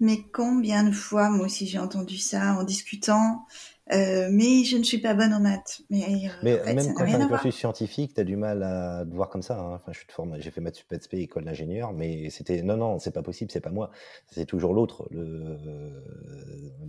mais 0.00 0.18
combien 0.34 0.84
de 0.84 0.92
fois, 0.92 1.30
moi 1.30 1.46
aussi, 1.46 1.66
j'ai 1.66 1.78
entendu 1.78 2.18
ça 2.18 2.52
en 2.52 2.62
discutant. 2.62 3.46
Euh, 3.92 4.28
mais 4.30 4.64
je 4.64 4.78
ne 4.78 4.82
suis 4.82 4.98
pas 4.98 5.12
bonne 5.12 5.34
en 5.34 5.40
maths. 5.40 5.82
Mais, 5.90 6.30
euh, 6.42 6.64
même 6.64 6.94
quand 6.94 7.04
tu 7.04 7.12
as 7.12 7.20
un 7.20 7.28
cursus 7.28 7.54
scientifique, 7.54 8.14
tu 8.14 8.20
as 8.20 8.24
du 8.24 8.36
mal 8.36 8.62
à 8.62 9.04
te 9.04 9.14
voir 9.14 9.28
comme 9.28 9.42
ça. 9.42 9.60
Hein. 9.60 9.74
Enfin, 9.74 9.92
je 9.92 9.98
suis 9.98 10.06
de 10.06 10.40
j'ai 10.40 10.50
fait 10.50 10.62
maths 10.62 10.76
sup 10.76 10.94
SP, 10.94 11.14
école 11.14 11.44
d'ingénieur, 11.44 11.92
mais 11.92 12.30
c'était 12.30 12.62
non, 12.62 12.78
non, 12.78 12.98
c'est 12.98 13.10
pas 13.10 13.22
possible, 13.22 13.50
c'est 13.50 13.60
pas 13.60 13.70
moi, 13.70 13.90
c'est 14.30 14.46
toujours 14.46 14.72
l'autre. 14.72 15.06
Le... 15.10 16.02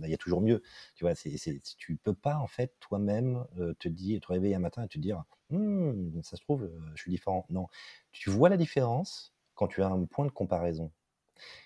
Il 0.02 0.10
y 0.10 0.14
a 0.14 0.16
toujours 0.16 0.40
mieux. 0.40 0.62
Tu 0.94 1.04
vois, 1.04 1.14
c'est, 1.14 1.60
tu 1.76 1.96
peux 1.96 2.14
pas 2.14 2.36
en 2.36 2.46
fait 2.46 2.72
toi-même 2.80 3.44
te 3.78 3.88
dire, 3.88 4.20
te 4.20 4.28
réveiller 4.28 4.54
un 4.54 4.60
matin 4.60 4.84
et 4.84 4.88
te 4.88 4.98
dire, 4.98 5.24
«Mmh, 5.50 6.22
ça 6.22 6.36
se 6.36 6.42
trouve, 6.42 6.70
je 6.94 7.02
suis 7.02 7.10
différent. 7.10 7.44
Non, 7.50 7.66
tu 8.12 8.30
vois 8.30 8.48
la 8.48 8.56
différence 8.56 9.34
quand 9.54 9.68
tu 9.68 9.82
as 9.82 9.88
un 9.88 10.04
point 10.04 10.24
de 10.24 10.30
comparaison. 10.30 10.92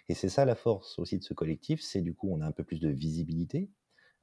Et 0.09 0.15
c'est 0.15 0.29
ça 0.29 0.45
la 0.45 0.57
force 0.57 0.99
aussi 0.99 1.19
de 1.19 1.23
ce 1.23 1.35
collectif, 1.35 1.81
c'est 1.83 2.03
du 2.03 2.15
coup 2.15 2.29
on 2.33 2.41
a 2.41 2.47
un 2.47 2.53
peu 2.53 2.65
plus 2.65 2.81
de 2.81 2.89
visibilité 2.89 3.71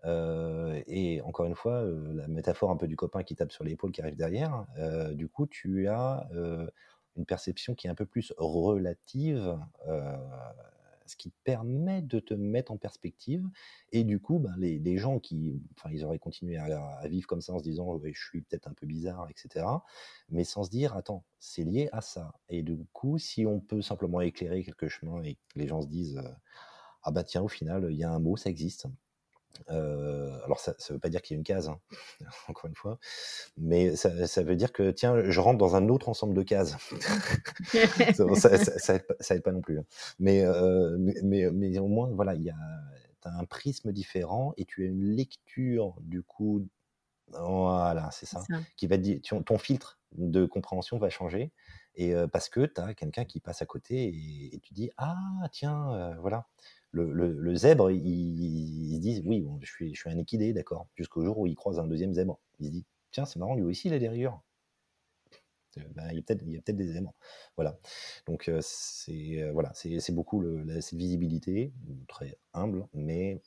et 0.07 1.21
encore 1.21 1.45
une 1.45 1.55
fois, 1.55 1.83
la 1.83 2.27
métaphore 2.27 2.71
un 2.71 2.77
peu 2.77 2.87
du 2.87 2.95
copain 2.95 3.23
qui 3.23 3.35
tape 3.35 3.51
sur 3.51 3.63
l'épaule 3.63 3.91
qui 3.91 4.01
arrive 4.01 4.15
derrière, 4.15 4.65
du 5.13 5.27
coup, 5.27 5.47
tu 5.47 5.87
as 5.87 6.27
une 7.15 7.25
perception 7.25 7.75
qui 7.75 7.87
est 7.87 7.89
un 7.89 7.95
peu 7.95 8.05
plus 8.05 8.33
relative, 8.37 9.57
ce 11.07 11.15
qui 11.15 11.31
permet 11.43 12.01
de 12.01 12.19
te 12.19 12.33
mettre 12.33 12.71
en 12.71 12.77
perspective. 12.77 13.47
Et 13.91 14.03
du 14.03 14.19
coup, 14.19 14.39
ben, 14.39 14.53
les, 14.57 14.97
gens 14.97 15.19
qui, 15.19 15.61
ils 15.89 16.05
auraient 16.05 16.19
continué 16.19 16.57
à, 16.57 17.07
vivre 17.07 17.27
comme 17.27 17.41
ça 17.41 17.53
en 17.53 17.59
se 17.59 17.63
disant, 17.63 17.99
je 18.03 18.11
suis 18.19 18.41
peut-être 18.41 18.67
un 18.67 18.73
peu 18.73 18.85
bizarre, 18.85 19.27
etc. 19.29 19.65
Mais 20.29 20.43
sans 20.43 20.63
se 20.63 20.69
dire, 20.69 20.95
attends, 20.95 21.23
c'est 21.39 21.63
lié 21.63 21.89
à 21.91 22.01
ça. 22.01 22.33
Et 22.49 22.63
du 22.63 22.77
coup, 22.93 23.17
si 23.17 23.45
on 23.45 23.59
peut 23.59 23.81
simplement 23.81 24.21
éclairer 24.21 24.63
quelques 24.63 24.87
chemins 24.87 25.21
et 25.23 25.35
que 25.35 25.59
les 25.59 25.67
gens 25.67 25.81
se 25.81 25.87
disent, 25.87 26.21
ah 27.03 27.11
bah 27.11 27.23
tiens, 27.23 27.41
au 27.41 27.47
final, 27.47 27.87
il 27.89 27.97
y 27.97 28.03
a 28.03 28.11
un 28.11 28.19
mot, 28.19 28.37
ça 28.37 28.49
existe. 28.49 28.87
Euh, 29.69 30.37
alors 30.45 30.59
ça 30.59 30.73
ne 30.89 30.93
veut 30.93 30.99
pas 30.99 31.09
dire 31.09 31.21
qu'il 31.21 31.35
y 31.35 31.37
a 31.37 31.39
une 31.39 31.43
case, 31.43 31.69
hein, 31.69 31.79
encore 32.47 32.67
une 32.67 32.75
fois, 32.75 32.99
mais 33.57 33.95
ça, 33.95 34.09
veut 34.43 34.55
dire 34.55 34.71
que 34.71 34.91
tiens, 34.91 35.29
je 35.29 35.39
rentre 35.39 35.57
dans 35.57 35.75
un 35.75 35.89
autre 35.89 36.09
ensemble 36.09 36.33
de 36.33 36.43
cases. 36.43 36.75
ça, 38.35 38.57
ça, 38.57 39.35
aide 39.35 39.43
pas, 39.43 39.51
non 39.51 39.61
plus. 39.61 39.79
Hein. 39.79 39.85
Euh, 40.27 40.97
mais, 41.23 41.49
mais, 41.51 41.79
au 41.79 41.87
moins, 41.87 42.09
voilà, 42.11 42.35
il 42.35 42.49
as 42.49 43.29
un 43.29 43.45
prisme 43.45 43.91
différent 43.91 44.53
et 44.55 44.63
tu 44.63 44.83
as 44.83 44.87
une 44.87 45.03
lecture 45.03 45.95
du 46.01 46.23
coup. 46.23 46.65
Voilà, 47.29 48.09
c'est 48.11 48.25
ça, 48.25 48.41
qui 48.77 48.87
va 48.87 48.95
dire 48.95 49.19
ton 49.45 49.57
filtre 49.57 49.99
de 50.13 50.45
compréhension 50.45 50.97
va 50.97 51.09
changer 51.09 51.51
et 51.95 52.15
euh, 52.15 52.25
parce 52.25 52.47
que 52.47 52.65
tu 52.65 52.79
as 52.79 52.93
quelqu'un 52.93 53.25
qui 53.25 53.41
passe 53.41 53.61
à 53.61 53.65
côté 53.65 53.95
et, 54.05 54.55
et 54.55 54.59
tu 54.59 54.73
dis 54.73 54.91
ah 54.95 55.17
tiens 55.51 56.15
voilà 56.21 56.47
le, 57.05 57.55
zèbre, 57.55 57.91
il, 57.91 58.95
se 58.95 58.99
dit 58.99 59.21
oui, 59.25 59.45
je, 59.61 59.93
suis, 59.93 60.09
un 60.09 60.17
équidé, 60.17 60.53
d'accord. 60.53 60.87
Jusqu'au 60.95 61.23
jour 61.23 61.37
où 61.37 61.47
il 61.47 61.55
croise 61.55 61.79
un 61.79 61.87
deuxième 61.87 62.13
zèbre. 62.13 62.39
Il 62.59 62.67
se 62.67 62.71
dit 62.71 62.85
tiens, 63.11 63.25
c'est 63.25 63.39
marrant, 63.39 63.55
lui 63.55 63.63
aussi, 63.63 63.87
il 63.87 63.93
a 63.93 63.99
des 63.99 64.09
rayures. 64.09 64.41
Ben, 65.95 66.09
il 66.11 66.15
y 66.15 66.19
a 66.19 66.21
peut-être 66.21 66.75
des 66.75 66.87
zèbres. 66.87 67.13
Voilà. 67.55 67.77
Donc, 68.25 68.49
euh, 68.49 68.59
c'est 68.61 69.41
euh, 69.41 69.63
c'est 69.73 70.11
beaucoup 70.11 70.39
le, 70.41 70.81
cette 70.81 70.97
visibilité, 70.97 71.73
très 72.07 72.37
humble, 72.53 72.87
mais 72.93 73.41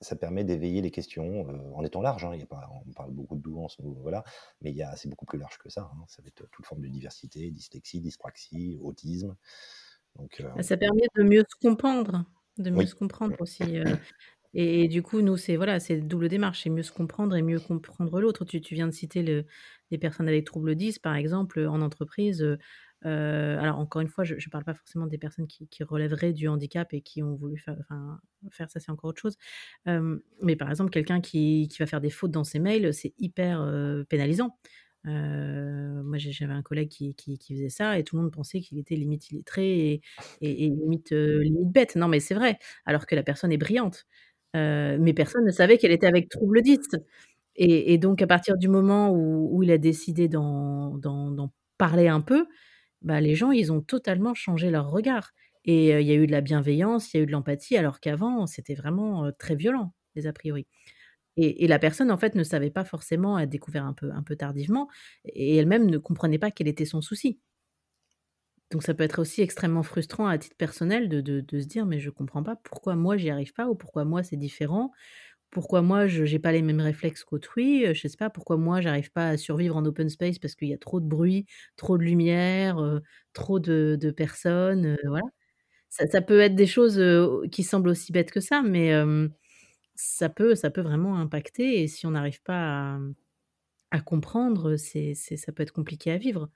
ça 0.00 0.16
permet 0.16 0.44
d'éveiller 0.44 0.82
les 0.82 0.90
questions 0.90 1.48
euh, 1.48 1.72
en 1.74 1.84
étant 1.84 2.02
large. 2.02 2.24
Hein. 2.24 2.38
A 2.40 2.46
pas, 2.46 2.68
on 2.86 2.92
parle 2.92 3.12
beaucoup 3.12 3.36
de 3.36 3.42
douance, 3.42 3.76
voilà, 3.80 4.24
mais 4.60 4.74
c'est 4.96 5.08
beaucoup 5.08 5.26
plus 5.26 5.38
large 5.38 5.58
que 5.58 5.70
ça. 5.70 5.90
Hein. 5.94 6.04
Ça 6.08 6.22
va 6.22 6.28
être 6.28 6.48
toute 6.50 6.66
forme 6.66 6.82
de 6.82 6.88
diversité, 6.88 7.50
dyslexie, 7.50 8.00
dyspraxie, 8.00 8.78
autisme. 8.82 9.36
Ça 10.60 10.76
permet 10.76 11.06
de 11.16 11.22
mieux 11.24 11.44
se 11.48 11.56
comprendre. 11.60 12.24
De 12.58 12.70
mieux 12.70 12.86
se 12.86 12.94
comprendre 12.94 13.34
aussi, 13.40 13.76
et 14.54 14.86
du 14.88 15.02
coup, 15.02 15.22
nous, 15.22 15.36
c'est 15.36 15.56
voilà, 15.56 15.80
c'est 15.80 15.98
double 16.00 16.28
démarche, 16.28 16.62
c'est 16.62 16.70
mieux 16.70 16.84
se 16.84 16.92
comprendre 16.92 17.34
et 17.36 17.42
mieux 17.42 17.58
comprendre 17.60 18.20
l'autre. 18.20 18.44
Tu 18.44 18.60
tu 18.60 18.74
viens 18.74 18.86
de 18.86 18.92
citer 18.92 19.22
le 19.22 19.44
les 19.90 19.98
personnes 19.98 20.28
avec 20.28 20.44
trouble 20.46 20.74
10, 20.76 20.98
par 21.00 21.16
exemple, 21.16 21.66
en 21.66 21.80
entreprise, 21.82 22.46
alors 23.02 23.78
encore 23.78 24.02
une 24.02 24.08
fois, 24.08 24.24
je 24.24 24.34
ne 24.34 24.50
parle 24.50 24.64
pas 24.64 24.74
forcément 24.74 25.06
des 25.06 25.18
personnes 25.18 25.46
qui 25.48 25.68
qui 25.68 25.82
relèveraient 25.84 26.32
du 26.32 26.48
handicap 26.48 26.92
et 26.94 27.02
qui 27.02 27.22
ont 27.22 27.34
voulu 27.34 27.58
faire 27.58 27.76
enfin, 27.80 28.20
faire 28.50 28.70
ça, 28.70 28.80
c'est 28.80 28.92
encore 28.92 29.10
autre 29.10 29.20
chose. 29.20 29.36
mais 30.42 30.56
par 30.56 30.70
exemple, 30.70 30.90
quelqu'un 30.90 31.20
qui 31.20 31.68
qui 31.68 31.78
va 31.78 31.86
faire 31.86 32.00
des 32.00 32.10
fautes 32.10 32.30
dans 32.30 32.44
ses 32.44 32.60
mails, 32.60 32.94
c'est 32.94 33.14
hyper, 33.18 33.68
pénalisant. 34.08 34.58
Euh, 35.06 36.02
moi, 36.02 36.16
j'avais 36.18 36.52
un 36.52 36.62
collègue 36.62 36.88
qui, 36.88 37.38
faisait 37.48 37.68
ça 37.68 37.98
et 37.98 38.04
tout 38.04 38.16
le 38.16 38.22
monde 38.22 38.32
pensait 38.32 38.60
qu'il 38.60 38.78
était 38.78 38.96
limite 38.96 39.30
illettré 39.30 40.00
et, 40.40 40.70
euh, 41.12 41.42
limite 41.42 41.72
bête. 41.72 41.96
Non, 41.96 42.08
mais 42.08 42.20
c'est 42.20 42.34
vrai, 42.34 42.58
alors 42.86 43.06
que 43.06 43.14
la 43.14 43.22
personne 43.22 43.52
est 43.52 43.58
brillante. 43.58 44.06
Euh, 44.56 44.96
mais 45.00 45.12
personne 45.14 45.44
ne 45.44 45.50
savait 45.50 45.78
qu'elle 45.78 45.92
était 45.92 46.06
avec 46.06 46.28
trouble 46.28 46.62
10. 46.62 46.78
Et, 47.56 47.98
donc, 47.98 48.22
à 48.22 48.26
partir 48.26 48.56
du 48.56 48.68
moment 48.68 49.10
où, 49.10 49.48
où 49.52 49.62
il 49.62 49.70
a 49.70 49.78
décidé 49.78 50.28
d'en 50.28 51.00
parler 51.78 52.08
un 52.08 52.20
peu, 52.20 52.46
bah, 53.02 53.20
les 53.20 53.34
gens, 53.34 53.52
ils 53.52 53.72
ont 53.72 53.80
totalement 53.82 54.34
changé 54.34 54.70
leur 54.70 54.90
regard. 54.90 55.32
Et 55.64 55.90
il 56.00 56.06
y 56.06 56.12
a 56.12 56.14
eu 56.14 56.26
de 56.26 56.32
la 56.32 56.40
bienveillance, 56.42 57.12
il 57.14 57.18
y 57.18 57.20
a 57.20 57.22
eu 57.22 57.26
de 57.26 57.32
l'empathie, 57.32 57.76
alors 57.76 58.00
qu'avant, 58.00 58.46
c'était 58.46 58.74
vraiment 58.74 59.30
très 59.38 59.54
violent, 59.56 59.94
les 60.14 60.26
a 60.26 60.32
priori. 60.32 60.66
Et, 61.36 61.66
la 61.66 61.78
personne, 61.78 62.10
en 62.12 62.18
fait, 62.18 62.34
ne 62.36 62.44
savait 62.44 62.70
pas 62.70 62.84
forcément, 62.84 63.38
elle 63.38 63.44
a 63.44 63.46
découvert 63.46 63.84
un 63.84 63.92
peu, 63.92 64.10
un 64.12 64.22
peu 64.22 64.36
tardivement, 64.36 64.88
et 65.24 65.56
elle-même 65.56 65.86
ne 65.90 65.98
comprenait 65.98 66.38
pas 66.38 66.50
quel 66.50 66.68
était 66.68 66.84
son 66.84 67.00
souci. 67.00 67.40
Donc 68.70 68.82
ça 68.82 68.94
peut 68.94 69.04
être 69.04 69.20
aussi 69.20 69.42
extrêmement 69.42 69.82
frustrant 69.82 70.26
à 70.26 70.38
titre 70.38 70.56
personnel 70.56 71.08
de, 71.08 71.20
de, 71.20 71.60
se 71.60 71.66
dire, 71.66 71.86
mais 71.86 72.00
je 72.00 72.10
comprends 72.10 72.42
pas 72.42 72.56
pourquoi 72.56 72.96
moi 72.96 73.16
j'y 73.16 73.30
arrive 73.30 73.52
pas, 73.52 73.68
ou 73.68 73.74
pourquoi 73.74 74.04
moi 74.04 74.22
c'est 74.22 74.36
différent, 74.36 74.90
pourquoi 75.50 75.82
moi 75.82 76.06
je 76.08 76.24
n'ai 76.24 76.38
pas 76.40 76.52
les 76.52 76.62
mêmes 76.62 76.80
réflexes 76.80 77.24
qu'autrui, 77.24 77.86
euh, 77.86 77.94
je 77.94 78.08
sais 78.08 78.16
pas 78.16 78.30
pourquoi 78.30 78.56
moi 78.56 78.80
j'arrive 78.80 79.12
pas 79.12 79.28
à 79.30 79.36
survivre 79.38 79.76
en 79.76 79.84
open 79.86 80.08
space 80.10 80.38
parce 80.38 80.56
qu'il 80.56 80.68
y 80.68 80.74
a 80.74 80.78
trop 80.78 81.00
de 81.00 81.06
bruit, 81.06 81.46
trop 81.76 81.98
de 81.98 82.04
lumière, 82.04 82.78
euh, 82.78 83.00
trop 83.34 83.60
de, 83.60 83.96
de 84.00 84.10
personnes, 84.10 84.86
euh, 84.86 84.96
voilà. 85.08 85.24
Ça, 85.90 86.20
peut 86.22 86.40
être 86.40 86.56
des 86.56 86.66
choses 86.66 87.00
qui 87.52 87.62
semblent 87.62 87.88
aussi 87.88 88.12
bêtes 88.12 88.32
que 88.32 88.40
ça, 88.40 88.62
mais 88.62 88.92
ça 89.94 90.28
peut, 90.28 90.54
ça 90.54 90.70
peut 90.70 90.80
vraiment 90.80 91.16
impacter 91.16 91.82
et 91.82 91.88
si 91.88 92.06
on 92.06 92.10
n'arrive 92.10 92.42
pas 92.42 92.98
à, 93.90 94.00
comprendre, 94.00 94.76
c'est, 94.76 95.14
ça 95.14 95.52
peut 95.52 95.62
être 95.62 95.72
compliqué 95.72 96.10
à 96.10 96.18
vivre. 96.18 96.50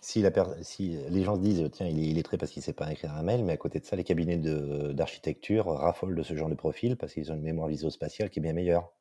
Si, 0.00 0.20
la 0.20 0.30
si 0.62 0.98
les 1.08 1.22
gens 1.22 1.36
se 1.36 1.40
disent, 1.40 1.70
tiens, 1.72 1.86
il 1.86 1.98
est 1.98 2.10
illettré 2.10 2.36
parce 2.36 2.50
qu'il 2.50 2.60
ne 2.60 2.64
sait 2.64 2.72
pas 2.72 2.90
écrire 2.92 3.14
un 3.14 3.22
mail, 3.22 3.44
mais 3.44 3.52
à 3.52 3.56
côté 3.56 3.78
de 3.80 3.84
ça, 3.84 3.96
les 3.96 4.04
cabinets 4.04 4.36
d'architecture 4.36 5.66
raffolent 5.66 6.14
de 6.14 6.22
ce 6.22 6.34
genre 6.34 6.48
de 6.50 6.54
profil 6.54 6.96
parce 6.96 7.14
qu'ils 7.14 7.30
ont 7.32 7.36
une 7.36 7.42
mémoire 7.42 7.68
visospatiale 7.68 8.28
qui 8.28 8.40
est 8.40 8.42
bien 8.42 8.52
meilleure. 8.52 8.92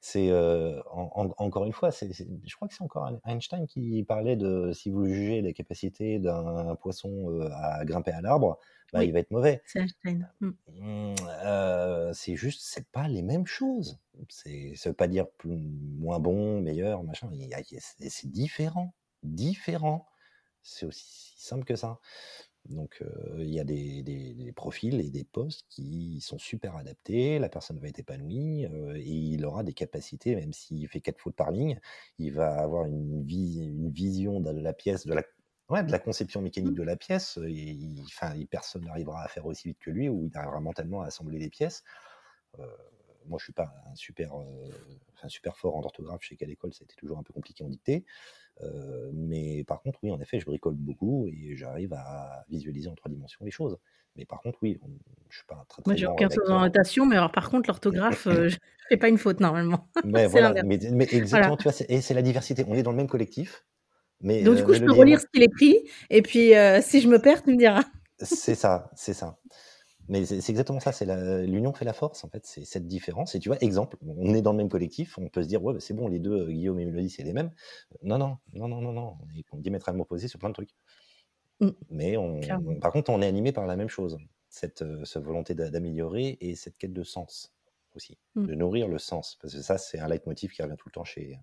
C'est 0.00 0.30
encore 0.92 1.64
une 1.64 1.72
fois, 1.72 1.90
je 1.90 2.54
crois 2.54 2.68
que 2.68 2.74
c'est 2.74 2.84
encore 2.84 3.10
Einstein 3.24 3.66
qui 3.66 4.04
parlait 4.04 4.36
de 4.36 4.72
si 4.72 4.90
vous 4.90 5.06
jugez 5.06 5.40
les 5.40 5.54
capacités 5.54 6.18
d'un 6.18 6.76
poisson 6.76 7.40
à 7.52 7.84
grimper 7.84 8.12
à 8.12 8.20
l'arbre, 8.20 8.58
bah, 8.92 9.04
il 9.04 9.12
va 9.12 9.20
être 9.20 9.30
mauvais. 9.30 9.62
C'est 9.66 9.80
Einstein. 9.80 10.28
Mmh. 10.40 10.50
Mmh, 10.68 12.12
c'est 12.12 12.36
juste, 12.36 12.62
c'est 12.64 12.88
pas 12.90 13.08
les 13.08 13.22
mêmes 13.22 13.46
choses. 13.46 13.98
C'est, 14.28 14.74
ça 14.76 14.90
veut 14.90 14.96
pas 14.96 15.08
dire 15.08 15.28
plus, 15.38 15.56
moins 15.98 16.18
bon, 16.18 16.60
meilleur, 16.60 17.02
machin. 17.02 17.30
C'est 18.08 18.30
différent, 18.30 18.94
différent. 19.22 20.06
C'est 20.62 20.86
aussi 20.86 21.34
simple 21.36 21.64
que 21.64 21.76
ça. 21.76 22.00
Donc, 22.68 23.02
il 23.38 23.50
y 23.50 23.58
a 23.58 23.64
des, 23.64 24.02
des, 24.02 24.52
profils 24.52 25.00
et 25.00 25.10
des 25.10 25.24
postes 25.24 25.64
qui 25.70 26.20
sont 26.20 26.38
super 26.38 26.76
adaptés, 26.76 27.38
la 27.38 27.48
personne 27.48 27.78
va 27.78 27.88
être 27.88 27.98
épanouie 27.98 28.64
et 28.64 29.10
il 29.10 29.44
aura 29.46 29.64
des 29.64 29.72
capacités, 29.72 30.34
même 30.36 30.52
s'il 30.52 30.86
fait 30.88 31.00
quatre 31.00 31.20
fautes 31.20 31.34
par 31.36 31.50
ligne, 31.50 31.80
il 32.18 32.34
va 32.34 32.60
avoir 32.60 32.84
une, 32.84 33.24
vie, 33.24 33.60
une 33.60 33.90
vision 33.90 34.40
de 34.40 34.50
la 34.50 34.74
pièce, 34.74 35.06
de 35.06 35.14
la, 35.14 35.22
ouais, 35.70 35.82
de 35.82 35.90
la 35.90 35.98
conception 35.98 36.42
mécanique 36.42 36.72
mmh. 36.72 36.78
de 36.78 36.82
la 36.82 36.96
pièce. 36.96 37.38
Et, 37.48 37.78
enfin, 38.04 38.32
personne 38.50 38.84
n'arrivera 38.84 39.22
à 39.22 39.28
faire 39.28 39.46
aussi 39.46 39.68
vite 39.68 39.78
que 39.78 39.90
lui, 39.90 40.08
ou 40.08 40.26
il 40.26 40.36
arrivera 40.36 40.60
mentalement 40.60 41.02
à 41.02 41.06
assembler 41.06 41.38
les 41.38 41.48
pièces. 41.48 41.82
moi, 43.26 43.38
je 43.38 43.44
suis 43.44 43.52
pas 43.52 43.72
un 43.90 43.94
super, 43.94 44.32
un 45.22 45.28
super 45.28 45.56
fort 45.56 45.76
en 45.76 45.82
orthographe. 45.82 46.20
Je 46.22 46.28
sais 46.28 46.36
qu'à 46.36 46.46
l'école, 46.46 46.72
c'était 46.74 46.96
toujours 46.96 47.18
un 47.18 47.22
peu 47.22 47.32
compliqué 47.32 47.64
en 47.64 47.68
dictée. 47.68 48.04
Euh, 48.62 49.10
mais 49.12 49.64
par 49.64 49.80
contre, 49.82 49.98
oui, 50.02 50.10
en 50.10 50.20
effet, 50.20 50.40
je 50.40 50.46
bricole 50.46 50.74
beaucoup 50.74 51.26
et 51.28 51.56
j'arrive 51.56 51.92
à 51.94 52.44
visualiser 52.48 52.88
en 52.88 52.94
trois 52.94 53.10
dimensions 53.10 53.44
les 53.44 53.50
choses. 53.50 53.78
Mais 54.16 54.24
par 54.24 54.40
contre, 54.40 54.58
oui, 54.62 54.78
je 55.28 55.36
suis 55.36 55.46
pas 55.46 55.64
très, 55.68 55.82
très 55.82 55.90
Moi, 55.90 55.96
j'ai 55.96 56.06
aucun 56.06 56.28
sens 56.28 56.48
en 56.48 56.60
notation, 56.60 57.06
mais 57.06 57.16
alors 57.16 57.30
par 57.30 57.48
contre, 57.48 57.68
l'orthographe, 57.68 58.26
euh, 58.26 58.48
je 58.48 58.58
fais 58.88 58.96
pas 58.96 59.08
une 59.08 59.18
faute 59.18 59.40
normalement. 59.40 59.88
Mais 60.04 60.26
voilà, 60.26 60.62
mais, 60.64 60.78
exactement, 61.12 61.56
tu 61.56 61.64
vois, 61.64 61.72
et 61.88 62.00
c'est 62.00 62.14
la 62.14 62.22
diversité. 62.22 62.64
On 62.66 62.74
est 62.74 62.82
dans 62.82 62.90
le 62.90 62.96
même 62.96 63.08
collectif. 63.08 63.64
Mais, 64.20 64.42
Donc, 64.42 64.56
du 64.56 64.64
coup, 64.64 64.74
je 64.74 64.84
peux 64.84 64.92
relire 64.92 65.20
ce 65.20 65.26
qu'il 65.32 65.42
écrit, 65.42 65.78
et 66.10 66.22
puis 66.22 66.52
si 66.82 67.00
je 67.00 67.08
me 67.08 67.18
perds, 67.18 67.42
tu 67.42 67.50
me 67.50 67.56
diras. 67.56 67.84
C'est 68.18 68.54
ça, 68.54 68.90
c'est 68.94 69.14
ça. 69.14 69.38
Mais 70.10 70.26
c'est 70.26 70.50
exactement 70.50 70.80
ça, 70.80 70.90
c'est 70.90 71.06
l'union 71.46 71.72
fait 71.72 71.84
la 71.84 71.92
force, 71.92 72.24
en 72.24 72.28
fait, 72.28 72.44
c'est 72.44 72.64
cette 72.64 72.88
différence. 72.88 73.36
Et 73.36 73.38
tu 73.38 73.48
vois, 73.48 73.62
exemple, 73.62 73.96
on 74.04 74.34
est 74.34 74.42
dans 74.42 74.50
le 74.50 74.58
même 74.58 74.68
collectif, 74.68 75.16
on 75.18 75.28
peut 75.28 75.40
se 75.44 75.46
dire, 75.46 75.62
ouais, 75.62 75.72
bah, 75.72 75.78
c'est 75.78 75.94
bon, 75.94 76.08
les 76.08 76.18
deux, 76.18 76.32
euh, 76.32 76.50
Guillaume 76.50 76.80
et 76.80 76.84
Mélodie, 76.84 77.10
c'est 77.10 77.22
les 77.22 77.32
mêmes. 77.32 77.52
Non, 78.02 78.18
non, 78.18 78.36
non, 78.52 78.66
non, 78.66 78.80
non, 78.80 78.92
non, 78.92 79.16
on 79.22 79.38
est 79.38 79.62
diamétralement 79.62 80.02
opposés 80.02 80.26
sur 80.26 80.40
plein 80.40 80.48
de 80.48 80.54
trucs. 80.54 80.74
Mmh. 81.60 81.68
Mais 81.90 82.16
on, 82.16 82.40
par 82.80 82.90
contre, 82.90 83.10
on 83.10 83.22
est 83.22 83.26
animé 83.28 83.52
par 83.52 83.68
la 83.68 83.76
même 83.76 83.88
chose, 83.88 84.18
cette, 84.48 84.82
euh, 84.82 85.04
volonté 85.14 85.54
d'améliorer 85.54 86.38
et 86.40 86.56
cette 86.56 86.76
quête 86.76 86.92
de 86.92 87.04
sens 87.04 87.54
aussi, 87.94 88.18
mmh. 88.34 88.46
de 88.46 88.54
nourrir 88.56 88.88
le 88.88 88.98
sens. 88.98 89.38
Parce 89.40 89.54
que 89.54 89.62
ça, 89.62 89.78
c'est 89.78 90.00
un 90.00 90.08
leitmotiv 90.08 90.50
qui 90.50 90.60
revient 90.60 90.74
tout 90.76 90.88
le 90.88 90.92
temps 90.92 91.04
chez, 91.04 91.38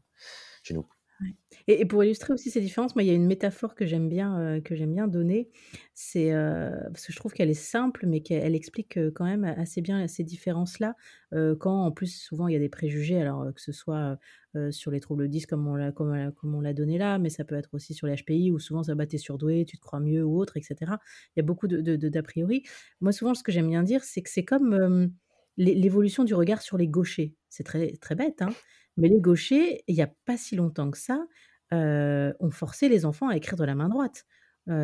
chez 0.61 0.73
nous. 0.73 0.85
Et, 1.67 1.85
pour 1.85 2.03
illustrer 2.03 2.33
aussi 2.33 2.49
ces 2.49 2.61
différences, 2.61 2.95
moi, 2.95 3.03
il 3.03 3.07
y 3.07 3.09
a 3.09 3.13
une 3.13 3.25
métaphore 3.25 3.75
que 3.75 3.85
j'aime 3.85 4.07
bien, 4.09 4.39
euh, 4.39 4.61
que 4.61 4.75
j'aime 4.75 4.93
bien 4.93 5.07
donner. 5.07 5.49
C'est 5.93 6.31
euh, 6.31 6.71
parce 6.91 7.05
que 7.05 7.11
je 7.11 7.17
trouve 7.17 7.33
qu'elle 7.33 7.49
est 7.49 7.53
simple, 7.53 8.05
mais 8.05 8.21
qu'elle 8.21 8.55
explique 8.55 8.97
euh, 8.97 9.11
quand 9.13 9.25
même 9.25 9.43
assez 9.43 9.81
bien 9.81 10.07
ces 10.07 10.23
différences-là. 10.23 10.95
quand 11.59 11.83
en 11.83 11.91
plus, 11.91 12.15
souvent, 12.21 12.47
il 12.47 12.53
y 12.53 12.55
a 12.55 12.59
des 12.59 12.69
préjugés, 12.69 13.19
alors 13.19 13.53
que 13.53 13.61
ce 13.61 13.71
soit 13.71 14.17
sur 14.71 14.89
les 14.89 14.99
troubles 14.99 15.27
10 15.27 15.45
comme 15.45 15.67
on 15.67 15.75
l'a 15.75 15.91
comme, 15.91 16.15
on 16.43 16.61
l'a 16.61 16.73
donné 16.73 16.97
là, 16.97 17.19
mais 17.19 17.29
ça 17.29 17.43
peut 17.43 17.53
être 17.53 17.69
aussi 17.73 17.93
sur 17.93 18.07
les 18.07 18.15
HPI 18.15 18.49
où 18.49 18.57
souvent 18.57 18.81
ça 18.81 18.95
bat 18.95 19.05
t'es 19.05 19.19
surdoué, 19.19 19.65
tu 19.65 19.77
te 19.77 19.81
crois 19.81 19.99
mieux 19.99 20.23
ou 20.23 20.39
autre, 20.39 20.57
etc. 20.57 20.93
Il 21.35 21.39
y 21.39 21.41
a 21.41 21.43
beaucoup 21.43 21.67
de 21.67 21.95
d'a 21.95 22.23
priori. 22.23 22.63
Moi, 23.01 23.11
souvent, 23.11 23.35
ce 23.35 23.43
que 23.43 23.51
j'aime 23.51 23.69
bien 23.69 23.83
dire, 23.83 24.03
c'est 24.03 24.23
que 24.23 24.29
c'est 24.31 24.45
comme 24.45 25.11
l'évolution 25.57 26.23
du 26.23 26.33
regard 26.33 26.61
sur 26.61 26.77
les 26.77 26.87
gauchers. 26.87 27.35
C'est 27.49 27.63
très 27.63 27.97
très 27.97 28.15
bête, 28.15 28.41
hein, 28.41 28.49
mais 28.97 29.09
les 29.09 29.19
gauchers, 29.19 29.83
il 29.87 29.95
n'y 29.95 30.01
a 30.01 30.11
pas 30.25 30.37
si 30.37 30.55
longtemps 30.55 30.91
que 30.91 30.97
ça, 30.97 31.25
ont 31.71 32.51
forcé 32.51 32.89
les 32.89 33.05
enfants 33.05 33.29
à 33.29 33.37
écrire 33.37 33.57
de 33.57 33.65
la 33.65 33.75
main 33.75 33.89
droite. 33.89 34.25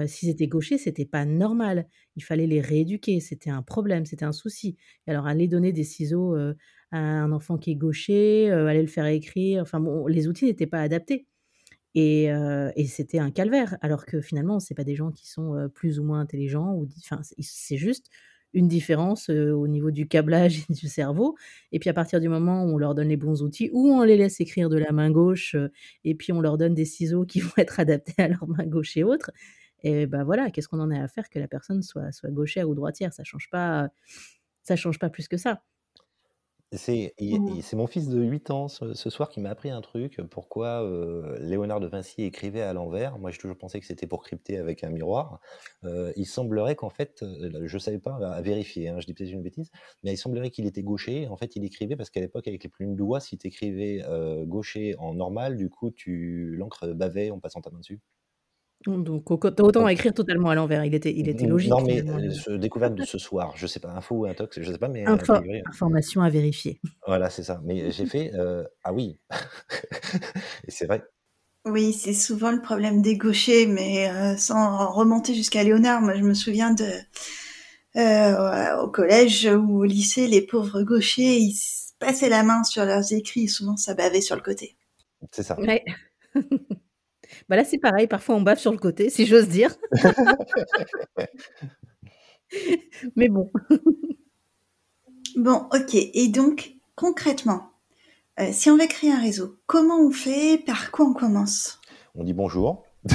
S'ils 0.08 0.30
étaient 0.30 0.48
gauchers, 0.48 0.78
c'était 0.78 1.06
pas 1.06 1.26
normal. 1.26 1.88
Il 2.16 2.24
fallait 2.24 2.48
les 2.48 2.62
rééduquer. 2.62 3.20
C'était 3.20 3.50
un 3.50 3.62
problème, 3.62 4.06
c'était 4.06 4.26
un 4.26 4.32
souci. 4.32 4.78
alors, 5.08 5.28
aller 5.28 5.48
donner 5.48 5.72
des 5.74 5.84
ciseaux 5.84 6.36
à 6.92 6.98
un 6.98 7.32
enfant 7.32 7.58
qui 7.58 7.72
est 7.72 7.76
gaucher, 7.76 8.52
aller 8.52 8.82
le 8.82 8.88
faire 8.88 9.06
écrire, 9.06 9.62
enfin 9.62 9.80
bon, 9.80 10.08
les 10.08 10.28
outils 10.28 10.46
n'étaient 10.46 10.68
pas 10.68 10.82
adaptés. 10.82 11.28
Et, 11.96 12.30
c'était 12.88 13.20
un 13.20 13.32
calvaire. 13.32 13.78
Alors 13.82 14.06
que 14.06 14.22
finalement, 14.22 14.60
c'est 14.60 14.76
pas 14.76 14.84
des 14.84 14.96
gens 14.96 15.12
qui 15.12 15.30
sont 15.30 15.70
plus 15.74 16.00
ou 16.00 16.04
moins 16.04 16.20
intelligents. 16.20 16.74
Ou, 16.74 16.88
c'est 17.40 17.78
juste 17.78 18.10
une 18.54 18.68
différence 18.68 19.30
au 19.30 19.68
niveau 19.68 19.92
du 19.92 20.08
câblage 20.08 20.68
du 20.70 20.88
cerveau. 20.88 21.36
Et 21.72 21.80
puis 21.80 21.90
à 21.90 21.94
partir 21.94 22.20
du 22.20 22.30
moment 22.30 22.64
où 22.64 22.76
on 22.76 22.78
leur 22.78 22.96
donne 22.96 23.10
les 23.10 23.18
bons 23.18 23.42
outils, 23.44 23.70
ou 23.74 23.90
on 23.90 24.04
les 24.04 24.18
laisse 24.18 24.40
écrire 24.42 24.70
de 24.70 24.78
la 24.78 24.92
main 24.92 25.12
gauche, 25.12 25.56
et 26.04 26.16
puis 26.16 26.32
on 26.34 26.42
leur 26.42 26.58
donne 26.58 26.74
des 26.74 26.86
ciseaux 26.86 27.26
qui 27.26 27.40
vont 27.42 27.52
être 27.58 27.80
adaptés 27.80 28.22
à 28.22 28.28
leur 28.28 28.48
main 28.48 28.66
gauche 28.66 28.98
et 28.98 29.04
autres, 29.04 29.32
et 29.84 30.08
ben 30.08 30.24
voilà, 30.24 30.50
qu'est-ce 30.50 30.68
qu'on 30.70 30.80
en 30.80 30.92
a 30.92 31.02
à 31.04 31.08
faire 31.08 31.30
que 31.30 31.40
la 31.40 31.48
personne 31.48 31.82
soit, 31.84 32.12
soit 32.12 32.32
gauchère 32.32 32.70
ou 32.70 32.76
droitière? 32.76 33.14
Ça 33.14 33.24
change 33.24 33.50
pas, 33.50 33.90
ça 34.64 34.76
change 34.76 35.00
pas 35.00 35.10
plus 35.10 35.28
que 35.28 35.38
ça. 35.38 35.62
Mmh. 36.74 37.62
C'est 37.62 37.76
mon 37.76 37.86
fils 37.86 38.10
de 38.10 38.22
8 38.22 38.50
ans 38.50 38.68
ce, 38.68 39.10
soir 39.10 39.30
qui 39.30 39.40
m'a 39.40 39.52
appris 39.52 39.70
un 39.70 39.82
truc, 39.82 40.20
pourquoi 40.32 40.84
Léonard 41.40 41.80
de 41.80 41.88
Vinci 41.88 42.24
écrivait 42.24 42.62
à 42.62 42.74
l'envers. 42.74 43.20
Moi, 43.20 43.32
j'ai 43.32 43.38
toujours 43.38 43.58
pensé 43.58 43.80
que 43.80 43.86
c'était 43.86 44.08
pour 44.08 44.24
crypter 44.24 44.58
avec 44.58 44.84
un 44.84 44.90
miroir. 44.90 45.40
il 45.84 46.26
semblerait 46.26 46.76
qu'en 46.76 46.90
fait, 46.90 47.24
je 47.24 47.74
ne 47.74 47.80
savais 47.80 48.00
pas 48.00 48.16
à 48.16 48.42
vérifier, 48.42 48.90
hein, 48.90 49.00
je 49.00 49.06
dis 49.06 49.14
peut-être 49.14 49.32
une 49.32 49.44
bêtise, 49.44 49.70
mais 50.04 50.14
il 50.14 50.18
semblerait 50.18 50.50
qu'il 50.50 50.66
était 50.66 50.84
gaucher. 50.84 51.28
En 51.28 51.38
fait, 51.38 51.56
il 51.56 51.64
écrivait 51.64 51.96
parce 51.96 52.10
qu'à 52.10 52.22
l'époque, 52.22 52.48
avec 52.48 52.64
les 52.64 52.70
plumes 52.70 52.96
doigts, 52.96 53.20
si 53.20 53.38
tu 53.38 53.48
écrivais 53.48 54.04
gaucher 54.46 54.96
en 54.98 55.14
normal, 55.14 55.58
du 55.58 55.70
coup, 55.70 55.92
tu 55.92 56.56
l'encre 56.58 56.88
bavait 56.88 57.30
en 57.30 57.40
passant 57.40 57.62
ta 57.62 57.70
main 57.70 57.80
dessus. 57.80 58.02
Donc, 58.86 59.32
autant 59.32 59.88
écrire 59.88 60.14
totalement 60.14 60.50
à 60.50 60.56
l'envers. 60.56 60.84
Il 60.86 60.94
était, 60.94 61.14
il 61.16 61.30
était 61.30 61.46
logique. 61.46 61.70
Non, 61.70 61.82
mais 61.82 62.04
euh, 62.08 62.58
découverte 62.58 62.96
de 62.96 63.04
ce 63.04 63.18
soir, 63.18 63.54
je 63.56 63.68
sais 63.68 63.80
pas, 63.80 63.92
info 63.92 64.16
ou 64.16 64.26
intox, 64.26 64.60
je 64.62 64.72
sais 64.72 64.78
pas, 64.78 64.88
mais. 64.88 65.08
Euh, 65.08 65.18
information 65.68 66.22
à 66.22 66.30
vérifier. 66.30 66.80
Voilà, 67.08 67.30
c'est 67.30 67.44
ça. 67.44 67.62
Mais 67.64 67.92
j'ai 67.92 68.06
fait, 68.06 68.32
euh, 68.34 68.64
ah 68.84 68.94
oui, 68.94 69.18
et 70.68 70.72
c'est 70.72 70.86
vrai. 70.86 71.04
Oui, 71.66 71.94
c'est 71.94 72.14
souvent 72.14 72.52
le 72.52 72.62
problème 72.62 73.02
des 73.02 73.16
gauchers, 73.16 73.68
mais 73.68 74.36
sans 74.38 74.92
remonter 74.92 75.34
jusqu'à 75.34 75.64
Léonard, 75.64 76.02
moi 76.02 76.14
je 76.14 76.24
me 76.24 76.34
souviens 76.34 76.74
de 76.74 76.90
au 77.96 78.88
collège 78.90 79.46
ou 79.46 79.80
au 79.80 79.84
lycée, 79.86 80.28
les 80.28 80.42
pauvres 80.42 80.84
gauchers, 80.84 81.38
ils 81.38 81.56
passaient 82.00 82.28
la 82.28 82.44
main 82.44 82.66
sur 82.66 82.84
leurs 82.84 83.14
écrits, 83.14 83.48
souvent 83.48 83.78
ça 83.78 83.94
bavait 83.94 84.20
sur 84.20 84.36
le 84.36 84.42
côté. 84.42 84.76
C'est 85.32 85.44
ça. 85.44 85.58
Ouais. 85.58 85.86
Bah 87.50 87.56
là, 87.56 87.64
c'est 87.64 87.78
pareil, 87.78 88.08
parfois 88.08 88.36
on 88.36 88.42
bave 88.42 88.60
sur 88.60 88.72
le 88.72 88.78
côté, 88.78 89.10
si 89.10 89.26
j'ose 89.26 89.48
dire. 89.48 89.76
Mais 93.16 93.30
bon. 93.30 93.52
Bon, 95.36 95.68
ok. 95.74 95.96
Et 95.96 96.28
donc, 96.28 96.76
concrètement, 96.96 97.72
euh, 98.40 98.50
si 98.52 98.70
on 98.70 98.78
veut 98.78 98.88
créer 98.88 99.12
un 99.12 99.22
réseau, 99.22 99.58
comment 99.66 100.00
on 100.00 100.12
fait? 100.12 100.62
Par 100.66 100.92
quoi 100.92 101.06
on 101.06 101.14
commence? 101.14 101.80
On 102.16 102.24
dit 102.24 102.34
bonjour. 102.34 102.86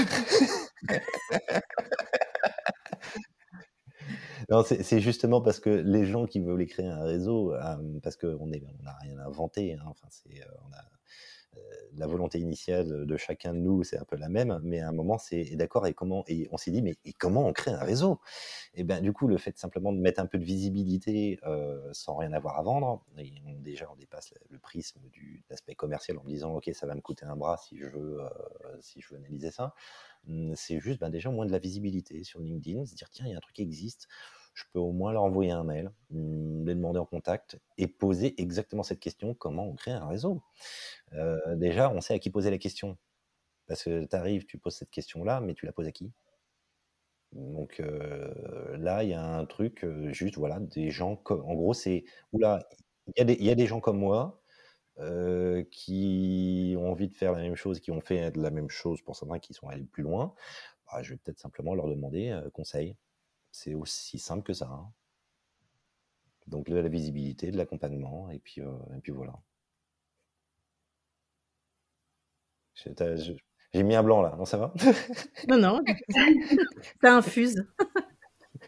Non, 4.50 4.64
c'est 4.64 5.00
justement 5.00 5.42
parce 5.42 5.60
que 5.60 5.68
les 5.68 6.06
gens 6.06 6.24
qui 6.24 6.40
veulent 6.40 6.64
créer 6.66 6.86
un 6.86 7.04
réseau, 7.04 7.52
euh, 7.52 8.00
parce 8.02 8.16
qu'on 8.16 8.46
n'a 8.46 8.96
rien 9.02 9.18
inventé, 9.18 9.74
hein, 9.74 9.82
enfin, 9.84 10.06
c'est, 10.10 10.40
euh, 10.40 10.46
on 10.66 10.72
a 10.72 10.82
la 11.96 12.06
volonté 12.06 12.38
initiale 12.38 13.06
de 13.06 13.16
chacun 13.16 13.54
de 13.54 13.58
nous, 13.58 13.82
c'est 13.82 13.98
un 13.98 14.04
peu 14.04 14.16
la 14.16 14.28
même, 14.28 14.60
mais 14.62 14.80
à 14.80 14.88
un 14.88 14.92
moment, 14.92 15.18
c'est 15.18 15.56
d'accord, 15.56 15.86
et 15.86 15.94
comment, 15.94 16.24
et 16.28 16.48
on 16.52 16.56
s'est 16.56 16.70
dit, 16.70 16.82
mais 16.82 16.96
comment 17.18 17.46
on 17.46 17.52
crée 17.52 17.70
un 17.70 17.78
réseau? 17.78 18.20
Et 18.74 18.84
bien, 18.84 19.00
du 19.00 19.12
coup, 19.12 19.26
le 19.26 19.38
fait 19.38 19.58
simplement 19.58 19.92
de 19.92 19.98
mettre 19.98 20.20
un 20.20 20.26
peu 20.26 20.38
de 20.38 20.44
visibilité 20.44 21.38
euh, 21.44 21.88
sans 21.92 22.16
rien 22.16 22.32
avoir 22.32 22.58
à 22.58 22.62
vendre, 22.62 23.04
et 23.16 23.32
déjà, 23.60 23.88
on 23.92 23.96
dépasse 23.96 24.34
le 24.48 24.58
prisme 24.58 25.00
du, 25.10 25.38
de 25.38 25.44
l'aspect 25.50 25.74
commercial 25.74 26.18
en 26.18 26.24
me 26.24 26.28
disant, 26.28 26.54
OK, 26.54 26.70
ça 26.72 26.86
va 26.86 26.94
me 26.94 27.00
coûter 27.00 27.26
un 27.26 27.36
bras 27.36 27.56
si 27.56 27.78
je 27.78 27.86
veux, 27.86 28.20
euh, 28.20 28.28
si 28.80 29.00
je 29.00 29.08
veux 29.10 29.16
analyser 29.16 29.50
ça. 29.50 29.74
Hum, 30.28 30.54
c'est 30.54 30.80
juste, 30.80 31.00
ben, 31.00 31.10
déjà, 31.10 31.30
moins 31.30 31.46
de 31.46 31.52
la 31.52 31.58
visibilité 31.58 32.22
sur 32.24 32.40
LinkedIn, 32.40 32.84
se 32.86 32.94
dire, 32.94 33.10
tiens, 33.10 33.26
il 33.26 33.32
y 33.32 33.34
a 33.34 33.36
un 33.38 33.40
truc 33.40 33.56
qui 33.56 33.62
existe, 33.62 34.08
je 34.58 34.64
peux 34.72 34.80
au 34.80 34.92
moins 34.92 35.12
leur 35.12 35.22
envoyer 35.22 35.52
un 35.52 35.62
mail, 35.62 35.92
hum, 36.12 36.66
les 36.66 36.74
demander 36.74 36.98
en 36.98 37.06
contact 37.06 37.58
et 37.78 37.86
poser 37.86 38.40
exactement 38.40 38.82
cette 38.82 38.98
question 39.00 39.34
comment 39.34 39.66
on 39.68 39.74
crée 39.74 39.92
un 39.92 40.06
réseau 40.08 40.42
euh, 41.14 41.38
Déjà, 41.56 41.90
on 41.90 42.00
sait 42.00 42.14
à 42.14 42.18
qui 42.18 42.30
poser 42.30 42.50
la 42.50 42.58
question. 42.58 42.98
Parce 43.68 43.84
que 43.84 44.04
tu 44.06 44.16
arrives, 44.16 44.46
tu 44.46 44.58
poses 44.58 44.76
cette 44.76 44.90
question-là, 44.90 45.40
mais 45.40 45.54
tu 45.54 45.66
la 45.66 45.72
poses 45.72 45.86
à 45.86 45.92
qui? 45.92 46.12
Donc 47.32 47.80
euh, 47.80 48.76
là, 48.78 49.04
il 49.04 49.10
y 49.10 49.14
a 49.14 49.22
un 49.24 49.44
truc, 49.46 49.84
euh, 49.84 50.12
juste, 50.12 50.36
voilà, 50.38 50.58
des 50.60 50.90
gens 50.90 51.16
comme. 51.16 51.42
En 51.44 51.54
gros, 51.54 51.74
c'est. 51.74 52.04
Oula, 52.32 52.60
il 53.16 53.30
y, 53.30 53.44
y, 53.44 53.50
a 53.50 53.54
des 53.54 53.66
gens 53.66 53.80
comme 53.80 53.98
moi. 53.98 54.40
qui 55.70 56.74
ont 56.78 56.90
envie 56.90 57.08
de 57.08 57.14
faire 57.16 57.32
la 57.32 57.42
même 57.42 57.56
chose, 57.56 57.80
qui 57.80 57.90
ont 57.92 58.00
fait 58.00 58.36
la 58.36 58.50
même 58.50 58.70
chose 58.70 59.02
pour 59.02 59.16
certains 59.16 59.38
qui 59.38 59.54
sont 59.54 59.68
allés 59.68 59.84
plus 59.84 60.02
loin, 60.02 60.34
bah, 60.92 61.02
je 61.02 61.10
vais 61.12 61.18
peut-être 61.18 61.38
simplement 61.40 61.74
leur 61.74 61.88
demander 61.88 62.38
conseil. 62.54 62.96
C'est 63.50 63.74
aussi 63.74 64.18
simple 64.18 64.42
que 64.42 64.52
ça. 64.52 64.66
Hein. 64.66 64.92
Donc 66.46 66.70
de 66.70 66.76
la 66.76 66.88
visibilité, 66.88 67.50
de 67.50 67.56
l'accompagnement, 67.56 68.30
et 68.30 68.38
puis, 68.38 68.60
euh, 68.60 68.72
et 68.96 69.00
puis 69.00 69.12
voilà. 69.12 69.34
J'ai 73.74 73.82
mis 73.82 73.94
un 73.94 74.02
blanc 74.02 74.22
là, 74.22 74.34
non 74.38 74.44
ça 74.44 74.56
va? 74.56 74.72
Non, 75.48 75.58
non, 75.58 75.80
ça 77.02 77.16
infuse. 77.16 77.66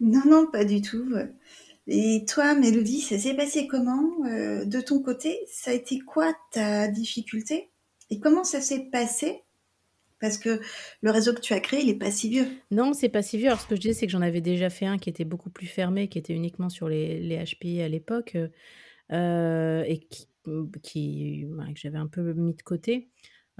non, 0.00 0.22
non, 0.26 0.50
pas 0.50 0.64
du 0.64 0.82
tout. 0.82 1.14
Et 1.86 2.24
toi, 2.28 2.54
Mélodie, 2.54 3.00
ça 3.00 3.18
s'est 3.18 3.34
passé 3.34 3.66
comment? 3.66 4.24
Euh, 4.26 4.64
de 4.64 4.80
ton 4.80 5.02
côté 5.02 5.40
Ça 5.48 5.70
a 5.70 5.74
été 5.74 6.00
quoi 6.00 6.32
ta 6.52 6.88
difficulté? 6.88 7.70
Et 8.10 8.20
comment 8.20 8.44
ça 8.44 8.60
s'est 8.60 8.90
passé? 8.92 9.42
Parce 10.20 10.36
que 10.36 10.60
le 11.00 11.10
réseau 11.10 11.32
que 11.32 11.40
tu 11.40 11.54
as 11.54 11.60
créé, 11.60 11.80
il 11.80 11.86
n'est 11.86 11.98
pas 11.98 12.10
si 12.10 12.28
vieux. 12.28 12.46
Non, 12.70 12.92
c'est 12.92 13.08
pas 13.08 13.22
si 13.22 13.38
vieux. 13.38 13.46
Alors, 13.46 13.60
ce 13.60 13.66
que 13.66 13.74
je 13.74 13.80
disais, 13.80 13.94
c'est 13.94 14.06
que 14.06 14.12
j'en 14.12 14.20
avais 14.20 14.42
déjà 14.42 14.68
fait 14.68 14.86
un 14.86 14.98
qui 14.98 15.08
était 15.08 15.24
beaucoup 15.24 15.50
plus 15.50 15.66
fermé, 15.66 16.08
qui 16.08 16.18
était 16.18 16.34
uniquement 16.34 16.68
sur 16.68 16.88
les, 16.88 17.20
les 17.20 17.42
HPI 17.42 17.80
à 17.80 17.88
l'époque, 17.88 18.36
euh, 19.12 19.82
et 19.86 19.98
qui, 19.98 20.28
qui 20.82 21.46
que 21.74 21.80
j'avais 21.80 21.98
un 21.98 22.06
peu 22.06 22.32
mis 22.34 22.54
de 22.54 22.62
côté 22.62 23.08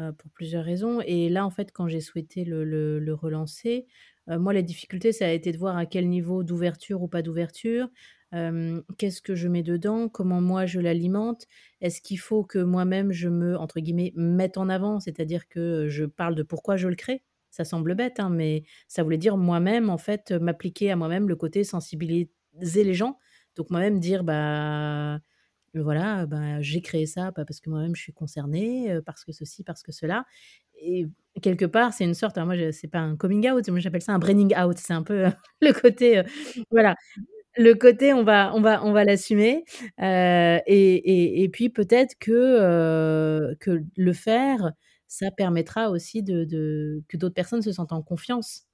euh, 0.00 0.12
pour 0.12 0.30
plusieurs 0.30 0.64
raisons. 0.64 1.00
Et 1.06 1.28
là, 1.28 1.44
en 1.44 1.50
fait, 1.50 1.72
quand 1.72 1.88
j'ai 1.88 2.00
souhaité 2.00 2.44
le, 2.44 2.64
le, 2.64 3.14
relancer, 3.14 3.86
euh, 4.28 4.38
moi, 4.38 4.52
la 4.52 4.62
difficulté, 4.62 5.12
ça 5.12 5.26
a 5.26 5.30
été 5.30 5.52
de 5.52 5.58
voir 5.58 5.76
à 5.76 5.86
quel 5.86 6.08
niveau 6.08 6.42
d'ouverture 6.42 7.02
ou 7.02 7.08
pas 7.08 7.22
d'ouverture, 7.22 7.88
qu'est-ce 8.32 9.20
que 9.22 9.34
je 9.34 9.48
mets 9.48 9.62
dedans, 9.62 10.08
comment 10.08 10.40
moi 10.40 10.66
je 10.66 10.80
l'alimente, 10.80 11.46
est-ce 11.80 12.00
qu'il 12.00 12.18
faut 12.18 12.44
que 12.44 12.58
moi-même 12.58 13.12
je 13.12 13.28
me, 13.28 13.56
entre 13.58 13.80
guillemets, 13.80 14.12
mette 14.16 14.56
en 14.58 14.68
avant, 14.68 15.00
c'est-à-dire 15.00 15.48
que 15.48 15.88
je 15.88 16.04
parle 16.04 16.34
de 16.34 16.42
pourquoi 16.42 16.76
je 16.76 16.88
le 16.88 16.94
crée? 16.96 17.22
Ça 17.50 17.64
semble 17.64 17.94
bête, 17.96 18.20
hein, 18.20 18.30
mais 18.30 18.62
ça 18.88 19.02
voulait 19.02 19.18
dire 19.18 19.36
moi-même, 19.36 19.90
en 19.90 19.98
fait, 19.98 20.30
m'appliquer 20.32 20.90
à 20.92 20.96
moi-même 20.96 21.28
le 21.28 21.34
côté 21.36 21.64
sensibiliser 21.64 22.28
les 22.84 22.94
gens. 22.94 23.18
Donc 23.56 23.70
moi-même 23.70 23.98
dire, 23.98 24.22
bah 24.24 25.18
voilà, 25.74 26.26
bah, 26.26 26.60
j'ai 26.62 26.80
créé 26.82 27.06
ça 27.06 27.32
parce 27.32 27.60
que 27.60 27.70
moi-même 27.70 27.94
je 27.96 28.02
suis 28.02 28.12
concernée, 28.12 28.98
parce 29.06 29.24
que 29.24 29.32
ceci, 29.32 29.64
parce 29.64 29.82
que 29.82 29.92
cela. 29.92 30.24
Et 30.82 31.06
quelque 31.42 31.64
part, 31.66 31.92
c'est 31.92 32.04
une 32.04 32.14
sorte, 32.14 32.38
alors 32.38 32.46
moi, 32.48 32.72
c'est 32.72 32.88
pas 32.88 32.98
un 33.00 33.16
coming 33.16 33.48
out, 33.50 33.68
moi 33.68 33.80
j'appelle 33.80 34.02
ça 34.02 34.12
un 34.12 34.18
branding 34.18 34.54
out. 34.58 34.78
C'est 34.78 34.94
un 34.94 35.02
peu 35.02 35.26
le 35.60 35.72
côté, 35.72 36.22
voilà, 36.70 36.94
le 37.60 37.74
côté 37.74 38.12
on 38.12 38.22
va, 38.22 39.04
l'assumer. 39.04 39.64
et, 39.98 41.42
et, 41.42 41.48
puis 41.48 41.68
peut-être 41.68 42.14
que, 42.18 43.54
que 43.60 43.84
le 43.96 44.12
faire, 44.12 44.72
ça 45.06 45.30
permettra 45.30 45.90
aussi 45.90 46.24
que 46.24 47.16
d'autres 47.16 47.34
personnes 47.34 47.62
se 47.62 47.72
sentent 47.72 47.92
en 47.92 48.02
confiance 48.02 48.66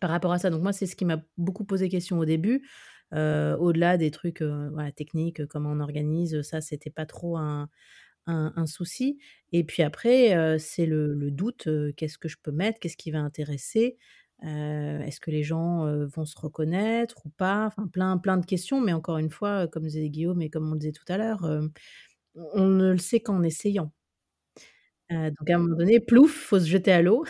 par 0.00 0.10
rapport 0.10 0.32
à 0.32 0.38
ça. 0.38 0.50
Donc 0.50 0.62
moi, 0.62 0.72
c'est 0.72 0.86
ce 0.86 0.96
qui 0.96 1.04
m'a 1.04 1.22
beaucoup 1.36 1.64
posé 1.64 1.88
question 1.88 2.18
au 2.18 2.24
début. 2.24 2.68
Euh, 3.12 3.56
au-delà 3.56 3.96
des 3.96 4.10
trucs 4.10 4.40
euh, 4.42 4.90
techniques, 4.94 5.44
comment 5.46 5.70
on 5.70 5.80
organise, 5.80 6.42
ça, 6.42 6.60
c'était 6.60 6.90
pas 6.90 7.06
trop 7.06 7.36
un, 7.36 7.68
souci. 8.66 9.18
Et 9.50 9.64
puis 9.64 9.82
après, 9.82 10.36
euh, 10.36 10.56
c'est 10.58 10.86
le, 10.86 11.30
doute, 11.30 11.68
qu'est-ce 11.96 12.18
que 12.18 12.28
je 12.28 12.36
peux 12.40 12.52
mettre, 12.52 12.78
qu'est-ce 12.78 12.96
qui 12.96 13.10
va 13.10 13.18
intéresser, 13.18 13.96
est-ce 14.42 15.20
que 15.20 15.30
les 15.30 15.42
gens 15.42 15.86
vont 16.06 16.24
se 16.24 16.38
reconnaître 16.38 17.16
ou 17.26 17.30
pas, 17.30 17.66
enfin 17.66 17.86
plein, 17.86 18.18
plein 18.18 18.36
de 18.38 18.46
questions, 18.46 18.80
mais 18.80 18.92
encore 18.92 19.18
une 19.18 19.30
fois, 19.30 19.66
comme 19.68 19.84
disait 19.84 20.08
Guillaume 20.10 20.42
et 20.42 20.50
comme 20.50 20.70
on 20.72 20.76
disait 20.76 20.92
tout 20.92 21.04
à 21.12 21.18
l'heure, 21.18 21.40
on 22.34 22.66
ne 22.66 22.92
le 22.92 22.98
sait 22.98 23.20
qu'en 23.20 23.42
essayant. 23.42 23.92
donc 25.10 25.50
à 25.50 25.54
un 25.54 25.58
moment 25.58 25.76
donné, 25.76 26.00
plouf, 26.00 26.32
faut 26.32 26.58
se 26.60 26.66
jeter 26.66 26.92
à 26.92 27.02
l'eau. 27.02 27.24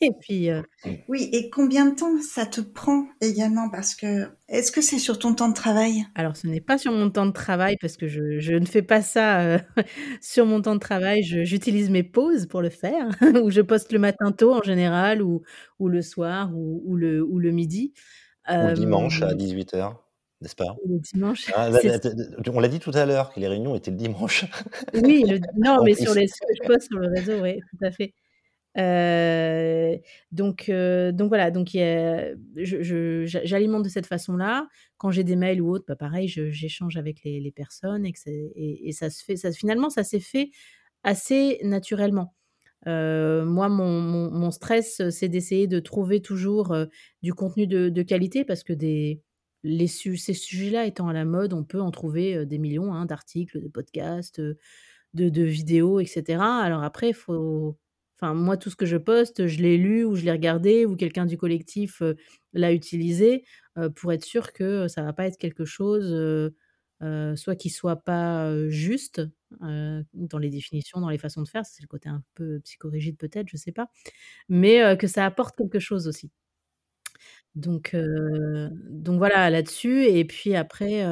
Et 0.02 0.12
puis. 0.18 0.50
Euh, 0.50 0.62
oui, 1.08 1.28
et 1.32 1.50
combien 1.50 1.86
de 1.86 1.94
temps 1.94 2.20
ça 2.22 2.46
te 2.46 2.60
prend 2.60 3.06
également? 3.20 3.68
Parce 3.68 3.94
que 3.94 4.28
est-ce 4.48 4.72
que 4.72 4.80
c'est 4.80 4.98
sur 4.98 5.18
ton 5.18 5.34
temps 5.34 5.48
de 5.48 5.54
travail? 5.54 6.04
Alors, 6.14 6.36
ce 6.36 6.46
n'est 6.46 6.60
pas 6.60 6.78
sur 6.78 6.92
mon 6.92 7.10
temps 7.10 7.26
de 7.26 7.32
travail 7.32 7.76
parce 7.80 7.96
que 7.96 8.06
je, 8.06 8.52
ne 8.52 8.64
fais 8.64 8.82
pas 8.82 9.02
ça 9.02 9.40
euh, 9.40 9.58
sur 10.22 10.46
mon 10.46 10.62
temps 10.62 10.74
de 10.74 10.80
travail. 10.80 11.22
J'utilise 11.22 11.90
mes 11.90 12.02
pauses 12.02 12.46
pour 12.46 12.62
le 12.62 12.70
faire, 12.70 13.08
ou 13.42 13.50
je 13.50 13.60
poste 13.60 13.92
le 13.92 13.98
matin 13.98 14.32
tôt 14.32 14.54
en 14.54 14.62
général, 14.62 15.22
ou, 15.22 15.42
ou 15.78 15.88
le 15.88 16.02
soir, 16.02 16.50
ou, 16.54 16.96
le, 16.96 17.22
ou 17.22 17.38
le 17.38 17.50
midi. 17.50 17.92
Ou 18.48 18.68
le 18.68 18.74
dimanche 18.74 19.22
à 19.22 19.34
18h 19.34 19.94
n'est-ce 20.40 20.56
pas? 20.56 20.74
Le 20.88 20.98
dimanche. 20.98 21.52
Ah, 21.54 21.68
on 22.50 22.60
l'a 22.60 22.68
dit 22.68 22.78
tout 22.78 22.92
à 22.94 23.04
l'heure 23.04 23.30
que 23.30 23.40
les 23.40 23.46
réunions 23.46 23.76
étaient 23.76 23.90
le 23.90 23.98
dimanche. 23.98 24.46
Oui, 24.94 25.22
non, 25.58 25.84
mais 25.84 25.92
sur 25.92 26.14
les 26.14 26.26
je 26.26 26.66
poste 26.66 26.88
sur 26.88 26.98
le 26.98 27.08
réseau, 27.08 27.42
oui, 27.42 27.60
tout 27.70 27.84
à 27.84 27.90
fait 27.90 28.14
donc, 28.76 30.70
donc 30.70 31.28
voilà, 31.28 31.50
donc 31.50 31.68
j'alimente 32.54 33.84
de 33.84 33.88
cette 33.88 34.06
façon-là. 34.06 34.68
Quand 34.96 35.10
j'ai 35.10 35.24
des 35.24 35.36
mails 35.36 35.60
ou 35.60 35.70
autres, 35.70 35.84
bah, 35.88 35.96
pareil, 35.96 36.28
j'échange 36.28 36.96
avec 36.96 37.22
les, 37.24 37.52
personnes 37.54 38.06
et, 38.06 38.92
ça 38.92 39.10
se 39.10 39.24
fait. 39.24 39.36
Finalement, 39.52 39.90
ça 39.90 40.04
s'est 40.04 40.20
fait 40.20 40.50
assez 41.02 41.58
naturellement. 41.64 42.34
moi, 42.86 43.68
mon, 43.68 44.50
stress, 44.50 45.08
c'est 45.10 45.28
d'essayer 45.28 45.66
de 45.66 45.80
trouver 45.80 46.20
toujours 46.22 46.76
du 47.22 47.34
contenu 47.34 47.66
de, 47.66 48.02
qualité 48.02 48.44
parce 48.44 48.62
que 48.62 48.72
les 49.62 49.86
ces 49.86 50.32
sujets-là 50.32 50.86
étant 50.86 51.08
à 51.08 51.12
la 51.12 51.24
mode, 51.24 51.52
on 51.52 51.64
peut 51.64 51.80
en 51.80 51.90
trouver 51.90 52.46
des 52.46 52.58
millions 52.58 52.94
hein, 52.94 53.04
d'articles, 53.04 53.60
de 53.60 53.68
podcasts, 53.68 54.40
de 55.14 55.42
vidéos, 55.42 55.98
etc. 56.00 56.40
Alors 56.40 56.84
après, 56.84 57.08
il 57.10 57.14
faut 57.14 57.76
Enfin, 58.20 58.34
moi, 58.34 58.56
tout 58.56 58.70
ce 58.70 58.76
que 58.76 58.86
je 58.86 58.96
poste, 58.98 59.46
je 59.46 59.62
l'ai 59.62 59.78
lu 59.78 60.04
ou 60.04 60.14
je 60.14 60.24
l'ai 60.24 60.32
regardé 60.32 60.84
ou 60.84 60.94
quelqu'un 60.96 61.24
du 61.26 61.38
collectif 61.38 62.02
l'a 62.52 62.72
utilisé 62.72 63.44
pour 63.96 64.12
être 64.12 64.24
sûr 64.24 64.52
que 64.52 64.88
ça 64.88 65.02
va 65.02 65.12
pas 65.14 65.26
être 65.26 65.38
quelque 65.38 65.64
chose, 65.64 66.52
soit 67.36 67.56
qui 67.56 67.70
soit 67.70 67.96
pas 67.96 68.52
juste 68.68 69.22
dans 69.60 70.38
les 70.38 70.50
définitions, 70.50 71.00
dans 71.00 71.08
les 71.08 71.18
façons 71.18 71.42
de 71.42 71.48
faire, 71.48 71.64
c'est 71.64 71.82
le 71.82 71.88
côté 71.88 72.08
un 72.08 72.22
peu 72.34 72.60
psychorigide 72.60 73.16
peut-être, 73.16 73.48
je 73.48 73.56
sais 73.56 73.72
pas, 73.72 73.88
mais 74.48 74.96
que 74.98 75.06
ça 75.06 75.24
apporte 75.24 75.56
quelque 75.56 75.78
chose 75.78 76.06
aussi. 76.06 76.30
Donc, 77.54 77.96
donc 78.90 79.18
voilà 79.18 79.50
là-dessus. 79.50 80.04
Et 80.04 80.24
puis 80.26 80.54
après, 80.54 81.04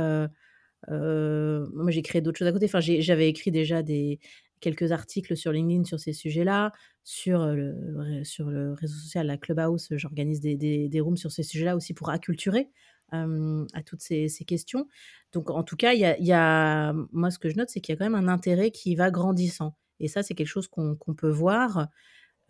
moi 0.89 1.91
j'ai 1.91 2.03
créé 2.03 2.21
d'autres 2.21 2.39
choses 2.39 2.49
à 2.49 2.53
côté. 2.53 2.67
Enfin, 2.67 2.81
j'avais 2.81 3.29
écrit 3.29 3.51
déjà 3.51 3.83
des, 3.83 4.21
quelques 4.61 4.93
articles 4.93 5.37
sur 5.37 5.53
LinkedIn 5.53 5.85
sur 5.85 6.01
ces 6.01 6.13
sujets-là. 6.13 6.73
Sur 7.05 7.47
le, 7.47 8.23
sur 8.23 8.51
le 8.51 8.75
réseau 8.75 8.95
social, 8.95 9.27
la 9.29 9.39
Clubhouse, 9.39 9.89
j'organise 9.93 10.41
des, 10.41 10.57
des, 10.57 11.01
rooms 11.01 11.17
sur 11.17 11.33
ces 11.33 11.43
sujets-là 11.43 11.75
aussi 11.75 11.95
pour 11.95 12.11
acculturer 12.11 12.71
à 13.13 13.83
toutes 13.85 14.03
ces, 14.03 14.29
questions. 14.47 14.87
Donc, 15.33 15.51
en 15.51 15.63
tout 15.63 15.77
cas, 15.77 15.95
y 15.95 16.33
a, 16.33 16.93
moi, 17.13 17.31
ce 17.31 17.39
que 17.39 17.49
je 17.49 17.57
note, 17.57 17.71
c'est 17.71 17.81
qu'il 17.81 17.95
y 17.95 17.97
a 17.97 17.99
quand 17.99 18.11
même 18.11 18.15
un 18.15 18.29
intérêt 18.29 18.71
qui 18.71 18.95
va 18.95 19.11
grandissant. 19.11 19.77
Et 20.01 20.09
ça, 20.09 20.23
c'est 20.23 20.35
quelque 20.35 20.49
chose 20.49 20.69
qu'on 20.69 20.97
peut 21.17 21.31
voir. 21.31 21.89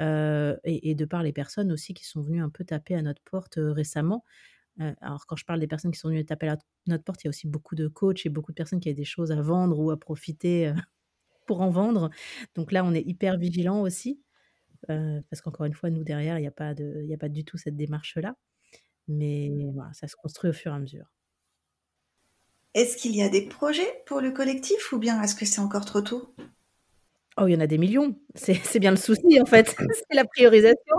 et, 0.01 0.95
de 0.95 1.05
par 1.05 1.23
les 1.23 1.33
personnes 1.33 1.73
aussi 1.73 1.95
qui 1.95 2.05
sont 2.05 2.21
venues 2.21 2.43
un 2.43 2.51
peu 2.51 2.65
taper 2.65 2.95
à 2.95 3.03
notre 3.03 3.23
porte 3.23 3.59
récemment. 3.59 4.25
alors, 4.79 5.27
quand 5.27 5.37
je 5.37 5.45
parle 5.45 5.61
des 5.61 5.69
personnes 5.69 5.93
qui 5.93 5.99
sont 5.99 6.09
venues 6.09 6.25
taper 6.25 6.49
à 6.49 6.59
notre 6.87 7.05
porte, 7.05 7.23
il 7.23 7.27
y 7.27 7.29
a 7.29 7.31
aussi 7.31 7.47
beaucoup 7.47 7.75
de 7.77 7.89
coachs 7.89 8.27
et 8.27 8.29
beaucoup 8.29 8.53
de 8.53 8.57
personnes 8.57 8.81
qui 8.81 8.89
avaient 8.89 8.97
des 8.97 9.05
choses 9.05 9.33
à 9.33 9.41
vendre 9.41 9.79
ou 9.79 9.91
à 9.91 9.99
profiter 9.99 10.73
pour 11.49 11.63
en 11.63 11.71
vendre. 11.71 12.11
Donc 12.55 12.71
là, 12.71 12.85
on 12.85 12.95
est 12.95 13.03
hyper 13.03 13.39
vigilant 13.39 13.81
aussi, 13.81 14.21
euh, 14.91 15.21
parce 15.31 15.41
qu'encore 15.41 15.67
une 15.67 15.75
fois, 15.75 15.91
nous, 15.91 16.05
derrière, 16.05 16.39
il 16.39 16.43
n'y 16.43 16.47
a, 16.47 16.53
pas 16.53 16.75
de, 16.75 17.05
a 17.13 17.19
pas 17.19 17.29
du 17.29 17.45
tout 17.45 17.57
cette 17.57 17.77
démarche-là. 17.77 18.37
Mais 19.09 19.51
voilà, 19.73 19.91
ça 19.95 20.07
se 20.07 20.15
construit 20.15 20.51
au 20.51 20.53
fur 20.53 20.71
et 20.71 20.77
à 20.77 20.79
mesure. 20.79 21.11
Est-ce 22.75 22.99
qu'il 22.99 23.17
y 23.17 23.23
a 23.23 23.31
des 23.31 23.49
projets 23.49 24.03
pour 24.07 24.21
le 24.21 24.31
collectif 24.31 24.93
ou 24.93 24.99
bien 24.99 25.21
est-ce 25.23 25.35
que 25.35 25.47
c'est 25.47 25.61
encore 25.61 25.87
trop 25.87 26.03
tôt? 26.03 26.35
Oh, 27.39 27.47
il 27.47 27.55
y 27.55 27.57
en 27.57 27.61
a 27.61 27.67
des 27.67 27.79
millions. 27.79 28.15
C'est 28.35 28.79
bien 28.79 28.91
le 28.91 28.99
souci, 28.99 29.41
en 29.41 29.47
fait. 29.47 29.75
c'est 29.79 30.15
la 30.15 30.25
priorisation. 30.27 30.97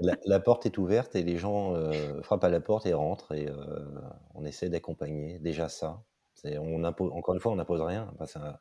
la, 0.00 0.40
porte 0.40 0.66
est 0.66 0.76
ouverte 0.76 1.16
et 1.16 1.22
les 1.22 1.38
gens 1.38 1.74
euh, 1.74 2.20
frappent 2.22 2.44
à 2.44 2.50
la 2.50 2.60
porte 2.60 2.86
et 2.86 2.92
rentrent 2.92 3.32
et 3.32 3.48
euh, 3.48 3.54
on 4.34 4.44
essaie 4.44 4.68
d'accompagner 4.68 5.38
déjà 5.38 5.68
ça. 5.68 6.04
On 6.44 6.84
encore 6.84 7.34
une 7.34 7.40
fois, 7.40 7.52
on 7.52 7.56
n'impose 7.56 7.80
rien. 7.80 8.12
Enfin, 8.18 8.58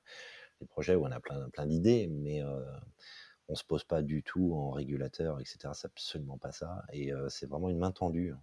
des 0.63 0.67
projets 0.67 0.95
où 0.95 1.05
on 1.05 1.11
a 1.11 1.19
plein, 1.19 1.49
plein 1.49 1.65
d'idées, 1.65 2.07
mais 2.07 2.41
on 2.43 3.53
ne 3.53 3.55
se 3.55 3.63
pose 3.63 3.83
pas 3.83 4.01
du 4.01 4.23
tout 4.23 4.53
en 4.55 4.71
régulateur, 4.71 5.39
etc. 5.39 5.69
C'est 5.73 5.85
absolument 5.85 6.37
pas 6.37 6.51
ça. 6.51 6.83
Et 6.93 7.11
c'est 7.29 7.47
vraiment 7.47 7.69
une 7.69 7.77
main 7.77 7.91
tendue. 7.91 8.31
Hein. 8.31 8.41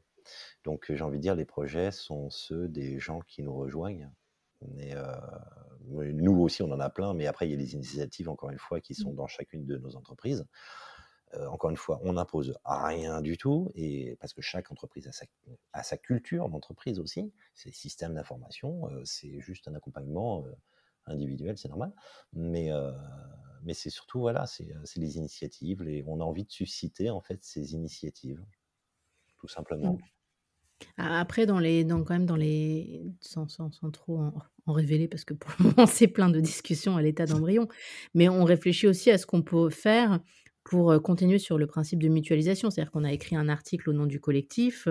Donc 0.65 0.93
j'ai 0.93 1.03
envie 1.03 1.19
de 1.19 1.23
dire, 1.23 1.35
les 1.35 1.47
projets 1.47 1.91
sont 1.91 2.31
ceux 2.31 2.69
des 2.69 2.99
gens 2.99 3.21
qui 3.21 3.43
nous 3.43 3.55
rejoignent. 3.55 4.11
Mais, 4.77 4.95
nous 5.89 6.39
aussi, 6.41 6.63
on 6.63 6.71
en 6.71 6.81
a 6.81 6.91
plein, 6.91 7.15
mais 7.15 7.27
après, 7.27 7.49
il 7.49 7.51
y 7.51 7.55
a 7.55 7.57
des 7.57 7.75
initiatives, 7.75 8.29
encore 8.29 8.51
une 8.51 8.59
fois, 8.59 8.81
qui 8.81 8.95
sont 8.95 9.13
mmh. 9.13 9.17
dans 9.17 9.27
chacune 9.27 9.65
de 9.65 9.79
nos 9.79 9.97
entreprises. 9.97 10.45
encore 11.49 11.71
une 11.71 11.79
fois, 11.79 11.99
on 12.03 12.13
n'impose 12.13 12.59
rien 12.65 13.23
du 13.23 13.39
tout, 13.39 13.71
et 13.75 14.17
parce 14.21 14.35
que 14.35 14.43
chaque 14.43 14.71
entreprise 14.71 15.09
a 15.09 15.13
sa, 15.13 15.25
a 15.73 15.83
sa 15.83 15.97
culture 15.97 16.51
d'entreprise 16.51 16.99
aussi, 16.99 17.33
ses 17.55 17.73
systèmes 17.73 18.15
d'information, 18.15 18.83
c'est 19.05 19.41
juste 19.41 19.67
un 19.67 19.75
accompagnement 19.75 20.45
individuel, 21.11 21.59
c'est 21.59 21.69
normal. 21.69 21.93
Mais, 22.33 22.73
euh, 22.73 22.93
mais 23.65 23.75
c'est 23.75 23.91
surtout, 23.91 24.21
voilà, 24.21 24.47
c'est 24.47 24.73
euh, 24.73 24.85
les 24.97 25.17
initiatives. 25.17 25.83
Les, 25.83 26.05
on 26.07 26.21
a 26.21 26.25
envie 26.25 26.45
de 26.45 26.51
susciter, 26.51 27.11
en 27.11 27.21
fait, 27.21 27.39
ces 27.43 27.75
initiatives, 27.75 28.45
tout 29.39 29.49
simplement. 29.49 29.95
Mmh. 29.95 29.99
Après, 30.97 31.45
dans 31.45 31.59
les, 31.59 31.85
dans, 31.85 32.03
quand 32.03 32.15
même, 32.15 32.27
dans 32.27 32.37
les, 32.37 33.03
sans, 33.21 33.49
sans, 33.49 33.71
sans 33.71 33.91
trop 33.91 34.19
en, 34.67 34.73
révéler, 34.73 35.09
parce 35.09 35.25
que 35.25 35.35
pour 35.35 35.53
le 35.59 35.65
moment, 35.71 35.87
c'est 35.87 36.09
plein 36.09 36.31
de 36.31 36.41
discussions 36.41 36.97
à 36.97 37.03
l'état 37.03 37.27
d'embryon, 37.27 37.69
mais 38.15 38.29
on 38.29 38.45
réfléchit 38.45 38.87
aussi 38.87 39.11
à 39.11 39.19
ce 39.19 39.27
qu'on 39.27 39.43
peut 39.43 39.71
faire 39.71 40.21
pour 40.65 41.03
continuer 41.03 41.39
sur 41.39 41.59
le 41.59 41.67
principe 41.67 42.03
de 42.03 42.09
mutualisation. 42.09 42.71
C'est-à-dire 42.71 42.93
qu'on 42.93 43.05
a 43.05 43.13
écrit 43.13 43.37
un 43.37 43.49
article 43.49 43.91
au 43.91 43.93
nom 43.93 44.07
du 44.07 44.21
collectif. 44.21 44.89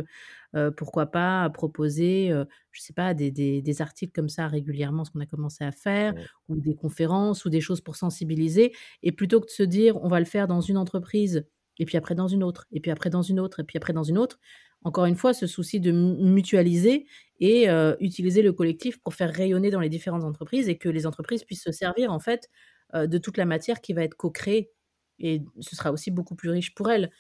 pourquoi 0.78 1.08
pas 1.08 1.50
proposer, 1.52 2.30
je 2.30 2.36
ne 2.36 2.46
sais 2.74 2.94
pas, 2.94 3.14
des, 3.14 3.32
des, 3.32 3.82
articles 3.82 4.12
comme 4.14 4.30
ça 4.30 4.48
régulièrement, 4.48 5.06
ce 5.06 5.12
qu'on 5.12 5.20
a 5.20 5.26
commencé 5.26 5.64
à 5.64 5.72
faire, 5.72 6.14
ou 6.48 6.60
des 6.60 6.76
conférences, 6.76 7.46
ou 7.46 7.50
des 7.50 7.62
choses 7.62 7.82
pour 7.82 7.96
sensibiliser. 7.96 8.74
Et 9.04 9.12
plutôt 9.12 9.40
que 9.40 9.46
de 9.46 9.52
se 9.52 9.64
dire, 9.64 9.98
on 10.04 10.08
va 10.08 10.20
le 10.20 10.26
faire 10.26 10.48
dans 10.48 10.62
une 10.62 10.78
entreprise, 10.78 11.46
et 11.78 11.86
puis 11.86 11.98
après 11.98 12.16
dans 12.16 12.28
une 12.28 12.44
autre, 12.44 12.66
et 12.72 12.80
puis 12.80 12.92
après 12.92 13.10
dans 13.10 13.22
une 13.22 13.40
autre, 13.40 13.60
et 13.60 13.64
puis 13.64 13.78
après 13.78 13.94
dans 13.94 14.04
une 14.04 14.18
autre, 14.18 14.40
encore 14.84 15.06
une 15.06 15.16
fois, 15.16 15.34
ce 15.34 15.46
souci 15.46 15.80
de 15.80 15.92
mutualiser 15.92 17.06
et 17.40 17.68
utiliser 18.00 18.42
le 18.42 18.54
collectif 18.54 19.00
pour 19.02 19.14
faire 19.14 19.32
rayonner 19.32 19.72
dans 19.72 19.80
les 19.80 19.90
différentes 19.90 20.24
entreprises 20.24 20.70
et 20.70 20.78
que 20.78 20.90
les 20.90 21.06
entreprises 21.06 21.44
puissent 21.44 21.64
se 21.64 21.72
servir 21.72 22.12
en 22.12 22.20
fait 22.20 22.50
de 22.94 23.18
toute 23.18 23.38
la 23.38 23.46
matière 23.46 23.82
qui 23.82 23.94
va 23.94 24.04
être 24.04 24.16
co-créée 24.16 24.72
et 25.20 25.44
ce 25.60 25.76
sera 25.76 25.92
aussi 25.92 26.12
beaucoup 26.12 26.36
plus 26.36 26.50
riche 26.50 26.74
pour 26.74 26.90
elles. 26.90 27.12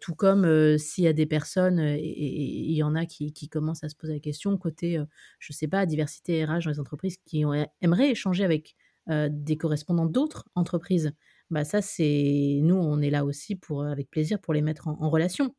tout 0.00 0.14
comme 0.14 0.78
s'il 0.78 1.04
y 1.04 1.08
a 1.08 1.12
des 1.12 1.26
personnes, 1.26 1.78
et 1.80 2.00
il 2.02 2.74
y 2.74 2.82
en 2.82 2.94
a 2.94 3.06
qui, 3.06 3.48
commencent 3.48 3.84
à 3.84 3.88
se 3.88 3.96
poser 3.96 4.14
la 4.14 4.20
question, 4.20 4.56
côté, 4.58 5.00
je 5.38 5.52
ne 5.52 5.54
sais 5.54 5.68
pas, 5.68 5.86
diversité 5.86 6.44
RH 6.44 6.64
dans 6.64 6.70
les 6.70 6.80
entreprises, 6.80 7.18
qui 7.24 7.44
aimeraient 7.80 8.10
échanger 8.10 8.44
avec 8.44 8.76
des 9.08 9.56
correspondants 9.56 10.06
d'autres 10.06 10.44
entreprises. 10.54 11.12
Bah 11.50 11.64
ça, 11.64 11.80
c'est 11.80 12.58
nous, 12.62 12.76
on 12.76 13.00
est 13.00 13.10
là 13.10 13.24
aussi 13.24 13.54
pour, 13.54 13.84
avec 13.84 14.10
plaisir 14.10 14.40
pour 14.40 14.52
les 14.52 14.62
mettre 14.62 14.88
en, 14.88 15.08
relation. 15.10 15.54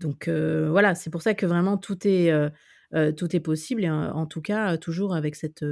Donc 0.00 0.28
voilà, 0.28 0.94
c'est 0.94 1.10
pour 1.10 1.22
ça 1.22 1.34
que 1.34 1.46
vraiment 1.46 1.78
tout 1.78 2.06
est, 2.06 2.32
tout 3.16 3.36
est 3.36 3.40
possible, 3.40 3.86
en, 3.86 4.26
tout 4.26 4.42
cas, 4.42 4.76
toujours 4.78 5.14
avec 5.14 5.36
cette, 5.36 5.64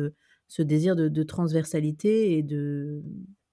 ce 0.49 0.63
désir 0.63 0.97
de 0.97 1.23
transversalité 1.23 2.37
et 2.37 2.43
de, 2.43 3.03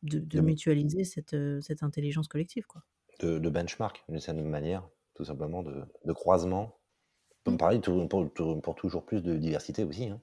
de, 0.04 0.42
mutualiser 0.42 1.04
cette, 1.04 1.34
euh, 1.34 1.60
cette, 1.62 1.84
intelligence 1.84 2.28
collective. 2.28 2.66
Quoi. 2.66 2.84
De, 3.20 3.50
benchmark, 3.50 4.04
d'une 4.08 4.20
certaine 4.20 4.48
manière, 4.48 4.88
tout 5.16 5.26
simplement, 5.26 5.64
de, 5.64 5.84
de 6.06 6.14
croisement. 6.14 6.78
Mmh. 7.46 7.58
Pareil, 7.58 7.80
pour, 7.80 8.62
pour, 8.62 8.76
toujours 8.76 9.06
plus 9.06 9.22
de 9.22 9.36
diversité 9.36 9.84
aussi. 9.84 10.06
Hein. 10.10 10.22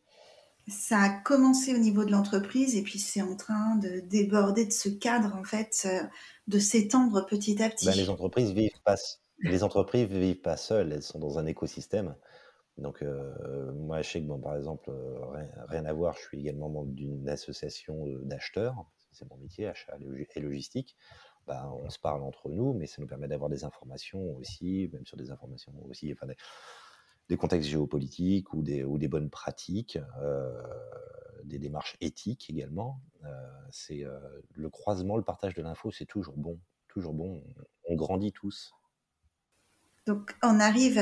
Ça 0.68 0.98
a 0.98 1.08
commencé 1.22 1.74
au 1.74 1.78
niveau 1.78 2.04
de 2.04 2.10
l'entreprise 2.10 2.74
et 2.74 2.82
puis 2.82 2.98
c'est 2.98 3.22
en 3.22 3.36
train 3.36 3.76
de 3.76 4.00
déborder 4.00 4.66
de 4.66 4.72
ce 4.72 4.88
cadre, 4.88 5.34
en 5.36 5.44
fait, 5.44 5.86
euh, 5.86 6.02
de 6.48 6.58
s'étendre 6.58 7.24
petit 7.26 7.62
à 7.62 7.70
petit. 7.70 7.86
Ben, 7.86 7.94
les 7.94 8.10
entreprises 8.10 8.52
vivent 8.52 8.80
pas, 8.84 8.96
les 9.40 9.62
entreprises 9.62 10.08
vivent 10.08 10.40
pas 10.40 10.56
seules, 10.56 10.92
elles 10.92 11.02
sont 11.02 11.18
dans 11.18 11.38
un 11.38 11.46
écosystème. 11.46 12.16
Donc, 12.78 13.02
euh, 13.02 13.72
moi, 13.72 14.02
je 14.02 14.10
sais 14.10 14.20
que, 14.20 14.26
bon, 14.26 14.38
par 14.38 14.56
exemple, 14.56 14.90
rien, 15.32 15.48
rien, 15.68 15.84
à 15.86 15.92
voir, 15.92 16.14
je 16.16 16.26
suis 16.26 16.40
également 16.40 16.68
membre 16.68 16.92
d'une 16.92 17.28
association 17.28 18.04
d'acheteurs 18.22 18.86
c'est 19.16 19.28
mon 19.30 19.36
métier, 19.36 19.66
achat 19.66 19.96
et 20.34 20.40
logistique, 20.40 20.96
bah, 21.46 21.70
on 21.84 21.90
se 21.90 21.98
parle 21.98 22.22
entre 22.22 22.48
nous, 22.48 22.72
mais 22.72 22.86
ça 22.86 23.00
nous 23.00 23.06
permet 23.06 23.28
d'avoir 23.28 23.48
des 23.48 23.64
informations 23.64 24.36
aussi, 24.36 24.90
même 24.92 25.06
sur 25.06 25.16
des 25.16 25.30
informations 25.30 25.72
aussi, 25.88 26.12
des, 27.28 27.36
contextes 27.36 27.68
géopolitiques 27.68 28.52
ou 28.52 28.62
des, 28.62 28.82
ou 28.82 28.98
des 28.98 29.06
bonnes 29.06 29.30
pratiques, 29.30 29.98
euh, 30.20 30.52
des 31.44 31.58
démarches 31.58 31.96
éthiques 32.00 32.50
également. 32.50 33.00
Euh, 33.24 33.28
c'est 33.70 34.04
euh, 34.04 34.18
le 34.54 34.68
croisement, 34.70 35.16
le 35.16 35.22
partage 35.22 35.54
de 35.54 35.62
l'info, 35.62 35.92
c'est 35.92 36.04
toujours 36.04 36.36
bon, 36.36 36.58
toujours 36.88 37.14
bon. 37.14 37.44
On 37.88 37.94
grandit 37.94 38.32
tous. 38.32 38.74
Donc 40.06 40.36
on 40.42 40.58
arrive 40.58 41.00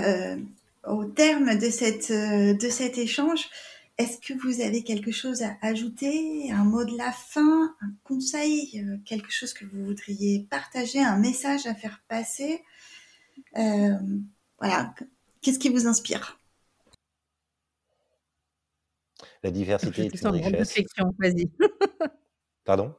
au 0.86 1.04
terme 1.06 1.58
de, 1.58 1.70
cette, 1.70 2.10
de 2.12 2.68
cet 2.68 2.98
échange. 2.98 3.48
Est-ce 3.96 4.18
que 4.18 4.34
vous 4.34 4.60
avez 4.60 4.82
quelque 4.82 5.12
chose 5.12 5.42
à 5.42 5.56
ajouter, 5.62 6.50
un 6.50 6.64
mot 6.64 6.84
de 6.84 6.96
la 6.96 7.12
fin, 7.12 7.76
un 7.80 7.92
conseil, 8.02 8.84
euh, 8.84 8.98
quelque 9.04 9.30
chose 9.30 9.52
que 9.52 9.64
vous 9.64 9.84
voudriez 9.84 10.48
partager, 10.50 10.98
un 10.98 11.16
message 11.16 11.66
à 11.66 11.76
faire 11.76 12.02
passer 12.08 12.64
euh, 13.56 13.92
Voilà, 14.58 14.92
qu'est-ce 15.40 15.60
qui 15.60 15.68
vous 15.68 15.86
inspire? 15.86 16.40
La 19.44 19.52
diversité 19.52 20.06
est 20.06 20.22
une 20.22 20.28
richesse. 20.28 20.42
Grande 20.42 20.56
réflexion, 20.56 21.14
vas-y. 21.18 21.50
Pardon? 22.64 22.96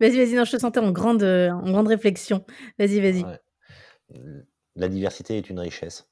Vas-y, 0.00 0.16
vas-y, 0.16 0.34
non, 0.34 0.44
je 0.44 0.52
te 0.52 0.58
sentais 0.58 0.80
en 0.80 0.90
grande, 0.90 1.22
en 1.22 1.70
grande 1.70 1.88
réflexion. 1.88 2.44
Vas-y, 2.78 3.00
vas-y. 3.00 3.24
La 4.74 4.88
diversité 4.88 5.38
est 5.38 5.50
une 5.50 5.60
richesse. 5.60 6.08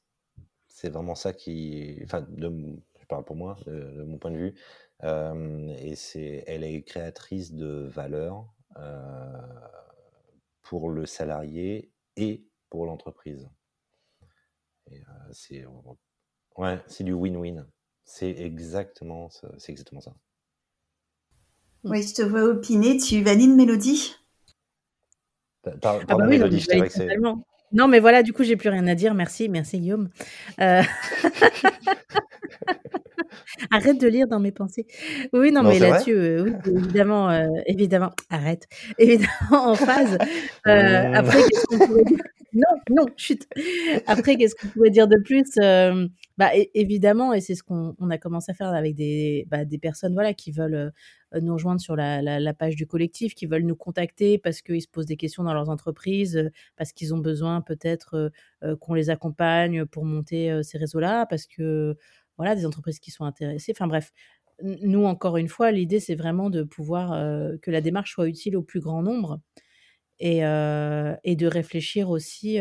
C'est 0.67 0.89
vraiment 0.89 1.15
ça 1.15 1.33
qui, 1.33 1.99
enfin, 2.05 2.21
de, 2.29 2.79
parle 3.09 3.25
pour 3.25 3.35
moi, 3.35 3.57
de, 3.65 4.03
mon 4.03 4.17
point 4.17 4.31
de 4.31 4.37
vue. 4.37 4.55
et 5.03 5.95
c'est, 5.95 6.43
elle 6.47 6.63
est 6.63 6.81
créatrice 6.83 7.53
de 7.53 7.89
valeur 7.93 8.53
pour 10.61 10.89
le 10.89 11.05
salarié 11.05 11.91
et 12.15 12.45
pour 12.69 12.85
l'entreprise. 12.85 13.49
c'est, 15.31 15.65
ouais, 16.57 16.79
c'est 16.87 17.03
du 17.03 17.13
win-win. 17.13 17.65
C'est 18.05 18.31
exactement, 18.31 19.29
c'est 19.57 19.71
exactement 19.71 20.01
ça. 20.01 20.15
Oui, 21.83 22.01
je 22.03 22.13
te 22.13 22.21
vois 22.21 22.43
opiner. 22.43 22.97
Tu 22.97 23.21
valides 23.21 23.55
Mélodie? 23.55 24.15
Pardon, 25.81 26.05
ah 26.07 26.15
bah 26.15 26.17
oui, 26.21 26.37
Mélodie, 26.37 26.59
je 26.59 26.67
que 26.67 26.89
c'est... 26.89 27.07
Non, 27.71 27.87
mais 27.87 27.99
voilà, 27.99 28.23
du 28.23 28.33
coup, 28.33 28.43
j'ai 28.43 28.57
plus 28.57 28.69
rien 28.69 28.87
à 28.87 28.95
dire. 28.95 29.13
Merci, 29.13 29.47
merci 29.47 29.79
Guillaume. 29.79 30.09
Euh... 30.59 30.81
Arrête 33.71 33.99
de 33.99 34.07
lire 34.07 34.27
dans 34.27 34.39
mes 34.39 34.51
pensées. 34.51 34.85
Oui, 35.33 35.51
non, 35.51 35.63
mais 35.63 35.79
là-dessus, 35.79 36.13
euh, 36.13 36.43
oui, 36.43 36.53
évidemment, 36.75 37.29
euh, 37.29 37.47
évidemment, 37.65 38.11
arrête. 38.29 38.67
Évidemment, 38.97 39.71
en 39.71 39.75
phase. 39.75 40.17
Euh, 40.67 41.13
après, 41.13 41.37
qu'est-ce 41.37 41.65
qu'on 41.65 41.87
pourrait 41.87 42.03
dire? 42.03 42.19
Non, 42.53 42.79
non, 42.89 43.05
chut. 43.17 43.47
Après, 44.07 44.35
qu'est-ce 44.35 44.55
qu'on 44.55 44.67
pourrait 44.67 44.89
dire 44.89 45.07
de 45.07 45.17
plus 45.23 45.57
bah, 46.37 46.51
évidemment, 46.73 47.33
et 47.33 47.41
c'est 47.41 47.55
ce 47.55 47.63
qu'on 47.63 48.09
a 48.09 48.17
commencé 48.17 48.51
à 48.51 48.53
faire 48.53 48.69
avec 48.69 48.95
des, 48.95 49.45
bah, 49.49 49.65
des 49.65 49.77
personnes 49.77 50.13
voilà, 50.13 50.33
qui 50.33 50.51
veulent 50.51 50.93
nous 51.41 51.53
rejoindre 51.53 51.81
sur 51.81 51.97
la, 51.97 52.21
la, 52.21 52.53
page 52.53 52.77
du 52.77 52.87
collectif, 52.87 53.35
qui 53.35 53.45
veulent 53.45 53.65
nous 53.65 53.75
contacter 53.75 54.37
parce 54.37 54.61
qu'ils 54.61 54.81
se 54.81 54.87
posent 54.87 55.05
des 55.05 55.17
questions 55.17 55.43
dans 55.43 55.53
leurs 55.53 55.69
entreprises, 55.69 56.49
parce 56.77 56.93
qu'ils 56.93 57.13
ont 57.13 57.17
besoin 57.17 57.59
peut-être 57.59 58.31
qu'on 58.79 58.93
les 58.93 59.09
accompagne 59.09 59.85
pour 59.85 60.05
monter 60.05 60.63
ces 60.63 60.77
réseaux-là, 60.77 61.25
parce 61.25 61.45
que 61.45 61.97
voilà, 62.39 62.55
des 62.55 62.65
entreprises 62.65 62.99
qui 62.99 63.11
sont 63.11 63.25
intéressées. 63.25 63.73
Enfin 63.75 63.87
bref, 63.87 64.13
nous, 64.63 65.03
encore 65.05 65.37
une 65.37 65.49
fois, 65.49 65.71
l'idée, 65.71 65.99
c'est 65.99 66.15
vraiment 66.15 66.49
de 66.49 66.63
pouvoir 66.63 67.11
que 67.61 67.69
la 67.69 67.81
démarche 67.81 68.13
soit 68.13 68.27
utile 68.27 68.55
au 68.57 68.63
plus 68.63 68.79
grand 68.79 69.01
nombre 69.03 69.41
et, 70.19 70.39
et 70.39 71.35
de 71.35 71.47
réfléchir 71.47 72.09
aussi. 72.09 72.59